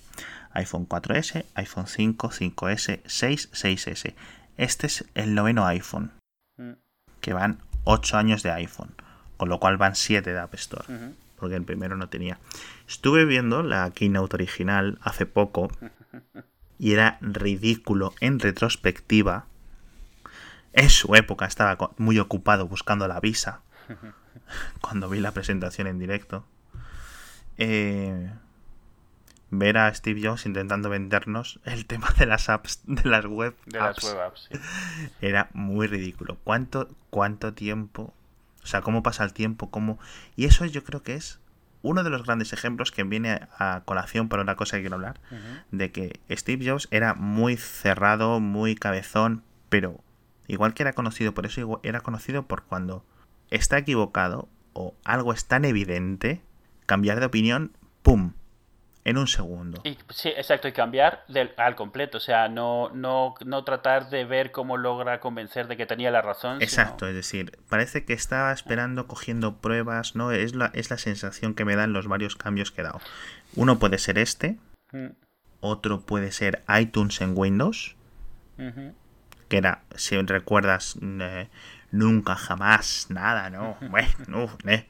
iPhone 0.54 0.88
4S, 0.88 1.44
iPhone 1.56 1.86
5, 1.86 2.30
5S, 2.30 3.02
6, 3.04 3.50
6S. 3.52 4.14
Este 4.56 4.86
es 4.86 5.04
el 5.14 5.34
noveno 5.34 5.66
iPhone. 5.66 6.10
Mm. 6.56 6.72
Que 7.20 7.34
van 7.34 7.58
8 7.84 8.16
años 8.16 8.42
de 8.42 8.52
iPhone. 8.52 8.94
Con 9.36 9.50
lo 9.50 9.60
cual 9.60 9.76
van 9.76 9.94
7 9.94 10.32
de 10.32 10.38
App 10.38 10.54
Store. 10.54 10.86
Porque 11.38 11.56
el 11.56 11.64
primero 11.64 11.96
no 11.96 12.08
tenía. 12.08 12.38
Estuve 12.88 13.24
viendo 13.24 13.62
la 13.62 13.90
keynote 13.90 14.36
original 14.36 14.98
hace 15.02 15.26
poco 15.26 15.68
y 16.78 16.92
era 16.92 17.18
ridículo 17.20 18.14
en 18.20 18.38
retrospectiva. 18.38 19.46
En 20.72 20.90
su 20.90 21.14
época 21.14 21.46
estaba 21.46 21.90
muy 21.96 22.18
ocupado 22.18 22.68
buscando 22.68 23.08
la 23.08 23.20
visa 23.20 23.62
cuando 24.80 25.08
vi 25.08 25.20
la 25.20 25.32
presentación 25.32 25.86
en 25.86 25.98
directo. 25.98 26.44
Eh, 27.58 28.30
ver 29.50 29.78
a 29.78 29.94
Steve 29.94 30.20
Jobs 30.22 30.46
intentando 30.46 30.90
vendernos 30.90 31.60
el 31.64 31.86
tema 31.86 32.08
de 32.18 32.26
las 32.26 32.48
apps, 32.48 32.80
de 32.84 33.08
las 33.08 33.24
web 33.26 33.54
de 33.66 33.78
Las 33.78 34.02
web 34.02 34.20
apps 34.20 34.50
Era 35.20 35.48
muy 35.52 35.86
ridículo. 35.86 36.36
¿Cuánto, 36.44 36.88
¿Cuánto 37.10 37.54
tiempo? 37.54 38.12
O 38.66 38.68
sea, 38.68 38.80
cómo 38.80 39.04
pasa 39.04 39.22
el 39.22 39.32
tiempo, 39.32 39.70
cómo... 39.70 40.00
Y 40.34 40.46
eso 40.46 40.66
yo 40.66 40.82
creo 40.82 41.04
que 41.04 41.14
es 41.14 41.38
uno 41.82 42.02
de 42.02 42.10
los 42.10 42.24
grandes 42.24 42.52
ejemplos 42.52 42.90
que 42.90 43.04
viene 43.04 43.46
a 43.60 43.82
colación 43.84 44.28
para 44.28 44.42
una 44.42 44.56
cosa 44.56 44.76
que 44.76 44.82
quiero 44.82 44.96
hablar, 44.96 45.20
de 45.70 45.92
que 45.92 46.18
Steve 46.28 46.68
Jobs 46.68 46.88
era 46.90 47.14
muy 47.14 47.56
cerrado, 47.56 48.40
muy 48.40 48.74
cabezón, 48.74 49.44
pero 49.68 50.00
igual 50.48 50.74
que 50.74 50.82
era 50.82 50.94
conocido 50.94 51.32
por 51.32 51.46
eso, 51.46 51.78
era 51.84 52.00
conocido 52.00 52.48
por 52.48 52.64
cuando 52.64 53.04
está 53.52 53.78
equivocado 53.78 54.48
o 54.72 54.96
algo 55.04 55.32
es 55.32 55.44
tan 55.44 55.64
evidente, 55.64 56.42
cambiar 56.86 57.20
de 57.20 57.26
opinión, 57.26 57.70
¡pum! 58.02 58.32
En 59.06 59.18
un 59.18 59.28
segundo. 59.28 59.80
Y, 59.84 59.96
sí, 60.08 60.30
exacto, 60.30 60.66
y 60.66 60.72
cambiar 60.72 61.24
al 61.56 61.76
completo, 61.76 62.18
o 62.18 62.20
sea, 62.20 62.48
no, 62.48 62.90
no, 62.92 63.36
no 63.44 63.62
tratar 63.62 64.10
de 64.10 64.24
ver 64.24 64.50
cómo 64.50 64.76
logra 64.76 65.20
convencer 65.20 65.68
de 65.68 65.76
que 65.76 65.86
tenía 65.86 66.10
la 66.10 66.22
razón. 66.22 66.60
Exacto, 66.60 67.06
es 67.06 67.14
decir, 67.14 67.56
parece 67.68 68.04
que 68.04 68.14
estaba 68.14 68.50
esperando, 68.50 69.06
cogiendo 69.06 69.58
pruebas, 69.58 70.16
¿no? 70.16 70.32
Es 70.32 70.56
la, 70.56 70.72
es 70.74 70.90
la 70.90 70.98
sensación 70.98 71.54
que 71.54 71.64
me 71.64 71.76
dan 71.76 71.92
los 71.92 72.08
varios 72.08 72.34
cambios 72.34 72.72
que 72.72 72.80
he 72.80 72.84
dado. 72.84 73.00
Uno 73.54 73.78
puede 73.78 73.98
ser 73.98 74.18
este, 74.18 74.58
mm. 74.90 75.10
otro 75.60 76.00
puede 76.00 76.32
ser 76.32 76.64
iTunes 76.76 77.20
en 77.20 77.38
Windows, 77.38 77.94
que 78.56 79.56
era, 79.56 79.84
si 79.94 80.20
recuerdas, 80.20 80.98
eh, 81.00 81.48
nunca, 81.92 82.34
jamás, 82.34 83.06
nada, 83.10 83.50
¿no? 83.50 83.76
bueno, 83.88 84.50
eh. 84.66 84.88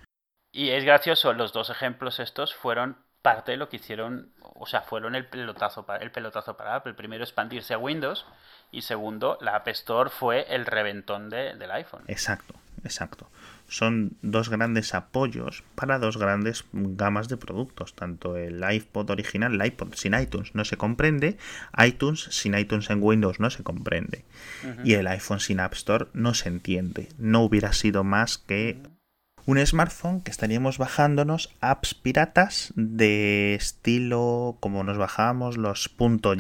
Y 0.53 0.71
es 0.71 0.85
gracioso, 0.85 1.35
los 1.35 1.53
dos 1.53 1.69
ejemplos 1.69 2.19
estos 2.19 2.55
fueron 2.55 2.97
parte 3.27 3.51
de 3.51 3.57
lo 3.57 3.69
que 3.69 3.79
hicieron, 3.79 4.31
o 4.41 4.67
sea, 4.67 4.83
fueron 4.83 5.17
el 5.17 5.27
pelotazo 5.27 5.85
para, 5.85 6.05
el 6.05 6.13
pelotazo 6.13 6.57
para 6.57 6.77
Apple. 6.77 6.95
Primero 6.95 7.25
expandirse 7.25 7.75
a 7.75 7.79
Windows 7.79 8.25
y 8.71 8.83
segundo, 8.83 9.37
la 9.41 9.57
App 9.57 9.67
Store 9.67 10.11
fue 10.11 10.47
el 10.55 10.65
reventón 10.65 11.29
del 11.29 11.71
iPhone. 11.73 12.05
Exacto, 12.07 12.55
exacto. 12.85 13.29
Son 13.67 14.17
dos 14.23 14.49
grandes 14.49 14.95
apoyos 14.95 15.65
para 15.75 15.99
dos 15.99 16.19
grandes 16.19 16.67
gamas 16.73 17.29
de 17.29 17.37
productos. 17.37 17.97
Tanto 17.97 18.37
el 18.37 18.63
iPod 18.63 19.11
original, 19.11 19.61
el 19.61 19.67
iPod 19.67 19.95
sin 19.95 20.15
iTunes 20.15 20.55
no 20.55 20.65
se 20.65 20.77
comprende, 20.77 21.37
iTunes 21.85 22.29
sin 22.31 22.57
iTunes 22.57 22.91
en 22.91 23.03
Windows 23.03 23.41
no 23.41 23.51
se 23.51 23.65
comprende. 23.65 24.25
Y 24.85 24.95
el 24.95 25.09
iPhone 25.09 25.41
sin 25.41 25.59
App 25.59 25.73
Store 25.73 26.07
no 26.13 26.33
se 26.33 26.49
entiende. 26.49 27.09
No 27.19 27.43
hubiera 27.43 27.73
sido 27.73 28.05
más 28.05 28.39
que 28.39 28.81
un 29.47 29.65
smartphone 29.65 30.21
que 30.21 30.31
estaríamos 30.31 30.77
bajándonos 30.77 31.55
apps 31.61 31.95
piratas 31.95 32.73
de 32.75 33.55
estilo 33.55 34.57
como 34.61 34.83
nos 34.85 34.99
bajábamos 34.99 35.57
los 35.57 35.91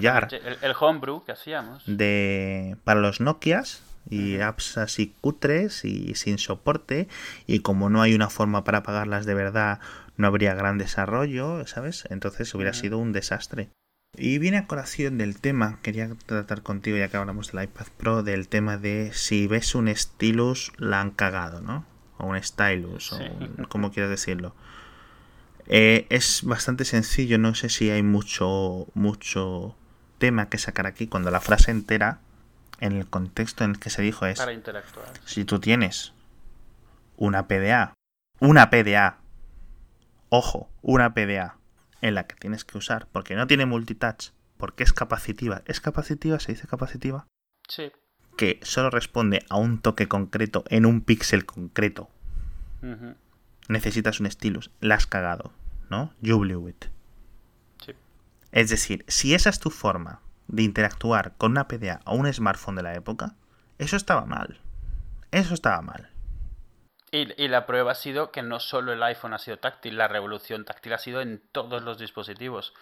.jar. 0.00 0.28
El, 0.32 0.59
el 0.61 0.74
homebrew 0.78 1.24
que 1.24 1.32
hacíamos. 1.32 1.84
De, 1.86 2.76
para 2.84 3.00
los 3.00 3.20
Nokias 3.20 3.82
y 4.11 4.40
apps 4.40 4.76
así 4.78 5.14
cutres 5.20 5.84
y 5.84 6.14
sin 6.14 6.38
soporte 6.38 7.09
y 7.46 7.61
como 7.61 7.90
no 7.90 8.02
hay 8.02 8.14
una 8.14 8.28
forma 8.28 8.64
para 8.64 8.82
pagarlas 8.82 9.26
de 9.26 9.34
verdad 9.34 9.80
no 10.16 10.26
habría 10.26 10.54
gran 10.54 10.78
desarrollo, 10.78 11.66
¿sabes? 11.66 12.04
Entonces 12.11 12.52
hubiera 12.54 12.72
sido 12.72 12.98
un 12.98 13.12
desastre. 13.12 13.68
Y 14.16 14.38
viene 14.38 14.57
a 14.57 14.66
colación 14.66 15.18
del 15.18 15.38
tema, 15.40 15.78
quería 15.82 16.09
tratar 16.24 16.62
contigo 16.62 16.96
ya 16.96 17.09
que 17.09 17.18
hablamos 17.18 17.52
del 17.52 17.64
iPad 17.64 17.86
Pro, 17.98 18.22
del 18.22 18.48
tema 18.48 18.78
de 18.78 19.11
si 19.12 19.46
ves 19.46 19.74
un 19.74 19.94
stylus 19.94 20.72
la 20.78 21.02
han 21.02 21.11
cagado, 21.11 21.61
¿no? 21.61 21.84
O 22.18 22.26
un 22.26 22.42
stylus, 22.42 23.12
o 23.12 23.18
como 23.68 23.90
quieras 23.90 24.10
decirlo. 24.10 24.54
Eh, 25.66 26.06
es 26.10 26.42
bastante 26.44 26.84
sencillo, 26.84 27.38
no 27.38 27.54
sé 27.54 27.68
si 27.68 27.90
hay 27.90 28.02
mucho, 28.02 28.86
mucho 28.94 29.74
tema 30.18 30.48
que 30.48 30.58
sacar 30.58 30.86
aquí 30.86 31.06
cuando 31.06 31.30
la 31.30 31.40
frase 31.40 31.70
entera, 31.70 32.20
en 32.80 32.92
el 32.92 33.06
contexto 33.06 33.64
en 33.64 33.70
el 33.70 33.78
que 33.78 33.90
se 33.90 34.02
dijo 34.02 34.26
es... 34.26 34.38
Para 34.38 34.52
interactuar. 34.52 35.08
Si 35.24 35.44
tú 35.44 35.58
tienes 35.58 36.12
una 37.16 37.48
PDA, 37.48 37.94
una 38.38 38.70
PDA, 38.70 39.18
ojo, 40.28 40.68
una 40.82 41.14
PDA 41.14 41.56
en 42.02 42.14
la 42.14 42.26
que 42.26 42.36
tienes 42.36 42.64
que 42.64 42.78
usar, 42.78 43.08
porque 43.10 43.34
no 43.34 43.46
tiene 43.46 43.66
multitouch, 43.66 44.32
porque 44.58 44.84
es 44.84 44.92
capacitiva. 44.92 45.62
¿Es 45.66 45.80
capacitiva? 45.80 46.38
¿Se 46.38 46.52
dice 46.52 46.68
capacitiva? 46.68 47.26
Sí 47.68 47.90
que 48.37 48.61
solo 48.62 48.91
responde 48.91 49.45
a 49.49 49.57
un 49.57 49.80
toque 49.80 50.09
concreto 50.09 50.64
en 50.68 50.87
un 50.87 51.01
píxel 51.01 51.45
concreto. 51.45 52.09
Necesitas 53.68 54.20
un 54.20 54.30
stylus. 54.30 54.70
La 54.80 54.95
has 54.95 55.07
cagado, 55.07 55.53
¿no? 55.91 56.12
You 56.20 56.39
blew 56.39 56.68
it. 56.68 56.87
Sí. 57.84 57.93
Es 58.53 58.70
decir, 58.70 59.05
si 59.09 59.34
esa 59.34 59.51
es 59.51 59.59
tu 59.59 59.70
forma 59.70 60.20
de 60.47 60.62
interactuar 60.62 61.34
con 61.37 61.53
una 61.53 61.66
PDA 61.66 62.01
o 62.05 62.14
un 62.14 62.32
smartphone 62.32 62.76
de 62.76 62.82
la 62.82 62.95
época, 62.95 63.34
eso 63.78 63.97
estaba 63.97 64.24
mal. 64.24 64.61
Eso 65.32 65.55
estaba 65.55 65.82
mal. 65.82 66.11
Y, 67.11 67.43
y, 67.43 67.49
la 67.49 67.66
prueba 67.66 67.93
ha 67.93 67.95
sido 67.97 68.30
que 68.30 68.43
no 68.43 68.61
solo 68.61 68.93
el 68.93 69.03
iPhone 69.03 69.32
ha 69.32 69.39
sido 69.39 69.59
táctil, 69.59 69.97
la 69.97 70.09
revolución 70.09 70.64
táctil 70.64 70.93
ha 70.93 70.99
sido 70.99 71.20
en 71.20 71.43
todos 71.53 71.82
los 71.82 71.99
dispositivos. 71.99 72.74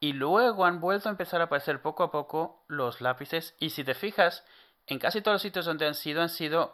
Y 0.00 0.14
luego 0.14 0.64
han 0.64 0.80
vuelto 0.80 1.08
a 1.08 1.12
empezar 1.12 1.42
a 1.42 1.44
aparecer 1.44 1.82
poco 1.82 2.02
a 2.02 2.10
poco 2.10 2.64
los 2.68 3.02
lápices. 3.02 3.54
Y 3.58 3.70
si 3.70 3.84
te 3.84 3.94
fijas, 3.94 4.44
en 4.90 4.98
casi 4.98 5.22
todos 5.22 5.36
los 5.36 5.42
sitios 5.42 5.64
donde 5.64 5.86
han 5.86 5.94
sido, 5.94 6.20
han 6.20 6.28
sido 6.28 6.72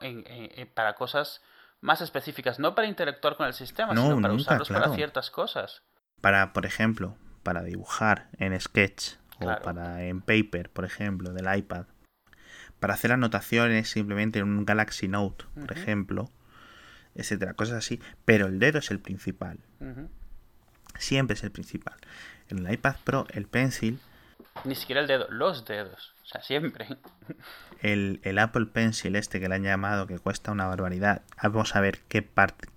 para 0.74 0.94
cosas 0.94 1.42
más 1.80 2.00
específicas, 2.00 2.58
no 2.58 2.74
para 2.74 2.88
interactuar 2.88 3.36
con 3.36 3.46
el 3.46 3.52
sistema, 3.52 3.94
sino 3.94 4.20
para 4.20 4.34
usarlos 4.34 4.68
para 4.68 4.92
ciertas 4.94 5.30
cosas. 5.30 5.82
Para, 6.20 6.52
por 6.52 6.66
ejemplo, 6.66 7.16
para 7.42 7.62
dibujar 7.62 8.30
en 8.38 8.58
Sketch 8.58 9.16
o 9.38 9.60
para 9.62 10.02
en 10.04 10.22
Paper, 10.22 10.70
por 10.70 10.84
ejemplo, 10.84 11.32
del 11.32 11.54
iPad. 11.54 11.84
Para 12.80 12.94
hacer 12.94 13.12
anotaciones 13.12 13.90
simplemente 13.90 14.38
en 14.38 14.46
un 14.46 14.64
Galaxy 14.64 15.08
Note, 15.08 15.44
por 15.54 15.72
ejemplo, 15.72 16.30
etcétera, 17.14 17.54
cosas 17.54 17.76
así. 17.76 18.00
Pero 18.24 18.46
el 18.46 18.58
dedo 18.58 18.78
es 18.78 18.90
el 18.90 18.98
principal. 18.98 19.60
Siempre 20.98 21.34
es 21.34 21.44
el 21.44 21.52
principal. 21.52 21.96
En 22.48 22.64
el 22.64 22.72
iPad 22.72 22.96
Pro, 23.04 23.26
el 23.30 23.46
Pencil. 23.46 24.00
Ni 24.64 24.74
siquiera 24.74 25.00
el 25.00 25.06
dedo, 25.06 25.26
los 25.30 25.64
dedos. 25.64 26.14
O 26.24 26.26
sea, 26.26 26.42
siempre. 26.42 26.88
El, 27.80 28.38
Apple 28.38 28.66
Pencil 28.66 29.16
este 29.16 29.38
que 29.38 29.48
le 29.48 29.54
han 29.54 29.62
llamado, 29.62 30.06
que 30.06 30.18
cuesta 30.18 30.50
una 30.50 30.66
barbaridad. 30.66 31.22
Vamos 31.42 31.76
a 31.76 31.80
ver 31.80 32.00
qué 32.08 32.22
parte... 32.22 32.68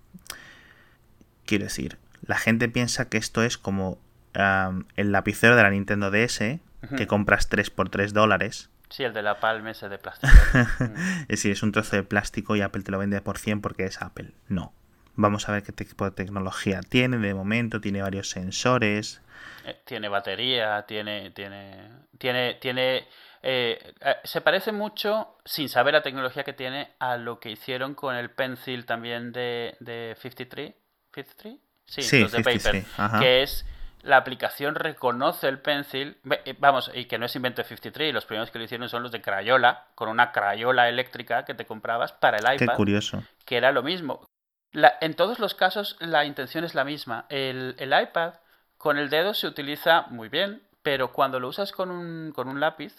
Quiero 1.45 1.63
decir, 1.63 1.97
la 2.21 2.37
gente 2.37 2.69
piensa 2.69 3.09
que 3.09 3.17
esto 3.17 3.41
es 3.41 3.57
como 3.57 3.97
el 4.33 5.11
lapicero 5.11 5.55
de 5.55 5.63
la 5.63 5.71
Nintendo 5.71 6.11
DS, 6.11 6.59
que 6.95 7.07
compras 7.07 7.49
3 7.49 7.71
por 7.71 7.89
3 7.89 8.13
dólares. 8.13 8.69
Sí, 8.89 9.03
el 9.03 9.13
de 9.13 9.23
la 9.23 9.39
palma 9.39 9.71
ese 9.71 9.89
de 9.89 9.97
plástico. 9.97 10.31
es 11.21 11.27
decir, 11.27 11.51
es 11.51 11.63
un 11.63 11.71
trozo 11.71 11.95
de 11.95 12.03
plástico 12.03 12.55
y 12.55 12.61
Apple 12.61 12.83
te 12.83 12.91
lo 12.91 12.99
vende 12.99 13.19
por 13.21 13.37
100 13.37 13.61
porque 13.61 13.85
es 13.85 14.01
Apple. 14.01 14.31
No. 14.47 14.73
Vamos 15.19 15.49
a 15.49 15.51
ver 15.51 15.63
qué 15.63 15.73
tipo 15.73 16.05
de 16.05 16.11
tecnología 16.11 16.79
tiene 16.79 17.17
de 17.17 17.33
momento. 17.33 17.81
Tiene 17.81 18.01
varios 18.01 18.29
sensores. 18.29 19.21
Eh, 19.65 19.75
tiene 19.83 20.07
batería, 20.07 20.85
tiene, 20.87 21.31
tiene, 21.31 21.89
tiene, 22.17 22.53
tiene 22.53 23.05
eh, 23.41 23.93
eh, 23.99 24.15
se 24.23 24.39
parece 24.39 24.71
mucho, 24.71 25.37
sin 25.43 25.67
saber 25.67 25.93
la 25.93 26.03
tecnología 26.03 26.45
que 26.45 26.53
tiene, 26.53 26.93
a 26.99 27.17
lo 27.17 27.41
que 27.41 27.51
hicieron 27.51 27.95
con 27.95 28.15
el 28.15 28.29
Pencil 28.29 28.85
también 28.85 29.33
de, 29.33 29.75
de 29.81 30.15
53. 30.17 30.73
¿53? 31.13 31.59
Sí, 31.85 32.19
los 32.21 32.31
de 32.31 32.41
Paper. 32.41 32.85
Que 33.19 33.43
es 33.43 33.65
la 34.03 34.15
aplicación 34.15 34.75
reconoce 34.75 35.49
el 35.49 35.59
Pencil. 35.59 36.15
Vamos, 36.59 36.91
y 36.93 37.05
que 37.05 37.17
no 37.17 37.25
es 37.25 37.35
invento 37.35 37.61
de 37.61 37.67
53. 37.67 38.13
Los 38.13 38.25
primeros 38.25 38.51
que 38.51 38.59
lo 38.59 38.63
hicieron 38.63 38.87
son 38.87 39.03
los 39.03 39.11
de 39.11 39.21
Crayola, 39.21 39.87
con 39.95 40.07
una 40.07 40.31
Crayola 40.31 40.87
eléctrica 40.87 41.43
que 41.43 41.55
te 41.55 41.65
comprabas 41.65 42.13
para 42.13 42.37
el 42.37 42.43
iPad. 42.43 42.57
Qué 42.57 42.77
curioso. 42.77 43.21
Que 43.43 43.57
era 43.57 43.73
lo 43.73 43.83
mismo. 43.83 44.29
En 44.73 45.13
todos 45.15 45.39
los 45.39 45.55
casos, 45.55 45.97
la 45.99 46.25
intención 46.25 46.63
es 46.63 46.75
la 46.75 46.83
misma. 46.83 47.25
El, 47.29 47.75
iPad 47.79 48.35
con 48.77 48.97
el 48.97 49.09
dedo 49.09 49.33
se 49.33 49.47
utiliza 49.47 50.03
muy 50.09 50.29
bien, 50.29 50.61
pero 50.81 51.11
cuando 51.11 51.39
lo 51.39 51.47
usas 51.47 51.71
con 51.71 51.91
un, 51.91 52.31
con 52.33 52.47
un 52.47 52.59
lápiz, 52.59 52.95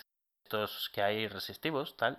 que 0.93 1.03
hay 1.03 1.29
resistivos, 1.29 1.97
tal, 1.97 2.18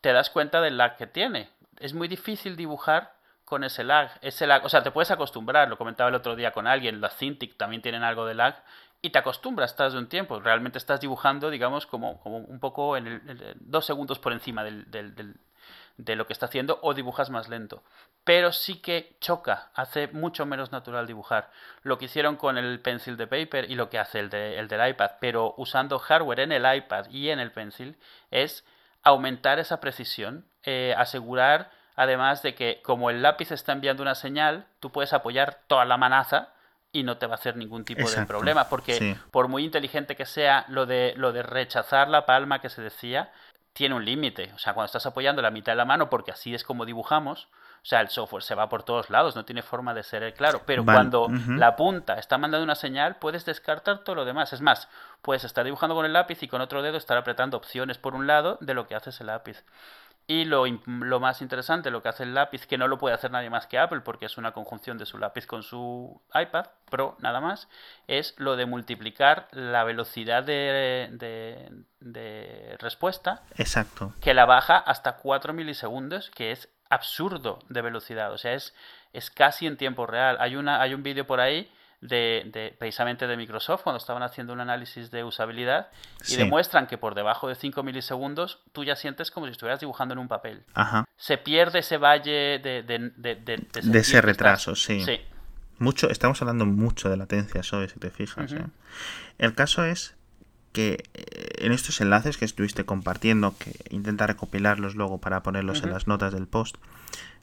te 0.00 0.12
das 0.12 0.30
cuenta 0.30 0.60
del 0.60 0.78
lag 0.78 0.96
que 0.96 1.06
tiene. 1.06 1.50
Es 1.78 1.92
muy 1.92 2.08
difícil 2.08 2.56
dibujar 2.56 3.14
con 3.44 3.64
ese 3.64 3.84
lag. 3.84 4.10
Ese 4.22 4.46
lag, 4.46 4.64
o 4.64 4.68
sea, 4.68 4.82
te 4.82 4.90
puedes 4.90 5.10
acostumbrar, 5.10 5.68
lo 5.68 5.78
comentaba 5.78 6.08
el 6.08 6.14
otro 6.14 6.36
día 6.36 6.52
con 6.52 6.66
alguien, 6.66 7.00
las 7.00 7.16
Cintiq 7.16 7.56
también 7.56 7.82
tienen 7.82 8.02
algo 8.02 8.26
de 8.26 8.34
lag 8.34 8.62
y 9.02 9.10
te 9.10 9.18
acostumbras, 9.18 9.70
estás 9.70 9.92
de 9.92 9.98
un 9.98 10.08
tiempo. 10.08 10.40
Realmente 10.40 10.78
estás 10.78 11.00
dibujando, 11.00 11.50
digamos, 11.50 11.86
como, 11.86 12.20
un 12.24 12.58
poco 12.60 12.96
en 12.96 13.06
el, 13.06 13.54
dos 13.60 13.86
segundos 13.86 14.18
por 14.18 14.32
encima 14.32 14.64
del, 14.64 14.90
del, 14.90 15.36
de 15.96 16.16
lo 16.16 16.26
que 16.26 16.32
está 16.32 16.46
haciendo 16.46 16.78
o 16.82 16.94
dibujas 16.94 17.30
más 17.30 17.48
lento. 17.48 17.82
Pero 18.24 18.52
sí 18.52 18.76
que 18.80 19.16
choca, 19.20 19.70
hace 19.74 20.08
mucho 20.08 20.46
menos 20.46 20.72
natural 20.72 21.06
dibujar. 21.06 21.50
Lo 21.82 21.98
que 21.98 22.06
hicieron 22.06 22.36
con 22.36 22.58
el 22.58 22.80
pencil 22.80 23.16
de 23.16 23.26
paper 23.26 23.70
y 23.70 23.74
lo 23.74 23.88
que 23.88 23.98
hace 23.98 24.20
el, 24.20 24.30
de, 24.30 24.58
el 24.58 24.68
del 24.68 24.88
iPad, 24.90 25.12
pero 25.20 25.54
usando 25.56 25.98
hardware 25.98 26.40
en 26.40 26.52
el 26.52 26.76
iPad 26.76 27.08
y 27.10 27.30
en 27.30 27.40
el 27.40 27.52
pencil, 27.52 27.96
es 28.30 28.64
aumentar 29.02 29.58
esa 29.58 29.80
precisión, 29.80 30.46
eh, 30.64 30.94
asegurar 30.96 31.70
además 31.96 32.42
de 32.42 32.54
que 32.54 32.80
como 32.82 33.10
el 33.10 33.22
lápiz 33.22 33.50
está 33.50 33.72
enviando 33.72 34.02
una 34.02 34.14
señal, 34.14 34.66
tú 34.80 34.92
puedes 34.92 35.12
apoyar 35.12 35.60
toda 35.66 35.84
la 35.84 35.96
manaza 35.96 36.50
y 36.92 37.02
no 37.02 37.18
te 37.18 37.26
va 37.26 37.32
a 37.32 37.36
hacer 37.36 37.56
ningún 37.56 37.84
tipo 37.84 38.08
de 38.08 38.24
problema, 38.26 38.68
porque 38.68 39.16
por 39.30 39.48
muy 39.48 39.64
inteligente 39.64 40.16
que 40.16 40.24
sea 40.24 40.64
lo 40.68 40.86
de, 40.86 41.14
lo 41.16 41.32
de 41.32 41.42
rechazar 41.42 42.08
la 42.08 42.24
palma 42.24 42.60
que 42.60 42.70
se 42.70 42.80
decía, 42.80 43.32
tiene 43.76 43.94
un 43.94 44.06
límite. 44.06 44.50
O 44.54 44.58
sea, 44.58 44.72
cuando 44.72 44.86
estás 44.86 45.04
apoyando 45.04 45.42
la 45.42 45.50
mitad 45.50 45.72
de 45.72 45.76
la 45.76 45.84
mano, 45.84 46.08
porque 46.08 46.30
así 46.30 46.54
es 46.54 46.64
como 46.64 46.86
dibujamos, 46.86 47.44
o 47.44 47.88
sea, 47.88 48.00
el 48.00 48.08
software 48.08 48.42
se 48.42 48.54
va 48.54 48.70
por 48.70 48.84
todos 48.84 49.10
lados, 49.10 49.36
no 49.36 49.44
tiene 49.44 49.60
forma 49.60 49.92
de 49.92 50.02
ser 50.02 50.22
el 50.22 50.32
claro. 50.32 50.62
Pero 50.64 50.82
cuando 50.82 51.28
la 51.46 51.76
punta 51.76 52.14
está 52.14 52.38
mandando 52.38 52.64
una 52.64 52.74
señal, 52.74 53.16
puedes 53.16 53.44
descartar 53.44 53.98
todo 53.98 54.16
lo 54.16 54.24
demás. 54.24 54.54
Es 54.54 54.62
más, 54.62 54.88
puedes 55.20 55.44
estar 55.44 55.62
dibujando 55.62 55.94
con 55.94 56.06
el 56.06 56.14
lápiz 56.14 56.42
y 56.42 56.48
con 56.48 56.62
otro 56.62 56.80
dedo 56.80 56.96
estar 56.96 57.18
apretando 57.18 57.58
opciones 57.58 57.98
por 57.98 58.14
un 58.14 58.26
lado 58.26 58.56
de 58.62 58.72
lo 58.72 58.86
que 58.86 58.94
hace 58.94 59.10
el 59.20 59.26
lápiz. 59.26 59.62
Y 60.28 60.44
lo, 60.44 60.64
lo, 60.86 61.20
más 61.20 61.40
interesante, 61.40 61.92
lo 61.92 62.02
que 62.02 62.08
hace 62.08 62.24
el 62.24 62.34
lápiz, 62.34 62.66
que 62.66 62.78
no 62.78 62.88
lo 62.88 62.98
puede 62.98 63.14
hacer 63.14 63.30
nadie 63.30 63.48
más 63.48 63.68
que 63.68 63.78
Apple, 63.78 64.00
porque 64.00 64.26
es 64.26 64.36
una 64.38 64.52
conjunción 64.52 64.98
de 64.98 65.06
su 65.06 65.18
lápiz 65.18 65.46
con 65.46 65.62
su 65.62 66.20
iPad 66.34 66.66
Pro, 66.90 67.16
nada 67.20 67.40
más, 67.40 67.68
es 68.08 68.34
lo 68.36 68.56
de 68.56 68.66
multiplicar 68.66 69.46
la 69.52 69.84
velocidad 69.84 70.42
de, 70.42 71.10
de, 71.12 71.70
de 72.00 72.76
respuesta. 72.80 73.44
Exacto. 73.56 74.14
Que 74.20 74.34
la 74.34 74.46
baja 74.46 74.78
hasta 74.78 75.16
4 75.18 75.52
milisegundos, 75.52 76.30
que 76.30 76.50
es 76.50 76.68
absurdo 76.90 77.60
de 77.68 77.82
velocidad. 77.82 78.32
O 78.32 78.38
sea, 78.38 78.54
es, 78.54 78.74
es 79.12 79.30
casi 79.30 79.66
en 79.66 79.76
tiempo 79.76 80.06
real. 80.06 80.36
Hay, 80.40 80.56
una, 80.56 80.80
hay 80.80 80.94
un 80.94 81.02
vídeo 81.02 81.26
por 81.26 81.40
ahí 81.40 81.70
de, 82.00 82.74
precisamente 82.78 83.26
de 83.26 83.36
Microsoft 83.36 83.82
cuando 83.82 83.98
estaban 83.98 84.22
haciendo 84.22 84.52
un 84.52 84.60
análisis 84.60 85.10
de 85.10 85.24
usabilidad 85.24 85.88
y 86.28 86.36
demuestran 86.36 86.86
que 86.86 86.98
por 86.98 87.14
debajo 87.14 87.48
de 87.48 87.54
5 87.54 87.82
milisegundos 87.82 88.60
tú 88.72 88.84
ya 88.84 88.96
sientes 88.96 89.30
como 89.30 89.46
si 89.46 89.52
estuvieras 89.52 89.80
dibujando 89.80 90.12
en 90.12 90.18
un 90.18 90.28
papel. 90.28 90.64
Se 91.16 91.38
pierde 91.38 91.80
ese 91.80 91.98
valle 91.98 92.58
de... 92.58 92.82
De, 92.82 93.98
ese 93.98 94.20
retraso, 94.20 94.74
sí. 94.74 95.04
Mucho, 95.78 96.08
estamos 96.10 96.40
hablando 96.40 96.64
mucho 96.64 97.10
de 97.10 97.16
latencia, 97.16 97.60
eso 97.60 97.86
si 97.86 97.98
te 97.98 98.10
fijas. 98.10 98.52
¿eh? 98.52 98.64
El 99.38 99.54
caso 99.54 99.84
es 99.84 100.14
que 100.72 101.04
eh, 101.14 101.64
en 101.64 101.72
estos 101.72 102.00
enlaces 102.00 102.36
que 102.36 102.44
estuviste 102.44 102.84
compartiendo, 102.84 103.54
que 103.58 103.72
intenta 103.90 104.26
recopilarlos 104.26 104.94
luego 104.94 105.18
para 105.18 105.42
ponerlos 105.42 105.82
en 105.82 105.90
las 105.90 106.06
notas 106.06 106.32
del 106.32 106.46
post, 106.46 106.76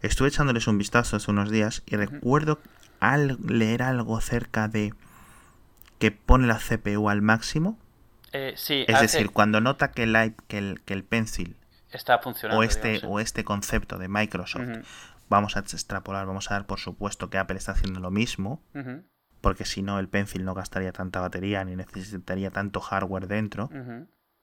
estuve 0.02 0.28
echándoles 0.28 0.68
un 0.68 0.78
vistazo 0.78 1.16
hace 1.16 1.32
unos 1.32 1.50
días 1.50 1.84
y 1.86 1.96
recuerdo 1.96 2.60
al 3.04 3.38
leer 3.46 3.84
algo 3.84 4.16
acerca 4.16 4.70
de 4.70 4.94
que 6.00 6.12
pone 6.12 6.48
la 6.48 6.58
CPU 6.58 7.10
al 7.10 7.22
máximo. 7.22 7.78
Eh, 8.32 8.54
sí, 8.56 8.86
es 8.88 9.02
decir, 9.02 9.30
cuando 9.32 9.60
nota 9.60 9.92
que 9.92 10.04
el, 10.04 10.36
que 10.48 10.58
el, 10.58 10.82
que 10.86 10.94
el 10.94 11.04
pencil 11.04 11.58
está 11.92 12.20
funcionando 12.20 12.62
o 12.62 12.64
este, 12.64 13.02
o 13.06 13.20
este 13.20 13.44
concepto 13.44 13.98
de 13.98 14.08
Microsoft, 14.08 14.88
vamos 15.28 15.58
a 15.58 15.60
extrapolar, 15.60 16.26
vamos 16.26 16.50
a 16.50 16.54
dar 16.54 16.66
por 16.66 16.80
supuesto 16.80 17.30
que 17.30 17.38
Apple 17.38 17.58
está 17.58 17.74
haciendo 17.74 18.00
lo 18.00 18.10
mismo, 18.10 18.64
porque 19.42 19.66
si 19.66 19.82
no 19.82 20.00
el 20.00 20.08
pencil 20.08 20.46
no 20.46 20.54
gastaría 20.54 20.94
tanta 20.94 21.20
batería 21.20 21.66
ni 21.66 21.76
necesitaría 21.76 22.52
tanto 22.52 22.80
hardware 22.80 23.28
dentro. 23.28 23.70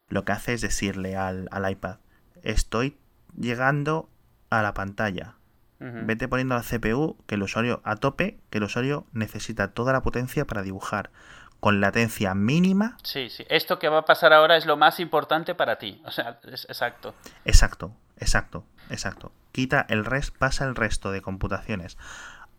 Lo 0.08 0.26
que 0.26 0.32
hace 0.32 0.52
es 0.52 0.61
decirle 0.61 1.16
al, 1.16 1.48
al 1.50 1.70
iPad, 1.70 1.96
estoy 2.42 2.98
llegando 3.38 4.11
a 4.50 4.61
la 4.61 4.74
pantalla 4.74 5.36
Vete 5.80 6.28
poniendo 6.28 6.54
la 6.54 6.62
CPU 6.62 7.16
que 7.26 7.36
el 7.36 7.42
usuario 7.42 7.80
a 7.84 7.96
tope, 7.96 8.38
que 8.50 8.58
el 8.58 8.64
usuario 8.64 9.06
necesita 9.12 9.72
toda 9.72 9.94
la 9.94 10.02
potencia 10.02 10.46
para 10.46 10.62
dibujar 10.62 11.10
con 11.58 11.80
latencia 11.80 12.34
mínima. 12.34 12.96
Sí, 13.02 13.30
sí. 13.30 13.44
Esto 13.48 13.78
que 13.78 13.88
va 13.88 13.98
a 13.98 14.04
pasar 14.04 14.32
ahora 14.32 14.56
es 14.56 14.66
lo 14.66 14.76
más 14.76 15.00
importante 15.00 15.54
para 15.54 15.76
ti. 15.76 16.00
O 16.04 16.10
sea, 16.10 16.38
es 16.44 16.64
exacto. 16.64 17.14
Exacto, 17.44 17.94
exacto, 18.18 18.64
exacto. 18.90 19.32
Quita 19.52 19.86
el 19.88 20.04
resto, 20.04 20.36
pasa 20.38 20.64
el 20.64 20.74
resto 20.74 21.12
de 21.12 21.22
computaciones 21.22 21.96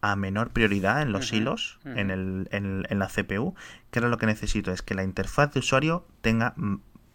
a 0.01 0.15
menor 0.15 0.51
prioridad 0.51 1.03
en 1.03 1.11
los 1.11 1.31
hilos, 1.31 1.79
en, 1.85 2.09
el, 2.09 2.47
en, 2.51 2.99
la 2.99 3.07
CPU, 3.07 3.53
que 3.91 3.99
ahora 3.99 4.09
lo 4.09 4.17
que 4.17 4.25
necesito 4.25 4.71
es 4.71 4.81
que 4.81 4.95
la 4.95 5.03
interfaz 5.03 5.53
de 5.53 5.59
usuario 5.59 6.07
tenga 6.21 6.55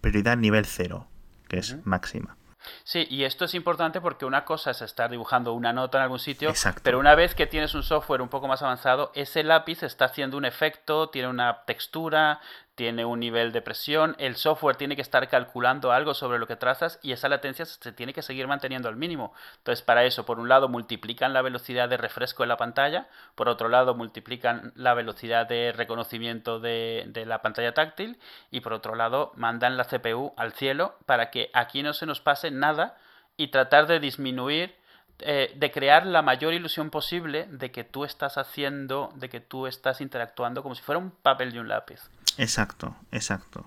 prioridad 0.01 0.37
nivel 0.37 0.65
0, 0.67 1.09
que 1.49 1.59
es 1.59 1.85
máxima. 1.85 2.37
Sí, 2.85 3.07
y 3.11 3.25
esto 3.25 3.45
es 3.45 3.55
importante 3.55 4.01
porque 4.01 4.25
una 4.25 4.45
cosa 4.45 4.71
es 4.71 4.83
estar 4.83 5.11
dibujando 5.11 5.53
una 5.53 5.73
nota 5.73 5.99
en 5.99 6.05
algún 6.05 6.19
sitio, 6.19 6.53
pero 6.83 6.99
una 6.99 7.15
vez 7.15 7.35
que 7.35 7.47
tienes 7.47 7.75
un 7.75 7.83
software 7.83 8.23
un 8.23 8.29
poco 8.29 8.49
más 8.49 8.63
avanzado, 8.63 9.13
ese 9.15 9.43
lápiz 9.43 9.83
está 9.83 10.07
haciendo 10.07 10.37
un 10.37 10.45
efecto, 10.45 11.09
tiene 11.09 11.29
una 11.29 11.65
textura, 11.65 12.41
tiene 12.77 13.07
un 13.07 13.19
nivel 13.19 13.53
de 13.53 13.63
presión, 13.63 14.15
el 14.19 14.37
software 14.37 14.77
tiene 14.77 14.97
que 14.97 15.03
estar 15.03 15.27
calculando 15.29 15.93
algo 15.93 16.13
sobre 16.13 16.39
lo 16.39 16.47
que 16.47 16.57
trazas 16.57 17.01
y 17.03 17.13
esa 17.13 17.29
latencia 17.29 17.65
se 17.65 17.91
tiene 17.91 18.13
que 18.13 18.21
seguir 18.21 18.47
manteniendo 18.47 18.91
al 18.91 18.97
mínimo. 18.97 19.33
Entonces, 19.57 19.83
para 19.83 20.05
eso, 20.05 20.27
por 20.27 20.39
un 20.39 20.51
lado, 20.51 20.69
multiplican 20.69 21.33
la 21.33 21.41
velocidad 21.41 21.89
de 21.89 21.97
refresco 21.97 22.43
en 22.43 22.51
la 22.51 22.59
pantalla, 22.59 23.09
por 23.35 23.49
otro 23.49 23.71
lado, 23.71 23.95
multiplican 23.95 24.73
la 24.77 24.93
velocidad 24.93 25.47
de 25.47 25.73
reconocimiento 25.73 26.61
de, 26.61 27.11
la 27.27 27.41
pantalla 27.41 27.73
táctil 27.73 28.19
y 28.51 28.61
por 28.61 28.75
otro 28.75 28.95
lado, 28.95 29.33
mandan 29.37 29.79
la 29.79 29.85
CPU 29.85 30.35
al 30.37 30.53
cielo 30.53 30.97
para 31.07 31.31
que 31.31 31.51
aquí 31.55 31.83
no 31.83 31.95
se 31.95 32.05
nos 32.05 32.21
pase 32.21 32.51
nada 32.51 32.99
y 33.39 33.49
tratar 33.49 33.87
de 33.87 34.01
disminuir 34.01 34.77
eh, 35.21 35.51
de 35.57 35.71
crear 35.71 36.05
la 36.05 36.21
mayor 36.21 36.53
ilusión 36.53 36.91
posible 36.91 37.47
de 37.49 37.71
que 37.71 37.85
tú 37.85 38.05
estás 38.05 38.37
haciendo, 38.37 39.11
de 39.15 39.31
que 39.31 39.41
tú 39.41 39.67
estás 39.67 40.03
interactuando 40.03 40.63
como 40.63 40.75
si 40.75 40.83
fuera 40.83 40.99
un 40.99 41.11
papel 41.11 41.55
y 41.55 41.59
un 41.59 41.69
lápiz. 41.69 42.03
Exacto, 42.39 42.97
exacto. 43.13 43.67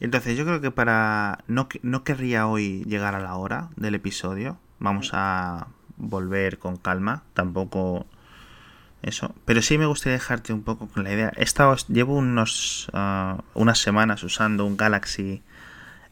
Entonces 0.00 0.36
yo 0.36 0.44
creo 0.44 0.60
que 0.60 0.70
para... 0.70 1.38
No, 1.46 1.68
no 1.82 2.04
querría 2.04 2.46
hoy 2.46 2.84
llegar 2.84 3.14
a 3.14 3.20
la 3.20 3.36
hora 3.36 3.70
del 3.76 3.94
episodio. 3.94 4.58
Vamos 4.78 5.10
a 5.12 5.68
volver 5.96 6.58
con 6.58 6.76
calma. 6.76 7.22
Tampoco 7.34 8.06
eso. 9.02 9.34
Pero 9.44 9.62
sí 9.62 9.78
me 9.78 9.86
gustaría 9.86 10.14
dejarte 10.14 10.52
un 10.52 10.62
poco 10.62 10.88
con 10.88 11.04
la 11.04 11.12
idea. 11.12 11.32
He 11.36 11.44
estado, 11.44 11.76
llevo 11.88 12.16
unos, 12.16 12.88
ah, 12.92 13.42
unas 13.54 13.78
semanas 13.78 14.22
usando 14.24 14.64
un 14.64 14.76
Galaxy 14.76 15.42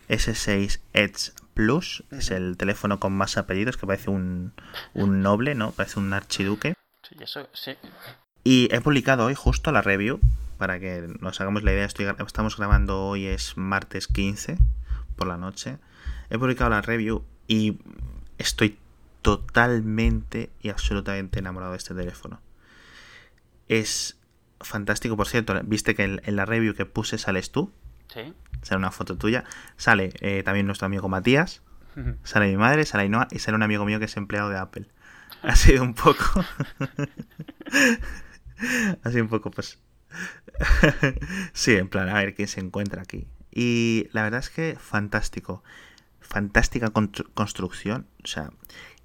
S6 0.08 0.80
Edge 0.92 1.32
Plus. 1.54 2.04
Es 2.10 2.30
el 2.30 2.56
teléfono 2.56 3.00
con 3.00 3.12
más 3.12 3.36
apellidos, 3.36 3.76
que 3.76 3.86
parece 3.86 4.10
un, 4.10 4.52
un 4.94 5.22
noble, 5.22 5.54
¿no? 5.54 5.72
Parece 5.72 5.98
un 5.98 6.12
archiduque. 6.12 6.74
Sí, 7.02 7.16
eso, 7.20 7.48
sí. 7.52 7.72
Y 8.44 8.68
he 8.72 8.80
publicado 8.80 9.26
hoy 9.26 9.34
justo 9.34 9.72
la 9.72 9.82
review 9.82 10.20
para 10.62 10.78
que 10.78 11.12
nos 11.18 11.40
hagamos 11.40 11.64
la 11.64 11.72
idea, 11.72 11.86
estamos 11.86 12.56
grabando 12.56 13.02
hoy 13.02 13.26
es 13.26 13.56
martes 13.56 14.06
15 14.06 14.58
por 15.16 15.26
la 15.26 15.36
noche. 15.36 15.78
He 16.30 16.38
publicado 16.38 16.70
la 16.70 16.80
review 16.80 17.24
y 17.48 17.80
estoy 18.38 18.78
totalmente 19.22 20.50
y 20.60 20.68
absolutamente 20.68 21.40
enamorado 21.40 21.72
de 21.72 21.78
este 21.78 21.96
teléfono. 21.96 22.40
Es 23.66 24.20
fantástico, 24.60 25.16
por 25.16 25.26
cierto, 25.26 25.60
viste 25.64 25.96
que 25.96 26.04
en, 26.04 26.36
la 26.36 26.44
review 26.44 26.74
que 26.74 26.86
puse 26.86 27.18
sales 27.18 27.50
tú. 27.50 27.72
Sí. 28.06 28.32
Sale 28.62 28.78
una 28.78 28.92
foto 28.92 29.18
tuya. 29.18 29.42
Sale 29.76 30.12
eh, 30.20 30.44
también 30.44 30.66
nuestro 30.66 30.86
amigo 30.86 31.08
Matías. 31.08 31.60
Sale 32.22 32.46
mi 32.46 32.56
madre, 32.56 32.86
sale 32.86 33.02
Ainhoa 33.02 33.26
y 33.32 33.40
sale 33.40 33.56
un 33.56 33.64
amigo 33.64 33.84
mío 33.84 33.98
que 33.98 34.04
es 34.04 34.16
empleado 34.16 34.48
de 34.48 34.58
Apple. 34.58 34.86
Ha 35.42 35.56
sido 35.56 35.82
un 35.82 35.94
poco. 35.94 36.44
ha 39.02 39.10
sido 39.10 39.24
un 39.24 39.28
poco, 39.28 39.50
pues, 39.50 39.80
sí, 41.52 41.74
en 41.76 41.88
plan, 41.88 42.08
a 42.08 42.14
ver 42.14 42.34
quién 42.34 42.48
se 42.48 42.60
encuentra 42.60 43.02
aquí. 43.02 43.26
Y 43.50 44.08
la 44.12 44.22
verdad 44.22 44.40
es 44.40 44.50
que 44.50 44.76
fantástico. 44.78 45.62
Fantástica 46.20 46.90
construcción. 47.34 48.06
O 48.24 48.26
sea, 48.26 48.50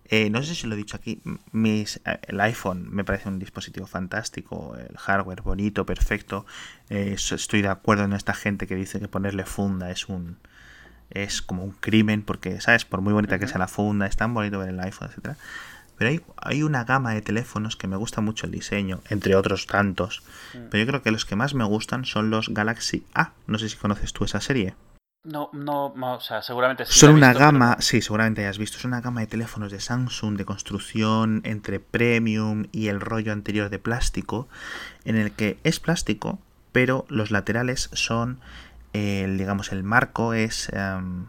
eh, 0.06 0.30
no 0.30 0.42
sé 0.44 0.56
si 0.56 0.68
lo 0.68 0.76
he 0.76 0.78
dicho 0.78 0.96
aquí. 0.96 1.22
Mis, 1.52 1.98
eh, 2.06 2.20
el 2.28 2.40
iPhone 2.40 2.88
me 2.90 3.04
parece 3.04 3.28
un 3.28 3.40
dispositivo 3.40 3.88
fantástico. 3.88 4.76
El 4.78 4.98
hardware 4.98 5.42
bonito, 5.42 5.86
perfecto. 5.86 6.46
Eh, 6.90 7.16
estoy 7.18 7.62
de 7.62 7.70
acuerdo 7.70 8.06
en 8.06 8.14
esta 8.14 8.34
gente 8.34 8.68
que 8.68 8.76
dice 8.76 9.00
que 9.00 9.08
ponerle 9.08 9.46
funda 9.46 9.92
es 9.92 10.08
un. 10.08 10.38
Es 11.10 11.42
como 11.42 11.64
un 11.64 11.72
crimen, 11.72 12.22
porque, 12.22 12.60
¿sabes? 12.60 12.84
Por 12.84 13.00
muy 13.02 13.14
bonita 13.14 13.40
que 13.40 13.48
sea 13.48 13.60
la 13.60 13.70
funda, 13.70 14.08
es 14.08 14.18
tan 14.18 14.34
bonito 14.34 14.60
ver 14.60 14.70
el 14.70 14.80
iPhone, 14.82 15.08
etcétera 15.08 15.38
pero 15.98 16.12
hay, 16.12 16.22
hay 16.38 16.64
una 16.64 16.84
gama 16.84 17.14
de 17.14 17.22
teléfonos 17.22 17.76
que 17.76 17.88
me 17.88 17.98
gusta 17.98 18.22
mucho 18.22 18.46
el 18.46 18.52
diseño, 18.52 19.02
entre 19.10 19.36
otros 19.36 19.66
tantos. 19.66 20.24
Mm. 20.54 20.70
Pero 20.70 20.84
yo 20.84 20.88
creo 20.88 21.02
que 21.02 21.12
los 21.12 21.26
que 21.26 21.36
más 21.36 21.54
me 21.54 21.64
gustan 21.64 22.06
son 22.06 22.30
los 22.30 22.50
Galaxy 22.50 23.04
A. 23.14 23.32
No 23.48 23.58
sé 23.58 23.70
si 23.70 23.78
conoces 23.78 24.14
tú 24.14 24.24
esa 24.24 24.40
serie. 24.40 24.76
No, 25.24 25.50
no, 25.52 25.94
o 25.94 26.20
sea, 26.22 26.42
seguramente 26.42 26.86
sí. 26.86 27.00
Son 27.00 27.16
una 27.16 27.34
gama, 27.34 27.78
sí, 27.80 28.02
seguramente 28.02 28.42
hayas 28.42 28.60
visto. 28.60 28.78
Es 28.78 28.86
una 28.86 29.02
gama 29.02 29.22
de 29.22 29.28
teléfonos 29.28 29.72
de 29.72 29.80
Samsung 29.80 30.38
de 30.38 30.46
construcción 30.46 31.42
entre 31.44 31.80
premium 31.80 32.68
y 32.72 32.88
el 32.88 33.02
rollo 33.02 33.34
anterior 33.34 33.70
de 33.70 33.80
plástico, 33.80 34.48
en 35.04 35.18
el 35.18 35.32
que 35.32 35.60
es 35.64 35.82
plástico, 35.82 36.40
pero 36.72 37.06
los 37.10 37.32
laterales 37.32 37.90
son, 37.92 38.40
digamos, 38.94 39.74
el 39.74 39.84
marco 39.84 40.34
es 40.34 40.70
em, 40.70 41.26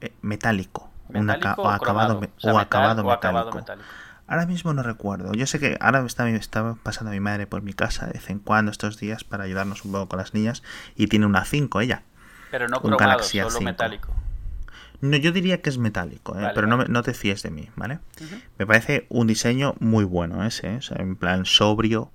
eh, 0.00 0.12
metálico 0.22 0.90
Un 1.08 1.30
aca- 1.30 1.38
¿Metálico 1.38 1.62
o 1.62 1.68
acabado, 1.68 2.18
O 2.18 2.20
sea, 2.40 2.52
o 2.52 2.56
metal 2.58 2.60
acabado 2.62 3.04
o 3.04 3.10
acabado 3.12 3.52
metálico. 3.52 3.86
Ahora 4.28 4.46
mismo 4.46 4.74
no 4.74 4.82
recuerdo. 4.82 5.32
Yo 5.34 5.46
sé 5.46 5.60
que 5.60 5.76
ahora 5.80 6.04
está, 6.04 6.28
está 6.28 6.74
pasando 6.82 7.12
mi 7.12 7.20
madre 7.20 7.46
por 7.46 7.62
mi 7.62 7.72
casa 7.74 8.06
de 8.06 8.14
vez 8.14 8.28
en 8.30 8.40
cuando 8.40 8.72
estos 8.72 8.98
días 8.98 9.22
para 9.22 9.44
ayudarnos 9.44 9.84
un 9.84 9.92
poco 9.92 10.08
con 10.08 10.18
las 10.18 10.34
niñas 10.34 10.62
y 10.96 11.06
tiene 11.06 11.26
una 11.26 11.44
5 11.44 11.80
ella. 11.80 12.02
Pero 12.50 12.66
no 12.68 12.76
Un 12.78 12.82
cromado, 12.82 12.98
Galaxy 12.98 13.38
solo 13.40 13.60
A5. 13.60 13.64
metálico. 13.64 14.08
No, 15.00 15.16
yo 15.16 15.30
diría 15.30 15.60
que 15.62 15.68
es 15.70 15.78
metálico, 15.78 16.34
¿eh? 16.36 16.42
Vale, 16.42 16.54
pero 16.54 16.66
no, 16.66 16.78
vale. 16.78 16.88
no 16.90 17.02
te 17.02 17.12
fíes 17.14 17.42
de 17.42 17.50
mí, 17.50 17.68
¿vale? 17.76 17.98
Me 18.58 18.66
parece 18.66 19.06
un 19.10 19.26
diseño 19.26 19.74
muy 19.78 20.04
bueno 20.04 20.44
ese, 20.44 20.72
¿eh? 20.74 20.76
O 20.78 20.82
sea, 20.82 20.96
en 20.98 21.16
plan 21.16 21.44
sobrio, 21.44 22.10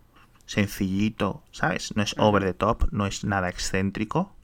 sencillito, 0.48 1.44
¿sabes? 1.52 1.96
No 1.96 2.04
es 2.04 2.16
over 2.18 2.44
the 2.44 2.54
top, 2.54 2.88
no 2.92 3.06
es 3.06 3.24
nada 3.24 3.50
excéntrico. 3.50 4.36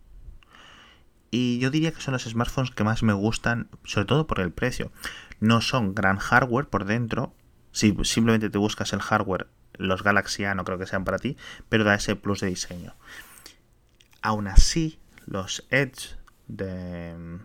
Y 1.31 1.59
yo 1.59 1.69
diría 1.71 1.91
que 1.91 2.01
son 2.01 2.13
los 2.13 2.23
smartphones 2.23 2.71
que 2.71 2.83
más 2.83 3.03
me 3.03 3.13
gustan, 3.13 3.69
sobre 3.83 4.05
todo 4.05 4.27
por 4.27 4.39
el 4.39 4.51
precio. 4.51 4.91
No 5.39 5.61
son 5.61 5.93
gran 5.93 6.17
hardware 6.17 6.67
por 6.67 6.85
dentro. 6.85 7.33
Si 7.71 7.95
simplemente 8.03 8.49
te 8.49 8.57
buscas 8.57 8.93
el 8.93 9.01
hardware, 9.01 9.47
los 9.73 10.03
Galaxy 10.03 10.45
A 10.45 10.55
no 10.55 10.63
creo 10.63 10.77
que 10.77 10.87
sean 10.87 11.03
para 11.03 11.19
ti, 11.19 11.37
pero 11.69 11.83
da 11.83 11.95
ese 11.95 12.15
plus 12.15 12.39
de 12.39 12.47
diseño. 12.47 12.95
Aún 14.21 14.47
así, 14.47 14.99
los 15.25 15.65
Edge 15.69 16.15
de, 16.47 17.39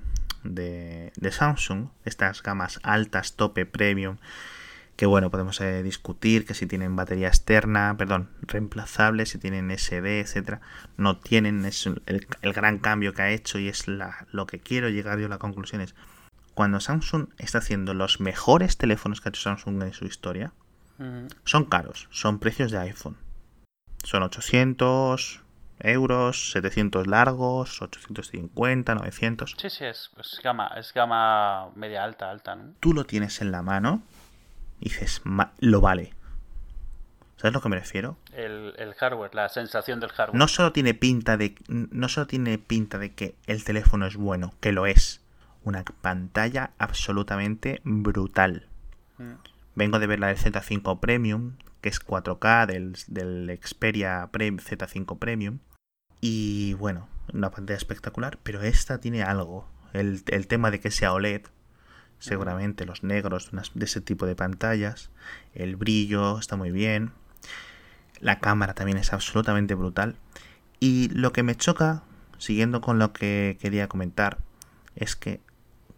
de, 0.44 1.12
de 1.14 1.32
Samsung, 1.32 1.88
estas 2.04 2.42
gamas 2.42 2.80
altas, 2.82 3.34
tope, 3.34 3.66
premium, 3.66 4.16
que 4.96 5.06
bueno, 5.06 5.30
podemos 5.30 5.60
eh, 5.60 5.82
discutir 5.82 6.44
que 6.44 6.54
si 6.54 6.66
tienen 6.66 6.96
batería 6.96 7.28
externa, 7.28 7.94
perdón, 7.96 8.28
reemplazable, 8.42 9.26
si 9.26 9.38
tienen 9.38 9.70
SD, 9.70 10.20
etcétera, 10.20 10.60
no 10.96 11.16
tienen, 11.16 11.64
es 11.64 11.86
el, 11.86 12.26
el 12.42 12.52
gran 12.52 12.78
cambio 12.78 13.14
que 13.14 13.22
ha 13.22 13.30
hecho 13.30 13.58
y 13.58 13.68
es 13.68 13.88
la, 13.88 14.26
lo 14.30 14.46
que 14.46 14.60
quiero 14.60 14.88
llegar 14.90 15.18
yo 15.18 15.26
a 15.26 15.30
la 15.30 15.38
conclusión 15.38 15.80
es 15.80 15.94
cuando 16.54 16.80
Samsung 16.80 17.28
está 17.38 17.58
haciendo 17.58 17.94
los 17.94 18.20
mejores 18.20 18.76
teléfonos 18.76 19.20
que 19.20 19.28
ha 19.28 19.30
hecho 19.30 19.42
Samsung 19.42 19.82
en 19.82 19.92
su 19.92 20.04
historia, 20.04 20.52
son 21.44 21.64
caros, 21.64 22.06
son 22.10 22.38
precios 22.38 22.70
de 22.70 22.78
iPhone. 22.78 23.16
Son 24.04 24.22
800 24.22 25.40
euros, 25.80 26.52
700 26.52 27.06
largos, 27.08 27.82
850, 27.82 28.94
900. 28.94 29.56
Sí, 29.58 29.70
sí, 29.70 29.84
es, 29.84 30.10
es 30.16 30.40
gama, 30.42 30.68
es 30.76 30.92
gama 30.92 31.70
media 31.74 32.04
alta, 32.04 32.30
alta, 32.30 32.54
¿no? 32.54 32.74
Tú 32.78 32.92
lo 32.92 33.04
tienes 33.04 33.40
en 33.40 33.50
la 33.50 33.62
mano 33.62 34.02
y 34.82 34.88
dices, 34.90 35.20
"Ma- 35.24 35.52
lo 35.60 35.80
vale. 35.80 36.12
¿Sabes 37.36 37.54
a 37.54 37.58
lo 37.58 37.60
que 37.62 37.68
me 37.70 37.78
refiero? 37.78 38.16
El, 38.32 38.74
el 38.78 38.94
hardware, 38.94 39.34
la 39.34 39.48
sensación 39.48 39.98
del 40.00 40.10
hardware. 40.10 40.38
No 40.38 40.46
solo 40.48 40.72
tiene 40.72 40.94
pinta 40.94 41.36
de 41.36 41.54
no 41.68 42.08
solo 42.08 42.26
tiene 42.26 42.58
pinta 42.58 42.98
de 42.98 43.12
que 43.14 43.34
el 43.46 43.64
teléfono 43.64 44.06
es 44.06 44.16
bueno, 44.16 44.54
que 44.60 44.72
lo 44.72 44.86
es. 44.86 45.20
Una 45.64 45.82
pantalla 45.84 46.70
absolutamente 46.78 47.80
brutal. 47.84 48.66
Mm. 49.18 49.32
Vengo 49.74 49.98
de 49.98 50.06
ver 50.06 50.20
la 50.20 50.28
del 50.28 50.36
Z5 50.38 51.00
Premium, 51.00 51.52
que 51.80 51.88
es 51.88 52.00
4K 52.04 52.66
del, 52.66 52.96
del 53.08 53.58
Xperia 53.62 54.28
Pre- 54.30 54.52
Z5 54.52 55.18
Premium. 55.18 55.58
Y 56.20 56.74
bueno, 56.74 57.08
una 57.32 57.50
pantalla 57.50 57.76
espectacular, 57.76 58.38
pero 58.42 58.62
esta 58.62 58.98
tiene 59.00 59.22
algo. 59.24 59.68
El, 59.92 60.22
el 60.28 60.46
tema 60.46 60.70
de 60.70 60.78
que 60.80 60.90
sea 60.92 61.12
OLED, 61.12 61.42
seguramente 62.22 62.86
los 62.86 63.02
negros 63.02 63.50
de, 63.74 63.84
ese 63.84 64.00
tipo 64.00 64.26
de 64.26 64.36
pantallas, 64.36 65.10
el 65.54 65.76
brillo 65.76 66.38
está 66.38 66.56
muy 66.56 66.70
bien, 66.70 67.12
la 68.20 68.38
cámara 68.38 68.74
también 68.74 68.98
es 68.98 69.12
absolutamente 69.12 69.74
brutal. 69.74 70.16
Y 70.78 71.08
lo 71.10 71.32
que 71.32 71.42
me 71.42 71.56
choca, 71.56 72.04
siguiendo 72.38 72.80
con 72.80 72.98
lo 72.98 73.12
que 73.12 73.58
quería 73.60 73.88
comentar, 73.88 74.38
es 74.94 75.16
que 75.16 75.40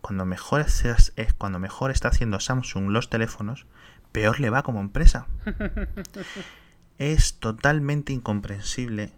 cuando 0.01 0.25
mejor, 0.25 0.62
es, 0.62 1.12
es 1.16 1.35
cuando 1.35 1.59
mejor 1.59 1.91
está 1.91 2.09
haciendo 2.09 2.41
Samsung 2.41 2.91
los 2.91 3.11
teléfonos, 3.11 3.66
peor 4.12 4.41
le 4.41 4.51
va 4.51 4.62
como 4.62 4.81
empresa. 4.81 5.27
es 6.99 7.35
totalmente 7.35 8.12
incomprensible 8.12 9.12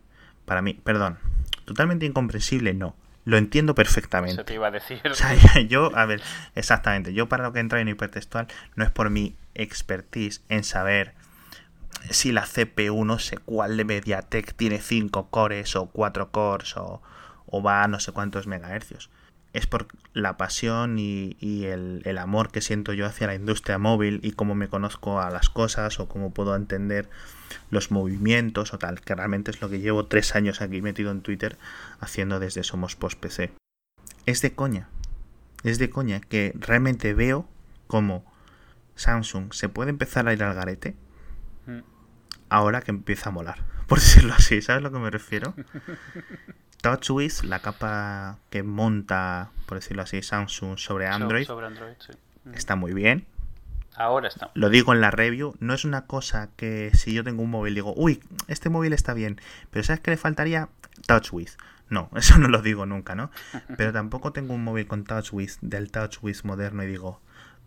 para 0.47 0.63
mí, 0.63 0.75
perdón, 0.75 1.19
totalmente 1.67 2.07
incomprensible 2.07 2.73
no, 2.73 2.97
lo 3.27 3.37
entiendo 3.37 3.75
perfectamente. 3.75 4.35
Eso 4.35 4.45
te 4.45 4.55
iba 4.55 4.69
a 4.69 4.71
decir. 4.71 5.01
O 5.05 5.15
sea, 5.15 5.35
yo, 5.69 5.95
a 5.95 6.07
ver, 6.07 6.23
exactamente, 6.55 7.13
yo 7.13 7.29
para 7.29 7.43
lo 7.43 7.53
que 7.53 7.59
entra 7.59 7.81
en 7.81 7.89
hipertextual 7.89 8.47
no 8.77 8.85
es 8.85 8.91
por 8.91 9.11
mi 9.11 9.35
expertise 9.55 10.43
en 10.49 10.65
saber 10.65 11.13
si 12.11 12.31
la 12.31 12.47
CPU 12.47 13.05
no 13.05 13.19
sé 13.19 13.39
cuál 13.39 13.77
de 13.77 13.85
Mediatek 13.85 14.55
tiene 14.55 14.81
5 14.81 15.29
cores 15.29 15.75
o 15.75 15.87
4 15.87 16.31
cores 16.31 16.77
o, 16.77 17.03
o 17.47 17.63
va 17.63 17.83
a 17.83 17.89
no 17.89 17.99
sé 17.99 18.13
cuántos 18.13 18.47
megahercios. 18.47 19.11
Es 19.53 19.67
por 19.67 19.89
la 20.13 20.37
pasión 20.37 20.99
y, 21.01 21.37
y 21.41 21.65
el, 21.65 22.03
el 22.05 22.19
amor 22.19 22.53
que 22.53 22.61
siento 22.61 22.93
yo 22.93 23.07
hacia 23.07 23.27
la 23.27 23.35
industria 23.35 23.79
móvil 23.79 24.21
y 24.23 24.33
cómo 24.33 24.55
me 24.55 24.69
conozco 24.69 25.21
a 25.21 25.31
las 25.31 25.49
cosas 25.49 25.99
o 25.99 26.09
cómo 26.09 26.33
puedo 26.33 26.55
entender 26.55 27.09
los 27.71 27.91
movimientos 27.91 28.73
o 28.75 28.79
tal, 28.79 29.01
que 29.01 29.15
realmente 29.15 29.51
es 29.51 29.61
lo 29.61 29.69
que 29.69 29.81
llevo 29.81 30.07
tres 30.07 30.35
años 30.35 30.61
aquí 30.61 30.83
metido 30.83 31.11
en 31.11 31.21
Twitter 31.23 31.57
haciendo 32.01 32.39
desde 32.41 32.63
Somos 32.65 32.97
Post 32.97 33.19
PC. 33.21 33.53
Es 34.27 34.43
de 34.43 34.55
coña, 34.55 34.89
es 35.65 35.79
de 35.79 35.91
coña 35.91 36.21
que 36.21 36.53
realmente 36.59 37.15
veo 37.15 37.49
cómo 37.87 38.25
Samsung 38.97 39.53
se 39.53 39.69
puede 39.69 39.91
empezar 39.91 40.27
a 40.29 40.33
ir 40.33 40.43
al 40.43 40.55
garete 40.55 40.95
Mm. 41.67 41.81
ahora 42.49 42.81
que 42.81 42.93
empieza 42.93 43.31
a 43.31 43.33
molar, 43.33 43.59
por 43.89 43.99
decirlo 43.99 44.35
así, 44.35 44.63
¿sabes 44.63 44.79
a 44.81 44.83
lo 44.83 44.93
que 44.93 44.99
me 45.01 45.11
refiero? 45.11 45.53
TouchWiz, 46.83 47.43
la 47.45 47.61
capa 47.61 48.39
que 48.51 48.63
monta, 48.63 49.51
por 49.67 49.79
decirlo 49.79 50.03
así, 50.03 50.23
Samsung 50.23 50.79
sobre 50.79 51.07
So- 51.09 51.13
Android, 51.15 51.47
Sobre 51.47 51.67
Android, 51.67 51.95
sí. 51.99 52.13
Está 52.55 52.77
muy 52.77 52.93
bien. 52.93 53.27
Ahora 53.97 54.29
está. 54.29 54.51
Lo 54.55 54.69
digo 54.69 54.93
en 54.93 55.01
la 55.01 55.11
review, 55.11 55.57
no 55.59 55.73
es 55.73 55.85
una 55.85 56.07
cosa 56.07 56.51
que 56.57 56.91
si 56.95 57.15
yo 57.15 57.25
tengo 57.25 57.43
un 57.43 57.51
móvil 57.51 57.75
digo, 57.75 57.95
uy, 57.97 58.23
este 58.47 58.69
móvil 58.69 58.93
está 58.93 59.15
bien, 59.15 59.41
pero 59.71 59.83
¿sabes 59.85 60.01
qué 60.01 60.11
le 60.11 60.17
faltaría? 60.17 60.69
TouchWiz. 61.07 61.57
No, 61.89 62.11
eso 62.17 62.39
no 62.39 62.49
lo 62.49 62.61
digo 62.63 62.85
nunca, 62.85 63.15
¿no? 63.15 63.31
Pero 63.77 63.93
tampoco 63.93 64.33
tengo 64.33 64.55
un 64.55 64.65
móvil 64.65 64.87
con 64.87 65.05
TouchWiz 65.05 65.59
del 65.63 65.91
TouchWiz 65.91 66.45
moderno 66.45 66.83
y 66.83 66.87
digo, 66.87 67.21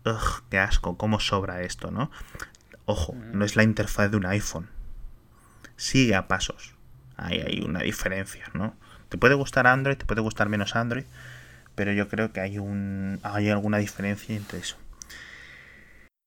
ugh, 0.04 0.42
qué 0.50 0.58
asco, 0.58 0.96
cómo 0.96 1.18
sobra 1.18 1.62
esto, 1.62 1.90
¿no? 1.90 2.10
Ojo, 2.86 3.14
no 3.14 3.44
es 3.44 3.56
la 3.56 3.62
interfaz 3.62 4.10
de 4.10 4.16
un 4.16 4.26
iPhone. 4.26 4.68
Sigue 5.76 6.14
a 6.14 6.28
pasos. 6.28 6.74
Ahí 7.16 7.40
hay 7.40 7.60
una 7.60 7.80
diferencia, 7.80 8.44
¿no? 8.54 8.74
Te 9.08 9.18
puede 9.18 9.34
gustar 9.34 9.66
Android, 9.66 9.96
te 9.96 10.06
puede 10.06 10.20
gustar 10.20 10.48
menos 10.48 10.76
Android, 10.76 11.04
pero 11.74 11.92
yo 11.92 12.08
creo 12.08 12.32
que 12.32 12.40
hay 12.40 12.58
un 12.58 13.18
hay 13.22 13.50
alguna 13.50 13.78
diferencia 13.78 14.36
entre 14.36 14.60
eso. 14.60 14.76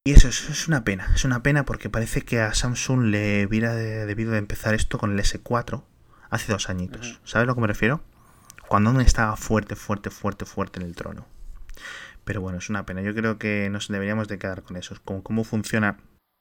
Y 0.05 0.11
eso, 0.11 0.27
eso 0.27 0.51
es 0.51 0.67
una 0.67 0.83
pena, 0.83 1.09
es 1.15 1.23
una 1.23 1.41
pena 1.43 1.63
porque 1.63 1.89
parece 1.89 2.23
que 2.23 2.41
a 2.41 2.53
Samsung 2.53 3.03
le 3.05 3.45
hubiera 3.45 3.73
de- 3.73 4.05
debido 4.05 4.33
de 4.33 4.37
empezar 4.37 4.73
esto 4.73 4.97
con 4.97 5.13
el 5.13 5.19
S4 5.19 5.81
hace 6.29 6.51
dos 6.51 6.69
añitos. 6.69 7.21
¿Sabes 7.23 7.43
a 7.43 7.47
lo 7.47 7.55
que 7.55 7.61
me 7.61 7.67
refiero? 7.67 8.03
Cuando 8.67 8.89
aún 8.89 8.99
estaba 8.99 9.37
fuerte, 9.37 9.77
fuerte, 9.77 10.09
fuerte, 10.09 10.43
fuerte 10.43 10.81
en 10.81 10.85
el 10.87 10.95
trono. 10.95 11.25
Pero 12.25 12.41
bueno, 12.41 12.57
es 12.57 12.69
una 12.69 12.85
pena. 12.85 13.01
Yo 13.01 13.15
creo 13.15 13.37
que 13.37 13.69
nos 13.69 13.87
deberíamos 13.87 14.27
de 14.27 14.37
quedar 14.39 14.63
con 14.63 14.75
eso, 14.75 14.93
con 15.05 15.21
cómo 15.21 15.45
funciona 15.45 15.97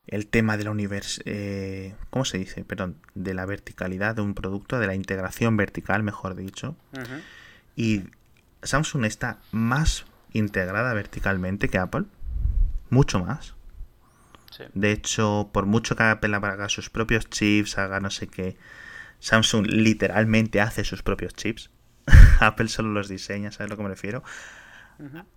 el 0.09 0.27
tema 0.27 0.57
de 0.57 0.65
la 0.65 0.73
univers 0.73 1.23
eh, 1.25 1.95
¿cómo 2.11 2.25
se 2.25 2.39
dice? 2.39 2.65
Perdón, 2.65 2.97
de 3.15 3.33
la 3.35 3.47
verticalidad 3.47 4.17
de 4.17 4.23
un 4.23 4.35
producto, 4.35 4.81
de 4.81 4.89
la 4.89 4.97
integración 4.97 5.57
vertical, 5.57 6.03
mejor 6.03 6.35
dicho. 6.35 6.75
Y 7.77 8.07
Samsung 8.65 9.05
está 9.05 9.39
más 9.53 10.05
integrada 10.33 10.93
verticalmente 10.95 11.69
que 11.69 11.79
Apple. 11.79 12.07
Mucho 12.93 13.21
más. 13.21 13.55
Sí. 14.51 14.65
De 14.75 14.93
hecho, 14.93 15.49
por 15.51 15.65
mucho 15.65 15.97
que 15.97 16.03
Apple 16.03 16.37
haga 16.37 16.69
sus 16.69 16.91
propios 16.91 17.31
chips, 17.31 17.79
haga 17.79 18.01
no 18.01 18.11
sé 18.11 18.27
qué, 18.27 18.59
Samsung 19.19 19.67
literalmente 19.67 20.61
hace 20.61 20.85
sus 20.85 21.03
propios 21.03 21.33
chips. 21.33 21.71
Apple 22.41 22.69
solo 22.69 22.91
los 22.91 23.09
diseña, 23.09 23.51
¿sabes 23.51 23.71
a 23.71 23.71
lo 23.71 23.77
que 23.79 23.83
me 23.83 23.89
refiero? 23.89 24.23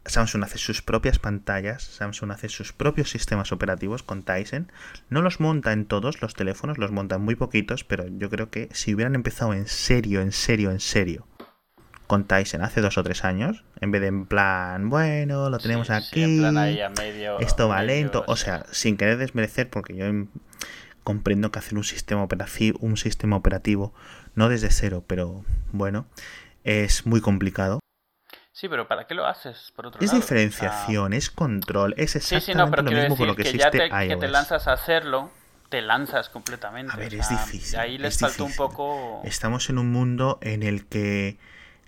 Samsung 0.05 0.43
hace 0.43 0.57
sus 0.57 0.81
propias 0.81 1.17
pantallas, 1.17 1.81
Samsung 1.81 2.31
hace 2.31 2.49
sus 2.49 2.73
propios 2.73 3.09
sistemas 3.09 3.53
operativos 3.53 4.03
con 4.03 4.23
Tyson. 4.23 4.69
No 5.09 5.21
los 5.21 5.39
monta 5.39 5.71
en 5.71 5.85
todos 5.85 6.21
los 6.21 6.33
teléfonos, 6.33 6.77
los 6.77 6.91
monta 6.91 7.15
en 7.15 7.21
muy 7.21 7.35
poquitos, 7.35 7.85
pero 7.85 8.05
yo 8.05 8.29
creo 8.29 8.49
que 8.49 8.67
si 8.73 8.93
hubieran 8.93 9.15
empezado 9.15 9.53
en 9.53 9.67
serio, 9.67 10.19
en 10.19 10.33
serio, 10.33 10.71
en 10.71 10.81
serio 10.81 11.25
con 12.07 12.25
Tyson 12.25 12.61
hace 12.63 12.81
dos 12.81 12.97
o 12.97 13.03
tres 13.03 13.23
años, 13.23 13.63
en 13.81 13.91
vez 13.91 14.01
de 14.01 14.07
en 14.07 14.25
plan, 14.25 14.89
bueno, 14.89 15.49
lo 15.49 15.57
tenemos 15.57 15.87
Sí, 15.87 15.93
sí, 15.93 16.03
aquí, 16.07 16.23
en 16.23 16.37
plan 16.53 16.57
ahí 16.57 16.81
a 16.81 16.89
medio- 16.89 17.39
esto 17.39 17.67
va 17.67 17.77
medio, 17.77 17.87
lento, 17.87 18.23
o 18.27 18.35
sea, 18.35 18.65
sin 18.71 18.97
querer 18.97 19.17
desmerecer, 19.17 19.69
porque 19.69 19.95
yo 19.95 20.05
em, 20.05 20.27
comprendo 21.03 21.51
que 21.51 21.59
hacer 21.59 21.77
un 21.77 21.83
sistema 21.83 22.23
operativo, 22.23 22.77
un 22.81 22.97
sistema 22.97 23.35
operativo, 23.35 23.93
no 24.35 24.49
desde 24.49 24.69
cero, 24.71 25.03
pero 25.07 25.43
bueno, 25.71 26.05
es 26.63 27.05
muy 27.05 27.21
complicado. 27.21 27.79
Sí, 28.51 28.69
pero 28.69 28.87
¿para 28.87 29.05
qué 29.05 29.13
lo 29.15 29.25
haces? 29.25 29.73
Por 29.75 29.85
otro 29.87 30.01
Es 30.01 30.07
lado? 30.09 30.19
diferenciación, 30.21 31.13
es 31.13 31.29
control, 31.29 31.93
es 31.97 32.15
exactamente 32.15 32.51
sí, 32.53 32.57
no, 32.57 32.71
pero 32.71 32.83
lo 32.83 32.91
mismo 32.91 33.17
con 33.17 33.27
decir 33.27 33.27
lo 33.27 33.35
que, 33.35 33.43
que, 33.51 33.57
ya 33.57 33.69
existe 33.71 33.89
te, 33.89 34.07
que 34.07 34.15
te 34.15 34.25
iOS. 34.27 34.31
lanzas 34.31 34.67
a 34.67 34.73
hacerlo, 34.73 35.29
te 35.69 35.81
lanzas 35.81 36.29
completamente. 36.29 36.93
A 36.93 36.95
ver, 36.95 37.13
o 37.13 37.17
es 37.19 37.29
difícil, 37.29 37.79
Ahí 37.79 37.97
les 37.97 38.13
es 38.15 38.19
faltó 38.21 38.45
un 38.45 38.53
poco... 38.55 39.21
Estamos 39.25 39.69
en 39.69 39.77
un 39.77 39.91
mundo 39.91 40.39
en 40.41 40.63
el 40.63 40.85
que 40.85 41.37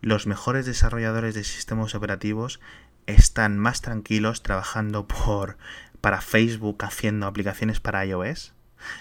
los 0.01 0.27
mejores 0.27 0.65
desarrolladores 0.65 1.35
de 1.35 1.43
sistemas 1.43 1.95
operativos 1.95 2.59
están 3.05 3.57
más 3.57 3.81
tranquilos 3.81 4.43
trabajando 4.43 5.07
por 5.07 5.57
para 6.01 6.21
Facebook 6.21 6.83
haciendo 6.83 7.25
aplicaciones 7.25 7.79
para 7.79 8.05
iOS. 8.05 8.53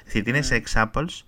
Si 0.07 0.22
tienes 0.22 0.51
ex 0.53 0.76
Apples 0.76 1.26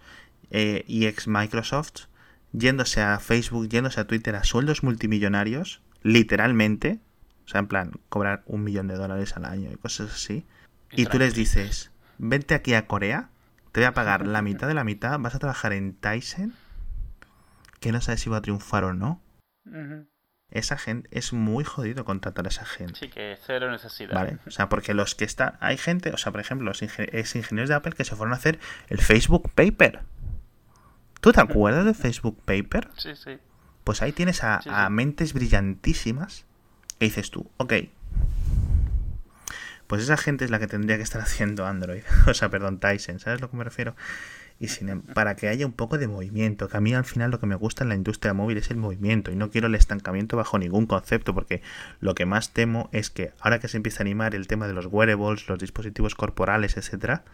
eh, 0.50 0.84
y 0.86 1.06
ex 1.06 1.28
Microsoft 1.28 2.06
yéndose 2.52 3.02
a 3.02 3.18
Facebook, 3.18 3.68
yéndose 3.68 4.00
a 4.00 4.06
Twitter 4.06 4.34
a 4.36 4.44
sueldos 4.44 4.82
multimillonarios, 4.82 5.82
literalmente, 6.02 7.00
o 7.44 7.48
sea, 7.48 7.60
en 7.60 7.66
plan, 7.66 7.92
cobrar 8.08 8.42
un 8.46 8.64
millón 8.64 8.88
de 8.88 8.94
dólares 8.94 9.36
al 9.36 9.44
año 9.44 9.70
y 9.70 9.76
cosas 9.76 10.12
así. 10.12 10.46
Y, 10.92 11.06
tú 11.06 11.18
les 11.18 11.34
dices, 11.34 11.90
vente 12.16 12.54
aquí 12.54 12.74
a 12.74 12.86
Corea, 12.86 13.28
te 13.72 13.80
voy 13.80 13.86
a 13.86 13.94
pagar 13.94 14.26
la 14.26 14.42
mitad 14.42 14.68
de 14.68 14.74
la 14.74 14.84
mitad, 14.84 15.18
vas 15.18 15.34
a 15.34 15.38
trabajar 15.38 15.72
en 15.72 15.94
Tyson, 15.94 16.54
que 17.80 17.92
no 17.92 18.00
sabes 18.00 18.20
si 18.20 18.30
va 18.30 18.38
a 18.38 18.42
triunfar 18.42 18.84
o 18.84 18.94
no. 18.94 19.20
Esa 20.50 20.78
gente 20.78 21.08
es 21.12 21.32
muy 21.32 21.62
jodido 21.64 22.04
contratar 22.04 22.46
a 22.46 22.48
esa 22.48 22.64
gente. 22.64 22.94
Sí, 22.98 23.08
que 23.08 23.36
cero 23.44 23.70
necesidad. 23.70 24.14
Vale, 24.14 24.38
o 24.46 24.50
sea, 24.50 24.68
porque 24.68 24.94
los 24.94 25.14
que 25.14 25.24
están. 25.24 25.58
Hay 25.60 25.76
gente, 25.76 26.10
o 26.10 26.16
sea, 26.16 26.32
por 26.32 26.40
ejemplo, 26.40 26.66
los 26.66 26.82
ingenieros 26.82 27.68
de 27.68 27.74
Apple 27.74 27.92
que 27.92 28.04
se 28.04 28.16
fueron 28.16 28.32
a 28.32 28.36
hacer 28.36 28.58
el 28.88 28.98
Facebook 28.98 29.50
Paper. 29.54 30.00
¿Tú 31.20 31.32
te 31.32 31.40
acuerdas 31.40 31.84
del 31.84 31.94
Facebook 31.94 32.40
Paper? 32.44 32.88
Sí, 32.96 33.14
sí. 33.14 33.38
Pues 33.84 34.02
ahí 34.02 34.12
tienes 34.12 34.42
a, 34.44 34.60
a 34.66 34.88
mentes 34.88 35.32
brillantísimas 35.32 36.46
que 36.98 37.06
dices 37.06 37.30
tú, 37.30 37.50
ok. 37.58 37.74
Pues 39.86 40.02
esa 40.02 40.16
gente 40.16 40.44
es 40.44 40.50
la 40.50 40.58
que 40.58 40.66
tendría 40.66 40.96
que 40.96 41.02
estar 41.02 41.20
haciendo 41.22 41.66
Android. 41.66 42.02
O 42.26 42.34
sea, 42.34 42.48
perdón, 42.48 42.78
Tyson, 42.78 43.18
¿sabes 43.18 43.40
a 43.40 43.42
lo 43.42 43.50
que 43.50 43.56
me 43.56 43.64
refiero? 43.64 43.96
Y 44.61 44.68
sin, 44.68 44.88
em, 44.88 45.02
para 45.02 45.36
que 45.36 45.48
haya 45.48 45.66
un 45.66 45.72
poco 45.72 45.98
de 45.98 46.09
movimiento, 46.09 46.68
que 46.68 46.76
a 46.76 46.80
mí 46.80 46.92
al 46.92 47.04
final 47.04 47.30
lo 47.30 47.38
que 47.38 47.46
me 47.46 47.54
gusta 47.54 47.84
en 47.84 47.90
la 47.90 47.94
industria 47.94 48.34
móvil 48.34 48.59
es 48.59 48.70
el 48.70 48.76
movimiento 48.76 49.30
y 49.30 49.36
no 49.36 49.50
quiero 49.50 49.68
el 49.68 49.74
estancamiento 49.74 50.36
bajo 50.36 50.59
ningún 50.59 50.86
concepto 50.86 51.34
porque 51.34 51.62
lo 52.00 52.14
que 52.14 52.26
más 52.26 52.52
temo 52.52 52.88
es 52.92 53.11
que 53.11 53.32
ahora 53.40 53.61
que 53.61 53.68
se 53.68 53.76
empieza 53.76 54.00
a 54.00 54.04
animar 54.04 54.34
el 54.34 54.48
tema 54.48 54.66
de 54.66 54.74
los 54.74 54.86
wearables, 54.86 55.48
los 55.48 55.59
dispositivos 55.59 56.14
corporales, 56.14 56.76
etcétera, 56.76 57.24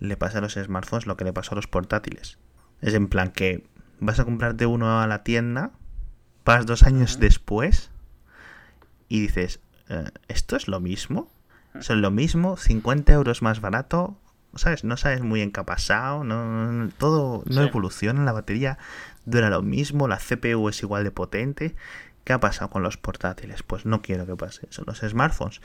le 0.00 0.16
pasa 0.16 0.38
a 0.38 0.40
los 0.40 0.54
smartphones 0.54 1.06
lo 1.06 1.16
que 1.16 1.24
le 1.24 1.32
pasó 1.32 1.52
a 1.52 1.56
los 1.56 1.68
portátiles. 1.68 2.38
Es 2.80 2.94
en 2.94 3.06
plan 3.06 3.30
que 3.30 3.64
vas 4.00 4.18
a 4.18 4.24
comprarte 4.24 4.66
uno 4.66 5.00
a 5.00 5.06
la 5.06 5.22
tienda, 5.22 5.70
vas 6.44 6.66
dos 6.66 6.82
años 6.82 7.20
después 7.20 7.90
y 9.08 9.20
dices, 9.20 9.60
eh, 9.88 10.10
¿esto 10.26 10.56
es 10.56 10.66
lo 10.66 10.80
mismo? 10.80 11.30
¿Son 11.80 12.02
lo 12.02 12.10
mismo? 12.10 12.56
¿50 12.56 13.12
euros 13.12 13.42
más 13.42 13.60
barato? 13.60 14.18
¿Sabes? 14.54 14.84
No 14.84 14.96
sabes 14.96 15.22
muy 15.22 15.40
encapasado, 15.40 16.24
no, 16.24 16.88
todo 16.98 17.42
no 17.46 17.62
evoluciona, 17.62 18.24
la 18.24 18.32
batería 18.32 18.78
dura 19.24 19.50
lo 19.50 19.62
mismo, 19.62 20.08
la 20.08 20.18
CPU 20.18 20.68
es 20.68 20.82
igual 20.82 21.04
de 21.04 21.10
potente. 21.10 21.74
¿Qué 22.24 22.32
ha 22.32 22.40
pasado 22.40 22.70
con 22.70 22.82
los 22.82 22.96
portátiles? 22.96 23.62
Pues 23.62 23.84
no 23.84 24.00
quiero 24.00 24.26
que 24.26 24.36
pase 24.36 24.68
eso, 24.70 24.84
los 24.86 25.00
smartphones. 25.00 25.60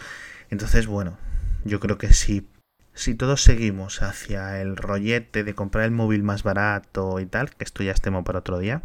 Entonces, 0.49 0.87
bueno, 0.87 1.17
yo 1.65 1.79
creo 1.79 1.99
que 1.99 2.13
si, 2.13 2.47
si 2.93 3.13
todos 3.13 3.43
seguimos 3.43 4.01
hacia 4.01 4.59
el 4.59 4.75
rollete 4.75 5.43
de 5.43 5.53
comprar 5.53 5.85
el 5.85 5.91
móvil 5.91 6.23
más 6.23 6.41
barato 6.41 7.19
y 7.19 7.27
tal, 7.27 7.51
que 7.51 7.63
esto 7.63 7.83
ya 7.83 7.91
es 7.91 8.01
tema 8.01 8.23
para 8.23 8.39
otro 8.39 8.57
día, 8.57 8.81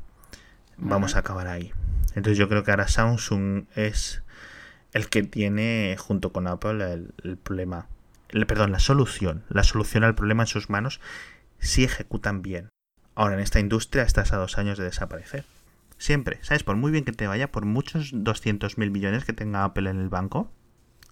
vamos 0.76 1.16
a 1.16 1.20
acabar 1.20 1.46
ahí. 1.46 1.72
Entonces 2.14 2.36
yo 2.36 2.48
creo 2.48 2.62
que 2.62 2.72
ahora 2.72 2.88
Samsung 2.88 3.64
es 3.74 4.22
el 4.92 5.08
que 5.08 5.22
tiene, 5.22 5.96
junto 5.98 6.30
con 6.30 6.46
Apple, 6.46 6.92
el 7.24 7.38
problema 7.38 7.86
perdón, 8.46 8.72
la 8.72 8.78
solución, 8.78 9.44
la 9.48 9.62
solución 9.62 10.04
al 10.04 10.14
problema 10.14 10.44
en 10.44 10.48
sus 10.48 10.70
manos 10.70 11.00
si 11.58 11.84
ejecutan 11.84 12.42
bien. 12.42 12.70
Ahora, 13.14 13.34
en 13.34 13.40
esta 13.40 13.60
industria 13.60 14.02
estás 14.02 14.32
a 14.32 14.38
dos 14.38 14.58
años 14.58 14.78
de 14.78 14.84
desaparecer. 14.84 15.44
Siempre, 15.98 16.42
¿sabes? 16.42 16.64
Por 16.64 16.76
muy 16.76 16.90
bien 16.90 17.04
que 17.04 17.12
te 17.12 17.26
vaya, 17.26 17.52
por 17.52 17.64
muchos 17.64 18.10
200 18.12 18.78
mil 18.78 18.90
millones 18.90 19.24
que 19.24 19.32
tenga 19.32 19.64
Apple 19.64 19.88
en 19.88 20.00
el 20.00 20.08
banco, 20.08 20.50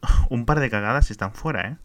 un 0.30 0.46
par 0.46 0.60
de 0.60 0.70
cagadas 0.70 1.10
están 1.10 1.34
fuera, 1.34 1.68
¿eh? 1.68 1.76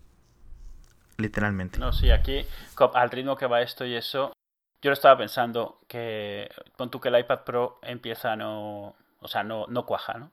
Literalmente. 1.18 1.80
No, 1.80 1.94
sí, 1.94 2.12
aquí, 2.12 2.46
al 2.94 3.12
ritmo 3.12 3.38
que 3.38 3.48
va 3.48 3.62
esto 3.62 3.86
y 3.86 3.96
eso, 3.96 4.34
yo 4.82 4.90
lo 4.90 4.94
estaba 4.94 5.18
pensando 5.18 5.80
que, 5.88 6.50
con 6.78 6.90
tú 6.90 7.00
que 7.00 7.10
el 7.10 7.20
iPad 7.20 7.44
Pro 7.46 7.80
empieza 7.84 8.34
a 8.34 8.36
no, 8.36 8.96
o 9.20 9.28
sea, 9.28 9.44
no, 9.44 9.66
no 9.68 9.86
cuaja, 9.86 10.16
¿no? 10.16 10.32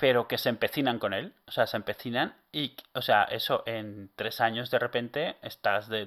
Pero 0.00 0.26
que 0.26 0.38
se 0.38 0.48
empecinan 0.48 0.98
con 0.98 1.12
él, 1.12 1.34
o 1.46 1.52
sea, 1.52 1.66
se 1.66 1.76
empecinan 1.76 2.34
y, 2.52 2.74
o 2.94 3.02
sea, 3.02 3.24
eso 3.24 3.62
en 3.66 4.10
tres 4.16 4.40
años 4.40 4.70
de 4.70 4.78
repente 4.78 5.36
estás 5.42 5.88
de, 5.88 6.06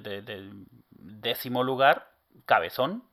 décimo 0.90 1.62
lugar, 1.62 2.10
cabezón, 2.44 3.04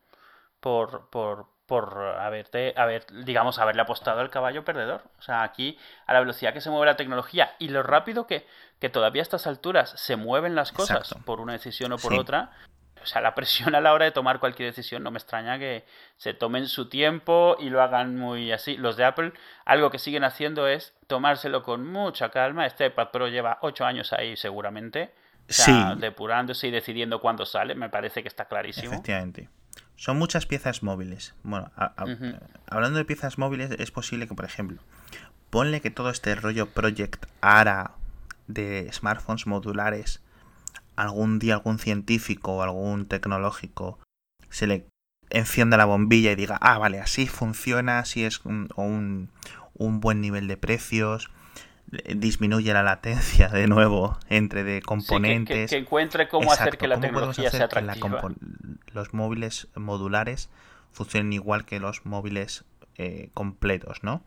por, 0.60 1.12
por, 1.12 1.46
por 1.68 2.00
haberte, 2.00 2.74
haber, 2.76 3.06
digamos, 3.24 3.60
haberle 3.60 3.84
apostado 3.84 4.22
al 4.22 4.32
caballo 4.32 4.66
perdedor. 4.66 5.04
O 5.20 5.22
sea, 5.22 5.44
aquí, 5.44 5.78
a 6.08 6.14
la 6.14 6.20
velocidad 6.20 6.52
que 6.52 6.62
se 6.62 6.72
mueve 6.72 6.88
la 6.88 6.98
tecnología 6.98 7.56
y 7.60 7.68
lo 7.68 7.84
rápido 7.84 8.26
que, 8.26 8.48
que 8.80 8.90
todavía 8.90 9.22
a 9.22 9.24
estas 9.24 9.46
alturas 9.46 9.94
se 9.96 10.16
mueven 10.16 10.56
las 10.56 10.72
cosas 10.72 11.14
por 11.26 11.42
una 11.42 11.54
decisión 11.54 11.92
o 11.92 11.98
por 12.00 12.16
otra, 12.16 12.54
o 13.02 13.06
sea, 13.06 13.22
la 13.22 13.36
presión 13.36 13.76
a 13.76 13.82
la 13.82 13.94
hora 13.94 14.06
de 14.06 14.12
tomar 14.12 14.40
cualquier 14.40 14.70
decisión, 14.70 15.04
no 15.04 15.12
me 15.12 15.18
extraña 15.18 15.60
que 15.60 15.86
se 16.18 16.34
tomen 16.34 16.68
su 16.68 16.90
tiempo 16.90 17.56
y 17.60 17.70
lo 17.70 17.82
hagan 17.82 18.18
muy 18.18 18.52
así. 18.52 18.78
Los 18.78 18.98
de 18.98 19.06
Apple, 19.06 19.34
algo 19.66 19.90
que 19.90 20.00
siguen 20.00 20.24
haciendo 20.24 20.68
es 20.68 20.94
tomárselo 21.08 21.64
con 21.64 21.86
mucha 21.86 22.30
calma. 22.30 22.66
Este 22.66 22.88
iPad 22.88 23.10
Pro 23.12 23.28
lleva 23.28 23.60
ocho 23.62 23.86
años 23.86 24.14
ahí 24.14 24.36
seguramente. 24.36 25.14
O 25.50 25.54
sea, 25.54 25.96
depurándose 25.96 26.68
y 26.68 26.72
decidiendo 26.72 27.20
cuándo 27.20 27.46
sale, 27.46 27.76
me 27.76 27.90
parece 27.90 28.22
que 28.22 28.30
está 28.30 28.46
clarísimo. 28.46 28.94
Efectivamente. 28.94 29.50
Son 29.98 30.18
muchas 30.18 30.46
piezas 30.46 30.82
móviles. 30.82 31.36
Bueno, 31.44 31.72
hablando 32.68 32.98
de 32.98 33.06
piezas 33.06 33.38
móviles, 33.38 33.72
es 33.72 33.92
posible 33.92 34.28
que, 34.28 34.34
por 34.34 34.46
ejemplo, 34.46 34.82
ponle 35.50 35.82
que 35.82 35.92
todo 35.92 36.10
este 36.10 36.34
rollo 36.36 36.68
Project 36.68 37.26
ARA 37.42 37.92
de 38.48 38.90
smartphones 38.94 39.46
modulares 39.46 40.22
algún 41.02 41.40
día 41.40 41.56
algún 41.56 41.80
científico 41.80 42.54
o 42.54 42.62
algún 42.62 43.06
tecnológico 43.08 44.00
se 44.50 44.68
le 44.68 44.86
encienda 45.30 45.78
la 45.78 45.86
bombilla 45.86 46.32
y 46.32 46.36
diga, 46.36 46.58
ah, 46.62 46.78
vale, 46.78 47.00
así 47.00 47.28
funciona, 47.28 48.00
así 48.00 48.24
es 48.24 48.42
un, 48.46 48.70
un, 48.76 50.00
buen 50.00 50.22
nivel 50.22 50.48
de 50.48 50.58
precios, 50.58 51.32
disminuye 52.16 52.74
la 52.74 52.84
latencia 52.84 53.48
de 53.50 53.68
nuevo 53.68 54.18
entre 54.30 54.64
de 54.64 54.82
componentes. 54.82 55.70
que, 55.70 55.78
encuentre 55.78 56.28
cómo 56.28 56.52
hacer 56.52 56.78
que 56.78 56.88
la 56.88 57.00
tecnología 57.00 57.50
sea 57.50 57.66
atractiva. 57.66 58.22
los 58.88 59.14
móviles 59.14 59.68
modulares 59.76 60.50
funcionen 60.92 61.34
igual 61.34 61.66
que 61.66 61.80
los 61.80 62.06
móviles 62.06 62.66
eh, 62.98 63.30
completos, 63.34 64.04
¿no? 64.04 64.22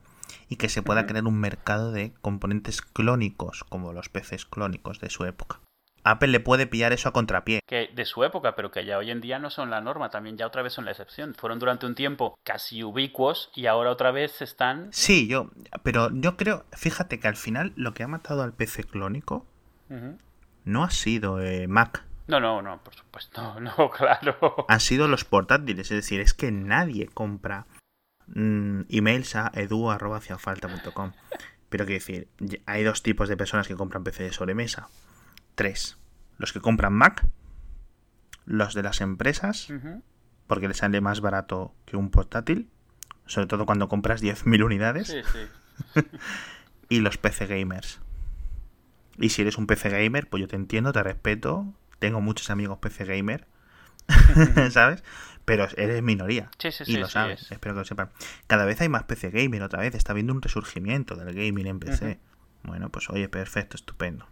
Y 0.49 0.57
que 0.57 0.69
se 0.69 0.83
pueda 0.83 1.07
crear 1.07 1.27
un 1.27 1.39
mercado 1.39 1.93
de 1.93 2.13
componentes 2.23 2.81
clónicos, 2.81 3.63
como 3.65 3.93
los 3.93 4.09
peces 4.09 4.47
clónicos 4.47 5.01
de 5.01 5.11
su 5.11 5.27
época. 5.27 5.61
Apple 6.05 6.29
le 6.29 6.41
puede 6.41 6.67
pillar 6.67 6.93
eso 6.93 7.09
a 7.09 7.13
contrapié. 7.13 7.61
Que 7.67 7.89
de 7.95 8.05
su 8.05 8.23
época, 8.25 8.55
pero 8.55 8.71
que 8.71 8.85
ya 8.85 8.99
hoy 8.99 9.11
en 9.11 9.23
día 9.23 9.39
no 9.39 9.49
son 9.49 9.71
la 9.71 9.81
norma, 9.81 10.11
también 10.11 10.37
ya 10.37 10.47
otra 10.47 10.63
vez 10.63 10.75
son 10.75 10.85
la 10.85 10.91
excepción. 10.91 11.35
Fueron 11.35 11.59
durante 11.59 11.87
un 11.87 11.95
tiempo 11.95 12.39
casi 12.45 12.85
ubicuos 12.85 13.51
y 13.55 13.67
ahora 13.67 13.91
otra 13.91 14.11
vez 14.11 14.43
están. 14.43 14.89
Sí, 14.93 15.27
yo, 15.27 15.51
pero 15.83 16.11
yo 16.13 16.37
creo, 16.37 16.67
fíjate 16.73 17.19
que 17.19 17.29
al 17.29 17.37
final 17.37 17.73
lo 17.77 17.95
que 17.95 18.03
ha 18.03 18.09
matado 18.09 18.43
al 18.43 18.53
PC 18.53 18.85
clónico 18.85 19.47
no 20.65 20.85
ha 20.85 20.91
sido 20.91 21.41
eh, 21.41 21.67
Mac. 21.69 22.05
No, 22.27 22.41
no, 22.41 22.61
no, 22.61 22.83
por 22.83 22.95
supuesto, 22.95 23.61
no, 23.61 23.91
claro. 23.91 24.67
Han 24.69 24.81
sido 24.81 25.09
los 25.09 25.25
portátiles, 25.25 25.91
es 25.91 25.97
decir, 25.97 26.21
es 26.21 26.35
que 26.35 26.53
nadie 26.53 27.07
compra 27.07 27.67
mm, 28.27 28.83
emails 28.91 29.37
a 29.37 29.51
edu.com. 29.55 31.13
Pero 31.71 31.87
quiero 31.87 31.99
decir, 31.99 32.29
hay 32.67 32.85
dos 32.85 33.03
tipos 33.03 33.29
de 33.29 33.37
personas 33.39 33.67
que 33.67 33.75
compran 33.75 34.05
PC 34.05 34.25
de 34.25 34.33
sobremesa 34.33 34.91
tres. 35.55 35.99
Los 36.39 36.53
que 36.53 36.61
compran 36.61 36.93
Mac, 36.93 37.27
los 38.45 38.75
de 38.75 38.83
las 38.83 39.01
empresas, 39.01 39.69
porque 40.47 40.69
les 40.69 40.79
sale 40.79 41.01
más 41.01 41.21
barato 41.21 41.75
que 41.85 41.97
un 41.97 42.11
portátil, 42.11 42.69
sobre 43.27 43.47
todo 43.47 43.67
cuando 43.67 43.89
compras 43.89 44.23
10.000 44.23 44.65
unidades, 44.65 45.15
y 46.89 47.01
los 47.01 47.19
PC 47.19 47.47
gamers. 47.47 48.01
Y 49.19 49.31
si 49.31 49.43
eres 49.43 49.59
un 49.59 49.67
PC 49.67 49.91
gamer, 49.91 50.29
pues 50.29 50.41
yo 50.41 50.49
te 50.49 50.57
entiendo, 50.57 50.93
te 50.93 51.03
respeto, 51.03 51.73
tengo 51.99 52.21
muchos 52.21 52.51
amigos 52.51 52.79
PC 52.79 53.05
gamer, 53.05 53.47
¿sabes? 54.71 55.05
Pero 55.45 55.67
eres 55.77 56.03
minoría. 56.03 56.51
y 56.87 56.97
lo 56.97 57.09
sabes, 57.09 57.51
espero 57.53 57.75
que 57.75 57.81
lo 57.81 57.85
sepan. 57.85 58.11
Cada 58.47 58.65
vez 58.65 58.81
hay 58.81 58.89
más 58.89 59.05
PC 59.05 59.31
gamer, 59.31 59.63
otra 59.63 59.81
vez 59.81 59.95
está 59.95 60.13
habiendo 60.13 60.33
un 60.33 60.43
resurgimiento 60.43 61.17
del 61.17 61.35
gaming 61.35 61.67
en 61.67 61.81
PC. 61.81 62.19
Bueno, 62.65 62.89
pues 62.91 63.11
oye, 63.11 63.29
perfecto, 63.29 63.77
estupendo. 63.77 64.27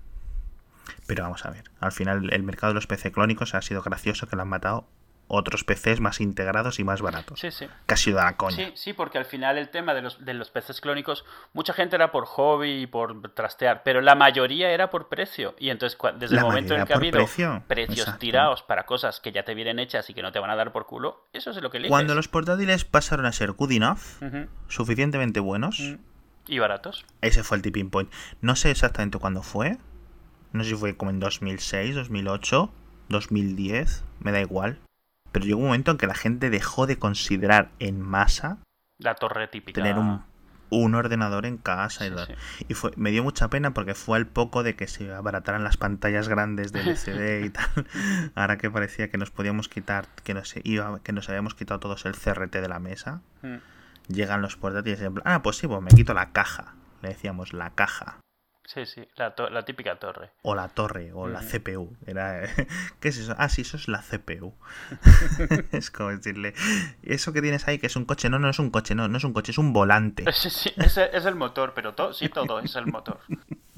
Pero 1.07 1.25
vamos 1.25 1.45
a 1.45 1.51
ver, 1.51 1.65
al 1.81 1.93
final 1.93 2.33
el 2.33 2.43
mercado 2.43 2.73
de 2.73 2.75
los 2.75 2.87
PC 2.87 3.13
clónicos 3.13 3.55
ha 3.55 3.63
sido 3.63 3.83
gracioso 3.83 4.27
que 4.27 4.37
lo 4.37 4.43
han 4.43 4.49
matado 4.49 4.87
otros 5.35 5.65
PCs 5.65 6.01
más 6.01 6.21
integrados 6.21 6.79
y 6.79 6.85
más 6.85 7.01
baratos. 7.01 7.41
Sí, 7.41 7.51
sí. 7.51 7.67
Que 7.87 7.95
ha 7.95 7.97
sido 7.97 8.19
la 8.19 8.37
coña. 8.37 8.57
Sí, 8.57 8.73
sí, 8.75 8.93
porque 8.93 9.17
al 9.17 9.25
final 9.25 9.57
el 9.57 9.71
tema 9.71 9.95
de 9.95 10.03
los, 10.03 10.23
de 10.23 10.35
los 10.35 10.51
PCs 10.51 10.83
clónicos, 10.83 11.25
mucha 11.55 11.73
gente 11.73 11.97
era 11.97 12.13
por 12.13 12.27
hobby 12.27 12.83
y 12.83 12.87
por 12.87 13.33
trastear, 13.33 13.83
pero 13.83 14.03
la 14.03 14.15
mayoría 14.15 14.71
era 14.71 14.91
por 14.91 15.09
precio. 15.09 15.55
Y 15.59 15.71
entonces, 15.71 15.99
desde 16.19 16.37
el 16.37 16.43
momento 16.43 16.75
en 16.75 16.85
que 16.85 16.93
ha 16.93 16.97
habido 16.97 17.27
precios 17.67 18.19
tirados 18.19 18.63
para 18.63 18.85
cosas 18.85 19.21
que 19.21 19.33
ya 19.33 19.43
te 19.45 19.55
vienen 19.55 19.79
hechas 19.79 20.11
y 20.11 20.15
que 20.15 20.21
no 20.21 20.33
te 20.33 20.39
van 20.39 20.51
a 20.51 20.57
dar 20.57 20.71
por 20.71 20.85
culo, 20.85 21.27
eso 21.33 21.51
es 21.51 21.63
lo 21.63 21.71
que 21.71 21.79
eliges. 21.79 21.91
Cuando 21.91 22.15
los 22.15 22.29
portátiles 22.29 22.85
pasaron 22.85 23.25
a 23.25 23.33
ser 23.33 23.53
good 23.53 23.73
enough, 23.73 24.01
suficientemente 24.69 25.41
buenos, 25.41 25.81
Y 26.47 26.59
baratos. 26.59 27.07
Ese 27.23 27.43
fue 27.43 27.57
el 27.57 27.63
tipping 27.63 27.89
point. 27.89 28.13
No 28.43 28.55
sé 28.55 28.71
exactamente 28.71 29.19
cuándo 29.19 29.43
fue. 29.43 29.79
No 30.53 30.63
sé 30.65 30.71
si 30.71 30.77
fue 30.77 30.97
como 30.97 31.11
en 31.11 31.21
2006, 31.21 31.95
2008, 31.95 32.71
2010. 33.09 34.05
Me 34.21 34.33
da 34.33 34.41
igual. 34.41 34.79
Pero 35.33 35.45
llegó 35.47 35.59
un 35.61 35.67
momento 35.67 35.91
en 35.91 35.99
que 35.99 36.07
la 36.07 36.15
gente 36.15 36.51
dejó 36.51 36.87
de 36.87 36.99
considerar 36.99 37.71
en 37.79 38.01
masa 38.01 38.59
La 38.99 39.15
torre 39.15 39.49
típica. 39.49 39.81
tener 39.81 39.97
un, 39.99 40.23
un 40.69 40.95
ordenador 40.95 41.47
en 41.47 41.57
casa. 41.57 42.05
y 42.05 42.11
Sí, 42.11 42.15
la- 42.15 42.27
sí. 42.27 42.35
Y 42.69 42.75
fue, 42.75 42.91
me 42.97 43.11
dio 43.11 43.23
mucha 43.23 43.49
pena 43.49 43.73
porque 43.73 43.95
fue 43.95 44.19
al 44.19 44.27
poco 44.27 44.63
de 44.63 44.77
que 44.77 44.87
se 44.89 45.11
abarataran 45.13 45.65
las 45.65 45.79
pantallas 45.79 46.29
grandes 46.29 46.73
del 46.73 46.87
LCD 46.89 47.45
y 47.47 47.51
tal. 47.51 47.87
Ahora 48.35 48.59
que 48.59 48.71
parecía 48.71 49.11
que 49.11 49.17
nos 49.17 49.31
podíamos 49.31 49.69
quitar, 49.71 50.07
que 50.23 50.35
nos, 50.35 50.55
iba, 50.65 51.01
que 51.03 51.13
nos 51.13 51.29
habíamos 51.31 51.55
quitado 51.55 51.81
todos 51.81 52.05
el 52.05 52.15
CRT 52.15 52.53
de 52.57 52.69
la 52.69 52.79
mesa. 52.79 53.23
Mm. 53.43 53.57
Llegan 54.13 54.43
los 54.43 54.57
portátiles 54.57 55.01
y 55.01 55.05
en 55.05 55.15
plan, 55.15 55.23
ah, 55.27 55.43
pues 55.43 55.57
sí, 55.57 55.67
pues 55.67 55.81
me 55.81 55.91
quito 55.91 56.13
la 56.13 56.33
caja. 56.33 56.75
Le 57.01 57.09
decíamos 57.11 57.53
la 57.55 57.71
caja. 57.71 58.19
Sí, 58.65 58.87
sí, 58.87 59.07
la, 59.17 59.35
la 59.51 59.65
típica 59.65 59.97
torre. 59.99 60.31
O 60.43 60.55
la 60.55 60.69
torre, 60.69 61.13
o 61.13 61.27
la. 61.27 61.41
CPU. 61.41 61.97
Era, 62.07 62.43
¿Qué 63.01 63.09
es 63.09 63.19
eso? 63.19 63.35
Ah, 63.37 63.49
sí, 63.49 63.63
eso 63.63 63.77
es 63.77 63.89
la 63.89 64.03
CPU. 64.03 64.55
es 65.73 65.91
como 65.91 66.11
decirle, 66.11 66.55
eso 67.03 67.33
que 67.33 67.43
tienes 67.43 67.67
ahí, 67.69 67.79
que 67.79 67.87
es 67.89 67.97
un 67.97 68.05
coche. 68.05 68.31
No, 68.31 68.39
no 68.39 68.49
es 68.49 68.59
un 68.59 68.71
coche, 68.71 68.95
no, 68.95 69.09
no 69.09 69.19
es 69.19 69.25
un 69.25 69.33
coche, 69.33 69.51
es 69.53 69.59
un 69.59 69.73
volante. 69.73 70.25
Sí, 70.33 70.49
sí, 70.51 70.73
es, 70.77 70.97
el- 70.97 71.11
es 71.13 71.25
el 71.27 71.35
motor, 71.35 71.73
pero 71.75 71.95
todo, 71.95 72.13
sí, 72.13 72.29
todo 72.29 72.61
es 72.61 72.75
el 72.77 72.87
motor. 72.87 73.19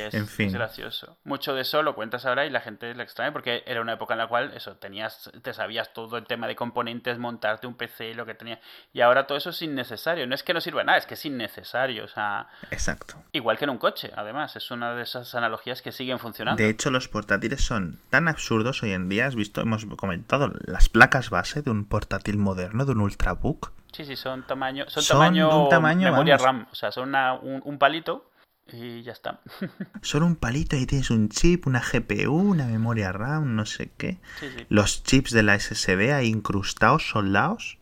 Es, 0.00 0.14
En 0.14 0.26
fin. 0.26 0.48
es 0.48 0.54
gracioso. 0.54 1.16
Mucho 1.24 1.54
de 1.54 1.62
eso 1.62 1.82
lo 1.82 1.94
cuentas 1.94 2.24
ahora 2.26 2.46
y 2.46 2.50
la 2.50 2.60
gente 2.60 2.94
le 2.94 3.02
extraña 3.02 3.32
porque 3.32 3.62
era 3.66 3.80
una 3.80 3.94
época 3.94 4.14
en 4.14 4.18
la 4.18 4.26
cual 4.28 4.52
eso, 4.54 4.76
tenías, 4.76 5.30
te 5.42 5.52
sabías 5.54 5.92
todo 5.92 6.16
el 6.18 6.24
tema 6.26 6.46
de 6.46 6.54
componentes, 6.56 7.18
montarte 7.18 7.66
un 7.66 7.74
PC, 7.74 8.14
lo 8.14 8.26
que 8.26 8.34
tenía. 8.34 8.60
Y 8.92 9.00
ahora 9.00 9.26
todo 9.26 9.38
eso 9.38 9.50
es 9.50 9.62
innecesario. 9.62 10.26
No 10.26 10.34
es 10.34 10.42
que 10.42 10.54
no 10.54 10.60
sirva 10.60 10.84
nada, 10.84 10.98
es 10.98 11.06
que 11.06 11.14
es 11.14 11.24
innecesario. 11.24 12.04
O 12.04 12.08
sea, 12.08 12.48
Exacto. 12.70 13.14
igual 13.32 13.58
que 13.58 13.64
en 13.64 13.70
un 13.70 13.78
coche, 13.78 14.10
además. 14.16 14.54
Es 14.56 14.70
una 14.70 14.94
de 14.94 15.02
esas 15.02 15.34
analogías 15.34 15.82
que 15.82 15.92
siguen 15.92 16.18
funcionando. 16.18 16.62
De 16.62 16.68
hecho, 16.68 16.90
los 16.90 17.08
portátiles 17.08 17.64
son 17.64 17.98
tan 18.10 18.28
absurdos 18.28 18.82
hoy 18.82 18.92
en 18.92 19.08
día. 19.08 19.26
Has 19.26 19.34
visto, 19.36 19.60
hemos 19.60 19.84
comentado 19.96 20.52
las 20.66 20.88
placas 20.88 21.30
base 21.30 21.62
de 21.62 21.70
un 21.70 21.84
portátil 21.86 22.38
moderno, 22.38 22.84
de 22.84 22.92
un 22.92 23.00
ultrabook. 23.00 23.72
Sí, 23.92 24.04
sí, 24.04 24.14
son 24.16 24.46
tamaño, 24.46 24.84
son, 24.88 25.02
Son 25.02 25.16
tamaño, 25.18 25.64
un 25.64 25.68
tamaño, 25.70 26.10
memoria 26.10 26.36
vamos. 26.36 26.44
RAM. 26.44 26.66
O 26.70 26.74
sea, 26.74 26.92
son 26.92 27.08
una- 27.08 27.34
un, 27.34 27.62
un 27.64 27.78
palito 27.78 28.30
y 28.72 29.02
ya 29.02 29.12
está. 29.12 29.40
Son 30.02 30.22
un 30.22 30.36
palito 30.36 30.76
y 30.76 30.86
tienes 30.86 31.10
un 31.10 31.28
chip, 31.28 31.66
una 31.66 31.80
GPU, 31.80 32.32
una 32.34 32.66
memoria 32.66 33.12
RAM, 33.12 33.54
no 33.54 33.66
sé 33.66 33.90
qué. 33.96 34.18
Sí, 34.40 34.48
sí. 34.56 34.66
Los 34.68 35.02
chips 35.04 35.30
de 35.32 35.42
la 35.42 35.58
SSD 35.58 36.12
ahí 36.12 36.28
incrustados, 36.28 37.08
soldados. 37.08 37.78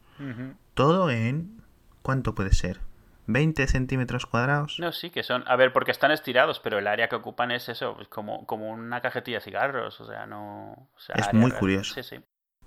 Todo 0.74 1.10
en... 1.10 1.62
¿Cuánto 2.02 2.34
puede 2.34 2.52
ser? 2.52 2.80
¿20 3.26 3.66
centímetros 3.66 4.26
cuadrados? 4.26 4.76
No, 4.78 4.92
sí, 4.92 5.08
que 5.08 5.22
son. 5.22 5.42
A 5.46 5.56
ver, 5.56 5.72
porque 5.72 5.90
están 5.90 6.10
estirados, 6.10 6.60
pero 6.60 6.78
el 6.78 6.86
área 6.86 7.08
que 7.08 7.16
ocupan 7.16 7.50
es 7.50 7.68
eso, 7.70 7.94
pues 7.94 8.08
como, 8.08 8.44
como 8.44 8.68
una 8.70 9.00
cajetilla 9.00 9.38
de 9.38 9.44
cigarros. 9.44 9.98
O 10.02 10.06
sea, 10.06 10.26
no. 10.26 10.72
o 10.94 10.98
sea, 10.98 11.14
Es 11.16 11.32
muy 11.32 11.48
real. 11.50 11.60
curioso. 11.60 11.94
Sí, 11.94 12.02
sí. 12.02 12.16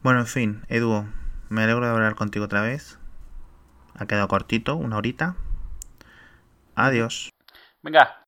Bueno, 0.01 0.22
en 0.22 0.26
fin, 0.28 0.63
Edu, 0.70 1.05
me 1.49 1.61
alegro 1.63 1.86
de 1.86 1.91
hablar 1.91 2.15
contigo 2.15 2.45
otra 2.45 2.61
vez. 2.61 2.97
Ha 3.95 4.07
quedado 4.07 4.28
cortito, 4.28 4.76
una 4.76 4.97
horita. 4.97 5.36
Adiós. 6.76 7.30
Venga, 7.84 8.26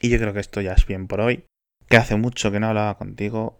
Y 0.00 0.08
yo 0.10 0.18
creo 0.18 0.32
que 0.32 0.40
esto 0.40 0.60
ya 0.60 0.72
es 0.72 0.86
bien 0.86 1.06
por 1.06 1.20
hoy. 1.20 1.44
Que 1.88 1.96
hace 1.96 2.16
mucho 2.16 2.50
que 2.50 2.60
no 2.60 2.68
hablaba 2.68 2.96
contigo. 2.98 3.58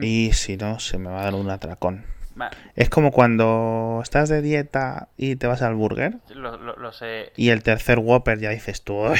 Y 0.00 0.32
si 0.34 0.56
no, 0.56 0.78
se 0.78 0.98
me 0.98 1.10
va 1.10 1.20
a 1.20 1.24
dar 1.24 1.34
un 1.34 1.50
atracón. 1.50 2.04
Es 2.76 2.88
como 2.88 3.10
cuando 3.12 4.00
estás 4.02 4.28
de 4.28 4.40
dieta 4.40 5.08
y 5.16 5.36
te 5.36 5.46
vas 5.46 5.62
al 5.62 5.74
burger. 5.74 6.18
lo, 6.34 6.56
lo- 6.58 6.76
lo 6.76 6.92
sé. 6.92 7.32
Y 7.36 7.50
el 7.50 7.62
tercer 7.62 7.98
Whopper 7.98 8.38
ya 8.38 8.50
dices 8.50 8.82
tú, 8.82 8.94
"Uy, 9.10 9.18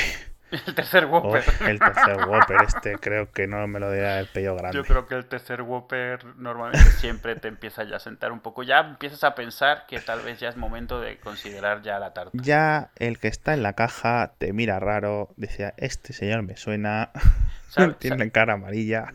El 0.67 0.75
tercer 0.75 1.07
Whopper. 1.07 1.45
uy, 1.61 1.67
el 1.69 1.79
tercer 1.79 2.17
Whopper, 2.29 2.63
este 2.63 2.99
creo 2.99 3.31
que 3.31 3.47
no 3.47 3.67
me 3.69 3.79
lo 3.79 3.91
dirá 3.93 4.19
el 4.19 4.27
pello 4.27 4.57
grande. 4.57 4.77
Yo 4.77 4.85
creo 4.85 5.07
que 5.07 5.15
el 5.15 5.27
tercer 5.27 5.63
Whopper 5.63 6.25
normalmente 6.37 6.91
siempre 6.91 7.37
te 7.37 7.47
empieza 7.49 7.85
ya 7.85 7.97
a 7.97 8.01
sentar 8.01 8.33
un 8.33 8.41
poco. 8.41 8.63
Ya 8.65 8.81
empiezas 8.81 9.23
a 9.25 9.35
pensar 9.35 9.87
que 9.87 10.01
tal 10.01 10.21
vez 10.23 10.41
ya 10.41 10.49
es 10.49 10.57
momento 10.57 11.01
de 11.01 11.19
considerar 11.19 11.83
ya 11.83 11.99
la 12.01 12.13
tarta. 12.13 12.33
Ya 12.35 12.91
el 12.97 13.19
que 13.21 13.29
está 13.29 13.55
en 13.55 13.63
la 13.63 13.75
caja 13.75 14.33
te 14.39 14.53
mira 14.53 14.81
raro, 14.81 15.29
decía, 15.37 15.73
este 15.77 16.13
señor 16.13 16.43
me 16.43 16.57
suena, 16.57 17.11
¿Sabe- 17.69 17.95
tiene 17.95 18.31
cara 18.33 18.55
amarilla. 18.55 19.07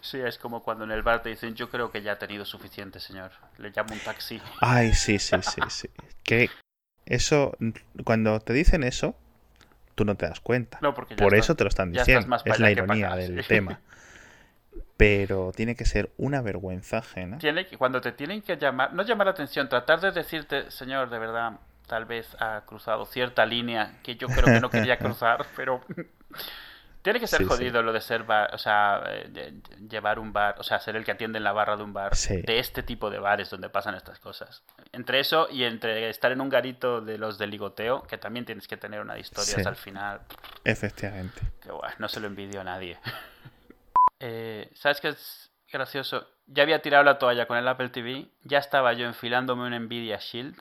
Sí, 0.00 0.20
es 0.20 0.38
como 0.38 0.62
cuando 0.62 0.84
en 0.84 0.92
el 0.92 1.02
bar 1.02 1.20
te 1.20 1.30
dicen, 1.30 1.56
yo 1.56 1.68
creo 1.68 1.90
que 1.90 2.00
ya 2.00 2.12
ha 2.12 2.18
tenido 2.18 2.44
suficiente, 2.44 3.00
señor. 3.00 3.32
Le 3.58 3.70
llamo 3.70 3.92
un 3.92 3.98
taxi. 3.98 4.40
Ay, 4.60 4.94
sí, 4.94 5.18
sí, 5.18 5.34
sí, 5.42 5.60
sí. 5.68 5.90
Que 6.22 6.48
eso, 7.06 7.56
cuando 8.04 8.38
te 8.40 8.52
dicen 8.52 8.82
eso, 8.84 9.16
tú 9.94 10.04
no 10.04 10.14
te 10.16 10.26
das 10.28 10.40
cuenta. 10.40 10.78
No, 10.82 10.94
porque 10.94 11.16
Por 11.16 11.32
estás- 11.34 11.46
eso 11.46 11.54
te 11.56 11.64
lo 11.64 11.68
están 11.68 11.92
diciendo. 11.92 12.26
más 12.28 12.42
Es 12.44 12.58
la 12.58 12.70
ironía 12.70 13.06
acá, 13.08 13.16
del 13.16 13.42
sí. 13.42 13.48
tema. 13.48 13.80
Pero 14.96 15.52
tiene 15.54 15.74
que 15.76 15.84
ser 15.84 16.10
una 16.16 16.40
vergüenza 16.40 16.98
ajena. 16.98 17.36
Tiene 17.38 17.66
que, 17.66 17.76
cuando 17.76 18.00
te 18.00 18.12
tienen 18.12 18.40
que 18.42 18.56
llamar, 18.56 18.94
no 18.94 19.02
llamar 19.02 19.26
la 19.26 19.32
atención, 19.32 19.68
tratar 19.68 20.00
de 20.00 20.10
decirte, 20.10 20.70
señor, 20.70 21.10
de 21.10 21.18
verdad, 21.18 21.60
tal 21.86 22.06
vez 22.06 22.34
ha 22.40 22.62
cruzado 22.66 23.04
cierta 23.04 23.44
línea 23.44 23.98
que 24.02 24.16
yo 24.16 24.26
creo 24.28 24.44
que 24.46 24.60
no 24.60 24.70
quería 24.70 24.98
cruzar, 24.98 25.44
pero 25.54 25.82
tiene 27.06 27.20
que 27.20 27.26
ser 27.28 27.38
Sí, 27.38 27.44
sí. 27.44 27.48
jodido 27.48 27.82
lo 27.82 27.92
de 27.92 28.00
ser 28.00 28.24
bar, 28.24 28.52
o 28.52 28.58
sea, 28.58 29.00
eh, 29.06 29.60
llevar 29.88 30.18
un 30.18 30.32
bar, 30.32 30.56
o 30.58 30.62
sea, 30.64 30.80
ser 30.80 30.96
el 30.96 31.04
que 31.04 31.12
atiende 31.12 31.38
en 31.38 31.44
la 31.44 31.52
barra 31.52 31.76
de 31.76 31.84
un 31.84 31.92
bar, 31.92 32.16
Sí. 32.16 32.42
de 32.42 32.58
este 32.58 32.82
tipo 32.82 33.10
de 33.10 33.20
bares 33.20 33.48
donde 33.48 33.68
pasan 33.68 33.94
estas 33.94 34.18
cosas. 34.18 34.64
Entre 34.92 35.20
eso 35.20 35.46
y 35.50 35.62
entre 35.62 36.08
estar 36.10 36.32
en 36.32 36.40
un 36.40 36.48
garito 36.48 37.00
de 37.00 37.16
los 37.18 37.38
de 37.38 37.46
ligoteo, 37.46 38.02
que 38.02 38.18
también 38.18 38.44
tienes 38.44 38.66
que 38.66 38.76
tener 38.76 39.00
una 39.00 39.16
historia 39.18 39.54
Sí. 39.54 39.62
al 39.64 39.76
final, 39.76 40.20
Efectivamente. 40.64 41.40
que 41.62 41.70
guay, 41.70 41.92
no 41.98 42.08
se 42.08 42.18
lo 42.20 42.26
envidio 42.26 42.60
a 42.60 42.64
nadie. 42.64 42.98
Eh, 44.18 44.70
¿Sabes 44.74 45.00
qué 45.00 45.08
es 45.08 45.50
gracioso? 45.70 46.26
Ya 46.46 46.62
había 46.62 46.80
tirado 46.80 47.04
la 47.04 47.18
toalla 47.18 47.46
con 47.46 47.58
el 47.58 47.68
Apple 47.68 47.90
TV, 47.90 48.28
ya 48.44 48.58
estaba 48.58 48.92
yo 48.94 49.06
enfilándome 49.06 49.64
un 49.66 49.84
Nvidia 49.86 50.16
Shield 50.18 50.56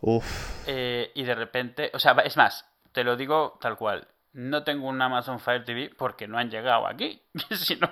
Uf, 0.00 0.26
eh, 0.66 1.10
y 1.14 1.22
de 1.24 1.34
repente, 1.34 1.90
o 1.94 1.98
sea, 1.98 2.12
es 2.24 2.36
más, 2.36 2.66
te 2.92 3.04
lo 3.04 3.16
digo 3.16 3.56
tal 3.62 3.76
cual, 3.76 4.06
no 4.32 4.64
tengo 4.64 4.88
un 4.88 5.00
Amazon 5.02 5.40
Fire 5.40 5.64
TV 5.64 5.90
porque 5.96 6.28
no 6.28 6.38
han 6.38 6.50
llegado 6.50 6.86
aquí, 6.86 7.22
si 7.50 7.76
no, 7.76 7.88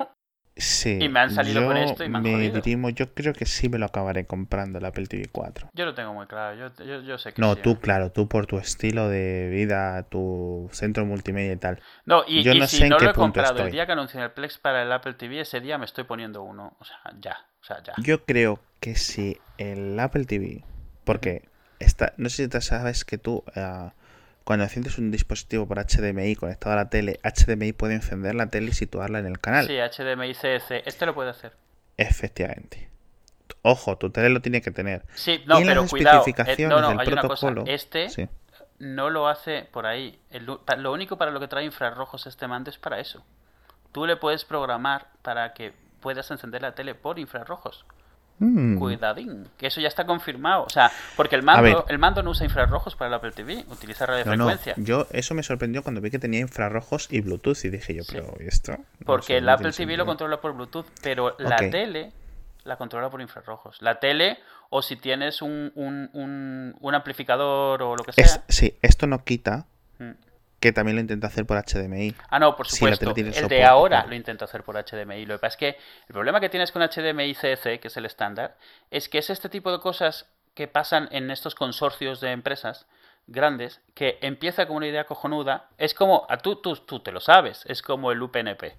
sí. 0.57 0.99
Y 1.01 1.09
me 1.09 1.21
han 1.21 1.31
salido 1.31 1.61
yo 1.61 1.67
con 1.67 1.77
esto 1.77 2.05
y 2.05 2.09
me 2.09 2.19
han 2.19 2.25
jodido. 2.25 2.61
dirimo, 2.63 2.91
yo 2.91 3.13
creo 3.15 3.33
que 3.35 3.47
sí 3.47 3.69
me 3.69 3.79
lo 3.79 3.87
acabaré 3.87 4.27
comprando 4.27 4.79
el 4.79 4.85
Apple 4.85 5.07
TV 5.07 5.29
4. 5.31 5.69
yo 5.75 5.85
lo 5.85 5.95
tengo 5.95 6.15
muy 6.15 6.27
claro, 6.27 6.57
yo, 6.57 6.85
yo, 6.85 7.01
yo 7.03 7.19
sé 7.19 7.33
que 7.33 7.43
No, 7.43 7.55
sí. 7.55 7.61
tú, 7.63 7.79
claro, 7.81 8.11
tú 8.13 8.29
por 8.29 8.47
tu 8.47 8.59
estilo 8.59 9.09
de 9.09 9.49
vida, 9.51 10.03
tu 10.05 10.69
centro 10.73 11.05
multimedia 11.05 11.53
y 11.53 11.57
tal. 11.57 11.81
No, 12.07 12.25
y, 12.27 12.43
yo 12.43 12.53
y 12.53 12.61
no 12.61 12.67
si 12.67 12.79
sé 12.79 12.85
en 12.85 12.91
no 12.91 12.97
qué 12.97 13.05
lo 13.05 13.11
he 13.11 13.15
comprado 13.15 13.59
el 13.59 13.59
estoy. 13.59 13.73
día 13.73 13.87
que 13.87 13.93
anuncian 13.93 14.23
el 14.25 14.31
Plex 14.33 14.59
para 14.59 14.83
el 14.83 14.93
Apple 14.93 15.15
TV, 15.15 15.41
ese 15.41 15.61
día 15.61 15.77
me 15.79 15.85
estoy 15.85 16.05
poniendo 16.05 16.43
uno, 16.43 16.77
o 16.79 16.85
sea, 16.85 16.99
ya, 17.21 17.37
o 17.61 17.65
sea, 17.65 17.83
ya. 17.83 17.95
Yo 17.99 18.25
creo 18.25 18.61
que 18.81 18.95
si 18.97 19.39
el 19.59 19.99
Apple 20.01 20.25
TV, 20.25 20.65
porque 21.05 21.43
está, 21.79 22.15
no 22.17 22.29
sé 22.31 22.45
si 22.45 22.49
te 22.49 22.61
sabes 22.61 23.05
que 23.05 23.19
tú, 23.19 23.45
eh, 23.55 23.91
cuando 24.47 24.63
enciendes 24.63 24.97
un 24.97 25.11
dispositivo 25.11 25.67
por 25.67 25.85
HDMI 25.85 26.37
conectado 26.37 26.73
a 26.75 26.77
la 26.77 26.89
tele, 26.89 27.19
HDMI 27.25 27.73
puede 27.73 27.95
encender 27.95 28.37
la 28.37 28.47
tele 28.47 28.69
y 28.69 28.75
situarla 28.75 29.19
en 29.19 29.27
el 29.27 29.41
canal. 29.41 29.67
Sí, 29.67 29.77
HDMI 29.77 30.35
CS, 30.35 30.71
este 30.87 31.05
lo 31.05 31.15
puede 31.17 31.31
hacer. 31.31 31.53
Efectivamente. 31.97 32.89
Ojo, 33.63 33.99
tu 33.99 34.11
tele 34.11 34.29
lo 34.29 34.41
tiene 34.41 34.63
que 34.63 34.71
tener. 34.71 35.05
Sí, 35.17 35.43
no, 35.47 35.59
y 35.59 35.63
en 35.63 35.67
pero 35.67 35.81
las 35.81 35.91
cuidado. 35.91 36.23
eh, 36.25 36.57
no, 36.69 36.81
no, 36.81 36.91
del 36.91 37.01
hay 37.01 37.09
una 37.09 37.23
cosa. 37.23 37.49
protocolo. 37.49 37.65
Este 37.67 38.09
sí. 38.09 38.29
no 38.79 39.11
lo 39.11 39.27
hace 39.27 39.63
por 39.65 39.85
ahí. 39.85 40.17
El 40.31 40.47
lo 40.47 40.93
único 40.93 41.19
para 41.19 41.33
lo 41.33 41.41
que 41.41 41.49
trae 41.49 41.65
infrarrojos 41.65 42.29
este 42.29 42.47
mando 42.47 42.71
es 42.71 42.79
para 42.79 43.01
eso. 43.01 43.27
Tú 43.91 44.07
le 44.07 44.17
puedes 44.17 44.45
programar 44.45 45.09
para 45.23 45.55
que 45.55 45.73
puedas 46.01 46.31
encender 46.31 46.63
la 46.63 46.73
tele 46.77 46.95
por 46.95 47.19
infrarrojos. 47.19 47.85
Mm. 48.39 48.79
Cuidadín, 48.79 49.49
que 49.57 49.69
eso 49.69 49.81
ya 49.81 49.89
está 49.89 50.05
confirmado. 50.05 50.65
O 50.65 50.69
sea, 50.71 50.91
porque 51.17 51.37
el 51.37 51.43
mando, 51.43 51.87
el 51.89 51.99
mando 51.99 52.23
no 52.23 52.31
usa 52.31 52.45
infrarrojos 52.45 52.95
para 52.95 53.09
el 53.09 53.15
Apple 53.15 53.33
TV, 53.33 53.65
utiliza 53.71 54.07
No, 54.07 54.13
no, 54.13 54.19
radiofrecuencia. 54.19 54.75
yo 54.77 55.07
eso 55.11 55.35
me 55.35 55.43
sorprendió 55.43 55.83
cuando 55.83 56.01
vi 56.01 56.11
que 56.11 56.19
tenía 56.19 56.41
infrarrojos 56.41 57.09
y 57.11 57.21
Bluetooth 57.23 57.65
y 57.65 57.71
dije 57.71 57.95
yo, 57.95 58.03
Sí. 58.05 58.13
pero 58.17 58.35
¿y 58.41 58.47
esto? 58.49 58.73
No 58.73 58.85
Porque 59.07 59.39
el 59.39 59.49
Apple 59.49 59.73
TV 59.73 59.97
lo 59.97 60.05
controla 60.07 60.41
por 60.41 60.53
Bluetooth, 60.53 60.87
pero 61.03 61.35
la 61.39 61.57
tele 61.57 62.13
la 62.65 62.77
controla 62.77 63.09
por 63.09 63.21
infrarrojos. 63.21 63.81
La 63.81 64.01
tele, 64.01 64.39
o 64.71 64.83
si 64.83 64.97
tienes 64.97 65.41
un, 65.41 65.71
un, 65.77 66.11
un, 66.13 66.75
un 66.81 66.95
amplificador 66.97 67.81
o 67.83 67.95
lo 67.97 68.03
que 68.03 68.11
sea. 68.13 68.25
Es, 68.25 68.41
sí, 68.49 68.77
esto 68.83 69.07
no 69.07 69.23
quita. 69.25 69.67
Que 70.61 70.73
también 70.73 70.97
lo 70.97 71.01
intenta 71.01 71.27
hacer 71.27 71.45
por 71.47 71.59
HDMI. 71.63 72.15
Ah, 72.31 72.39
no, 72.39 72.57
por 72.57 72.67
Si 72.67 72.77
supuesto. 72.77 73.13
tiene 73.13 73.29
el 73.31 73.35
soporte, 73.35 73.55
de 73.57 73.65
ahora 73.65 73.97
claro. 73.99 74.09
lo 74.11 74.15
intento 74.17 74.45
hacer 74.45 74.63
por 74.63 74.77
HDMI. 74.77 75.27
Lo 75.27 75.35
que 75.35 75.39
pasa 75.41 75.55
es 75.55 75.57
que 75.57 75.69
el 76.09 76.13
problema 76.13 76.41
que 76.41 76.49
tienes 76.49 76.73
con 76.73 76.83
HDMI 76.83 77.35
CEC, 77.35 77.81
que 77.81 77.89
es 77.89 77.97
el 77.97 78.07
estándar, 78.07 78.57
es 78.91 79.09
que 79.09 79.19
es 79.19 79.31
este 79.31 79.49
tipo 79.49 79.71
de 79.71 79.81
cosas 79.81 80.27
que 80.55 80.67
pasan 80.69 81.09
en 81.13 81.31
estos 81.31 81.55
consorcios 81.55 82.21
de 82.21 82.33
empresas 82.33 82.87
grandes, 83.27 83.81
que 83.95 84.19
empieza 84.23 84.67
con 84.67 84.77
una 84.77 84.87
idea 84.87 85.05
cojonuda. 85.05 85.69
Es 85.77 85.93
como, 85.93 86.27
a 86.31 86.39
tú, 86.39 86.57
tú, 86.57 86.77
tú 86.77 87.01
te 87.01 87.13
lo 87.13 87.21
sabes, 87.21 87.65
es 87.67 87.83
como 87.83 88.11
el 88.13 88.23
UPnP. 88.23 88.75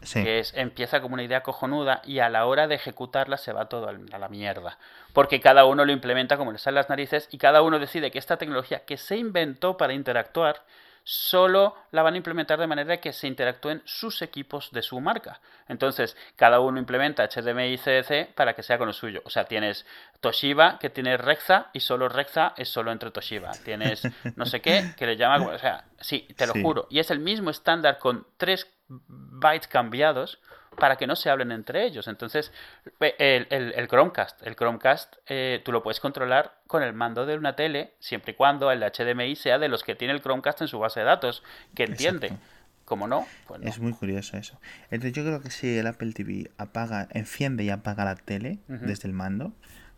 Sí. 0.00 0.22
que 0.22 0.38
es 0.38 0.54
empieza 0.54 1.00
como 1.00 1.14
una 1.14 1.24
idea 1.24 1.42
cojonuda 1.42 2.02
y 2.04 2.20
a 2.20 2.28
la 2.28 2.46
hora 2.46 2.68
de 2.68 2.76
ejecutarla 2.76 3.36
se 3.36 3.52
va 3.52 3.68
todo 3.68 3.88
a 3.88 4.18
la 4.18 4.28
mierda. 4.28 4.78
Porque 5.12 5.40
cada 5.40 5.64
uno 5.64 5.84
lo 5.84 5.90
implementa 5.90 6.36
como 6.36 6.52
le 6.52 6.58
sale 6.58 6.76
las 6.76 6.88
narices 6.88 7.26
y 7.32 7.38
cada 7.38 7.62
uno 7.62 7.80
decide 7.80 8.12
que 8.12 8.20
esta 8.20 8.36
tecnología 8.36 8.84
que 8.84 8.96
se 8.96 9.16
inventó 9.16 9.76
para 9.76 9.94
interactuar 9.94 10.62
solo 11.10 11.74
la 11.90 12.02
van 12.02 12.12
a 12.12 12.16
implementar 12.18 12.60
de 12.60 12.66
manera 12.66 12.98
que 13.00 13.14
se 13.14 13.26
interactúen 13.26 13.80
sus 13.86 14.20
equipos 14.20 14.70
de 14.72 14.82
su 14.82 15.00
marca. 15.00 15.40
Entonces, 15.66 16.14
cada 16.36 16.60
uno 16.60 16.78
implementa 16.78 17.26
HDMI 17.26 17.72
y 17.72 17.78
CDC 17.78 18.34
para 18.34 18.52
que 18.52 18.62
sea 18.62 18.76
con 18.76 18.88
lo 18.88 18.92
suyo. 18.92 19.22
O 19.24 19.30
sea, 19.30 19.46
tienes 19.46 19.86
Toshiba 20.20 20.78
que 20.78 20.90
tiene 20.90 21.16
Rexa 21.16 21.70
y 21.72 21.80
solo 21.80 22.10
Rexa 22.10 22.52
es 22.58 22.68
solo 22.68 22.92
entre 22.92 23.10
Toshiba. 23.10 23.52
Tienes 23.64 24.02
no 24.36 24.44
sé 24.44 24.60
qué 24.60 24.92
que 24.98 25.06
le 25.06 25.16
llama, 25.16 25.46
o 25.46 25.58
sea, 25.58 25.86
sí, 25.98 26.28
te 26.36 26.46
lo 26.46 26.52
Sí. 26.52 26.62
juro. 26.62 26.86
Y 26.90 26.98
es 26.98 27.10
el 27.10 27.20
mismo 27.20 27.48
estándar 27.48 27.98
con 27.98 28.26
tres 28.36 28.70
bytes 28.88 29.66
cambiados 29.66 30.38
para 30.76 30.96
que 30.96 31.06
no 31.06 31.16
se 31.16 31.30
hablen 31.30 31.52
entre 31.52 31.84
ellos. 31.84 32.08
Entonces, 32.08 32.52
el, 33.00 33.46
el- 33.50 33.72
el 33.74 33.88
Chromecast, 33.88 34.46
el 34.46 34.54
Chromecast 34.56 35.16
eh, 35.26 35.60
tú 35.64 35.72
lo 35.72 35.82
puedes 35.82 36.00
controlar 36.00 36.58
con 36.66 36.82
el 36.82 36.92
mando 36.92 37.26
de 37.26 37.36
una 37.36 37.56
tele, 37.56 37.94
siempre 38.00 38.32
y 38.32 38.34
cuando 38.34 38.70
el 38.70 38.82
HDMI 38.82 39.34
sea 39.36 39.58
de 39.58 39.68
los 39.68 39.82
que 39.84 39.94
tiene 39.94 40.14
el 40.14 40.20
Chromecast 40.22 40.60
en 40.62 40.68
su 40.68 40.78
base 40.78 41.00
de 41.00 41.06
datos, 41.06 41.42
que 41.74 41.84
entiende. 41.84 42.26
Exacto. 42.28 42.46
Como 42.84 43.06
no, 43.06 43.26
pues 43.46 43.60
no. 43.60 43.68
Es 43.68 43.78
muy 43.80 43.92
curioso 43.92 44.38
eso. 44.38 44.58
Entonces 44.90 45.12
yo 45.12 45.22
creo 45.22 45.42
que 45.42 45.50
si 45.50 45.76
el 45.76 45.86
Apple 45.86 46.12
TV 46.14 46.50
apaga, 46.56 47.06
enciende 47.10 47.62
y 47.64 47.68
apaga 47.68 48.06
la 48.06 48.14
tele 48.14 48.60
desde 48.66 49.06
el 49.08 49.12
mando, 49.12 49.52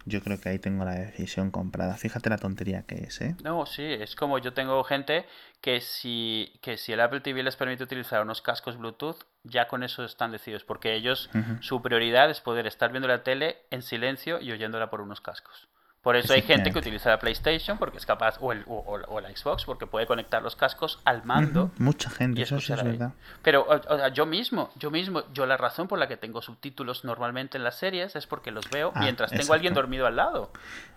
yo 0.04 0.22
creo 0.22 0.40
que 0.40 0.48
ahí 0.48 0.58
tengo 0.58 0.84
la 0.84 0.94
decisión 0.94 1.50
comprada. 1.50 1.96
Fíjate 1.96 2.30
la 2.30 2.38
tontería 2.38 2.82
que 2.82 2.96
es, 2.96 3.20
¿eh? 3.20 3.36
No, 3.42 3.66
sí, 3.66 3.84
es 3.84 4.16
como 4.16 4.38
yo 4.38 4.52
tengo 4.52 4.82
gente 4.84 5.26
que 5.60 5.80
si, 5.80 6.58
que 6.62 6.76
si 6.76 6.92
el 6.92 7.00
Apple 7.00 7.20
TV 7.20 7.42
les 7.42 7.56
permite 7.56 7.84
utilizar 7.84 8.22
unos 8.22 8.42
cascos 8.42 8.78
Bluetooth, 8.78 9.24
ya 9.44 9.68
con 9.68 9.82
eso 9.82 10.04
están 10.04 10.32
decididos, 10.32 10.64
porque 10.64 10.94
ellos, 10.94 11.30
su 11.60 11.82
prioridad 11.82 12.30
es 12.30 12.40
poder 12.40 12.66
estar 12.66 12.90
viendo 12.90 13.08
la 13.08 13.22
tele 13.22 13.58
en 13.70 13.82
silencio 13.82 14.40
y 14.40 14.52
oyéndola 14.52 14.90
por 14.90 15.00
unos 15.00 15.20
cascos. 15.20 15.68
Por 16.02 16.16
eso 16.16 16.32
hay 16.32 16.40
gente 16.40 16.72
que 16.72 16.78
utiliza 16.78 17.10
la 17.10 17.18
PlayStation 17.18 17.76
porque 17.76 17.98
es 17.98 18.06
capaz, 18.06 18.38
o, 18.40 18.52
el, 18.52 18.62
o, 18.66 18.76
o- 18.78 19.14
o 19.16 19.20
la 19.20 19.28
Xbox, 19.36 19.66
porque 19.66 19.86
puede 19.86 20.06
conectar 20.06 20.42
los 20.42 20.56
cascos 20.56 20.98
al 21.04 21.24
mando. 21.24 21.72
Mucha 21.76 22.08
gente, 22.08 22.40
eso 22.40 22.58
sí 22.58 22.72
es 22.72 22.82
verdad. 22.82 23.12
Pero 23.42 23.66
o- 23.68 23.74
o 23.74 23.98
sea, 23.98 24.08
yo 24.08 24.24
mismo, 24.24 24.70
yo 24.76 24.90
mismo, 24.90 25.24
yo 25.34 25.44
la 25.44 25.58
razón 25.58 25.88
por 25.88 25.98
la 25.98 26.08
que 26.08 26.16
tengo 26.16 26.40
subtítulos 26.40 27.04
normalmente 27.04 27.58
en 27.58 27.64
las 27.64 27.76
series 27.78 28.16
es 28.16 28.26
porque 28.26 28.50
los 28.50 28.70
veo 28.70 28.92
Ah, 28.94 29.00
mientras 29.00 29.30
tengo 29.30 29.52
a 29.52 29.56
alguien 29.56 29.74
dormido 29.74 30.06
al 30.06 30.16
lado. 30.16 30.50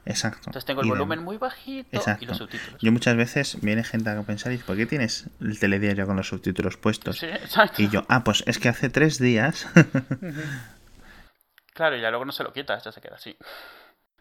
Exacto. 0.06 0.40
Entonces 0.46 0.64
tengo 0.64 0.80
el 0.82 0.88
Y 0.88 0.90
de- 0.92 0.96
volumen 0.96 1.22
muy 1.22 1.36
bajito 1.38 1.90
y 2.22 2.26
los 2.26 2.38
subtítulos. 2.38 2.82
Yo 2.82 2.92
muchas 2.94 3.18
veces 3.18 3.60
viene 3.62 3.84
gente 3.84 4.10
a 4.10 4.22
pensar, 4.24 4.54
¿y 4.54 4.58
por 4.58 4.78
qué 4.78 4.86
tienes 4.86 5.30
el 5.42 5.60
telediario 5.60 6.06
con 6.08 6.16
los 6.16 6.30
subtítulos 6.30 6.78
puestos? 6.78 7.20
Sí, 7.20 7.26
exacto. 7.26 7.82
Y 7.82 7.90
yo, 7.90 8.04
ah, 8.08 8.24
pues 8.24 8.42
es 8.48 8.58
que 8.58 8.70
hace 8.70 8.90
tres 8.90 9.20
días. 9.20 9.68
Claro, 11.74 11.98
y 11.98 12.02
ya 12.02 12.10
luego 12.10 12.24
no 12.26 12.32
se 12.32 12.44
lo 12.44 12.54
quitas, 12.54 12.84
ya 12.84 12.92
se 12.92 13.02
queda 13.02 13.16
así. 13.16 13.36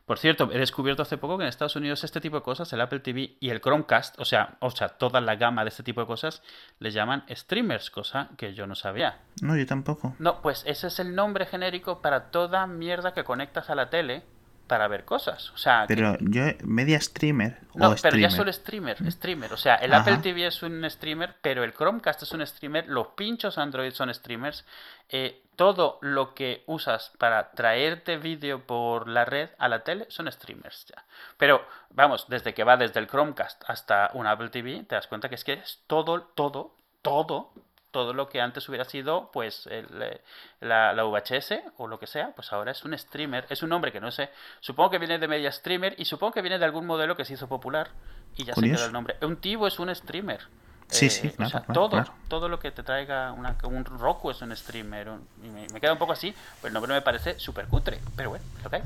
Por 0.07 0.19
cierto, 0.19 0.51
he 0.53 0.59
descubierto 0.59 1.03
hace 1.03 1.17
poco 1.17 1.39
que 1.39 1.45
en 1.45 1.49
Estados 1.49 1.77
Unidos 1.77 2.03
este 2.05 2.21
tipo 2.21 2.37
de 2.37 2.43
cosas, 2.43 2.73
el 2.73 2.81
Apple 2.81 3.01
TV 3.01 3.37
y 3.39 3.51
el 3.51 3.61
Chromecast, 3.61 4.19
o 4.19 4.25
sea, 4.25 4.57
o 4.61 4.71
sea, 4.71 4.89
toda 4.89 5.21
la 5.21 5.37
gama 5.37 5.63
de 5.63 5.69
este 5.69 5.83
tipo 5.83 6.01
de 6.01 6.07
cosas, 6.07 6.43
les 6.81 6.93
llaman 6.93 7.25
streamers, 7.31 7.91
cosa 7.91 8.31
que 8.37 8.55
yo 8.55 8.67
no 8.67 8.75
sabía. 8.75 9.21
no, 9.41 9.57
yo 9.57 9.67
tampoco. 9.67 10.17
No, 10.19 10.43
pues 10.43 10.65
ese 10.67 10.89
es 10.89 10.99
el 10.99 11.15
nombre 11.15 11.47
genérico 11.47 12.03
para 12.03 12.31
toda 12.31 12.67
mierda 12.67 13.15
que 13.15 13.25
conectas 13.25 13.71
a 13.71 13.75
la 13.75 13.91
tele 13.91 14.25
para 14.73 14.89
ver 14.89 15.05
cosas. 15.05 15.51
O 15.51 15.59
sea, 15.59 15.85
que- 15.87 15.95
Pero 15.95 16.17
yo, 16.21 16.45
media 16.65 16.99
streamer 16.99 17.59
no, 17.75 17.89
o 17.89 17.91
pero 17.91 17.99
streamer. 17.99 18.21
ya 18.23 18.31
solo 18.31 18.51
streamer, 18.51 19.13
streamer. 19.13 19.53
O 19.53 19.59
sea, 19.59 19.75
el 19.75 19.93
Ajá. 19.93 20.01
Apple 20.01 20.17
TV 20.23 20.47
es 20.47 20.63
un 20.63 20.89
streamer, 20.89 21.37
pero 21.43 21.63
el 21.63 21.75
Chromecast 21.75 22.23
es 22.23 22.33
un 22.33 22.47
streamer, 22.47 22.89
los 22.89 23.09
pinchos 23.09 23.59
Android 23.59 23.93
son 23.93 24.13
streamers. 24.15 24.65
eh, 25.11 25.43
todo 25.57 25.99
lo 26.01 26.33
que 26.33 26.65
usas 26.67 27.13
para 27.19 27.51
traerte 27.51 28.17
vídeo 28.17 28.67
por 28.67 29.07
la 29.09 29.27
red 29.27 29.51
a 29.59 29.69
la 29.69 29.85
tele 29.85 30.07
son 30.09 30.33
streamers 30.33 30.87
ya. 30.87 31.05
Pero 31.37 31.63
vamos, 31.91 32.25
desde 32.31 32.55
que 32.55 32.65
va 32.65 32.79
desde 32.79 32.99
el 32.99 33.07
Chromecast 33.09 33.63
hasta 33.69 34.09
un 34.15 34.27
Apple 34.27 34.49
TV, 34.49 34.85
te 34.85 34.95
das 34.95 35.07
cuenta 35.09 35.29
que 35.29 35.35
es 35.35 35.45
que 35.45 35.53
es 35.53 35.83
todo, 35.87 36.23
todo, 36.35 36.75
todo, 37.03 37.53
todo 37.93 38.13
lo 38.15 38.29
que 38.29 38.41
antes 38.41 38.69
hubiera 38.69 38.85
sido, 38.85 39.31
pues, 39.33 39.67
el, 39.69 39.87
eh, 40.03 40.21
la, 40.61 40.93
la 40.93 41.05
VHS 41.05 41.61
o 41.77 41.87
lo 41.87 42.01
que 42.01 42.07
sea, 42.09 42.33
pues 42.35 42.53
ahora 42.53 42.73
es 42.73 42.85
un 42.85 42.99
streamer. 42.99 43.47
Es 43.49 43.63
un 43.63 43.69
nombre 43.69 43.93
que 43.93 44.01
no 44.01 44.11
sé. 44.11 44.31
Supongo 44.61 44.91
que 44.91 44.99
viene 44.99 45.19
de 45.19 45.29
media 45.29 45.53
streamer 45.53 45.95
y 45.99 46.05
supongo 46.07 46.33
que 46.33 46.43
viene 46.43 46.59
de 46.59 46.65
algún 46.65 46.87
modelo 46.87 47.15
que 47.17 47.25
se 47.25 47.35
hizo 47.35 47.47
popular 47.49 47.91
y 48.37 48.45
ya 48.45 48.55
se 48.55 48.63
quedó 48.63 48.87
el 48.87 48.93
nombre. 48.93 49.17
Un 49.23 49.37
Tivo 49.37 49.67
es 49.69 49.79
un 49.79 49.95
streamer. 49.95 50.41
Sí, 50.89 51.07
Eh, 51.07 51.11
sí, 51.11 51.29
o 51.29 51.33
claro, 51.37 51.51
sea, 51.51 51.61
claro, 51.61 51.75
todo, 51.81 51.91
claro. 51.91 52.13
todo 52.29 52.49
lo 52.49 52.59
que 52.59 52.71
te 52.71 52.83
traiga 52.83 53.33
una, 53.33 53.57
un 53.65 53.85
Roku 53.85 54.31
es 54.31 54.43
un 54.43 54.55
streamer. 54.57 55.09
un- 55.09 55.27
y 55.43 55.49
me, 55.49 55.67
me 55.73 55.81
queda 55.81 55.93
un 55.93 55.99
poco 55.99 56.13
así, 56.13 56.35
pero 56.61 56.69
el 56.69 56.75
nombre 56.75 56.93
me 56.93 57.01
parece 57.03 57.39
súper 57.39 57.67
cutre. 57.67 58.01
Pero 58.17 58.31
bueno, 58.31 58.45
es 58.59 58.65
lo 58.65 58.71
que 58.71 58.77
hay. 58.77 58.83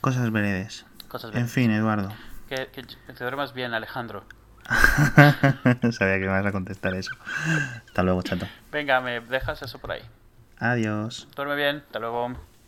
Cosas 0.00 0.30
veredes. 0.32 0.84
Cosas 1.08 1.28
En 1.30 1.34
bien. 1.34 1.48
fin, 1.48 1.70
Eduardo. 1.70 2.08
Que, 2.48 2.68
que 2.68 2.82
te 2.82 3.12
duermas 3.24 3.52
bien, 3.52 3.72
Alejandro. 3.74 4.24
Sabía 5.92 6.14
que 6.14 6.20
me 6.20 6.26
ibas 6.26 6.46
a 6.46 6.52
contestar 6.52 6.94
eso. 6.94 7.12
Hasta 7.86 8.02
luego, 8.02 8.22
chato. 8.22 8.46
Venga, 8.70 9.00
me 9.00 9.20
dejas 9.20 9.62
eso 9.62 9.78
por 9.78 9.92
ahí. 9.92 10.02
Adiós. 10.58 11.28
Duerme 11.34 11.56
bien, 11.56 11.82
hasta 11.86 11.98
luego. 11.98 12.36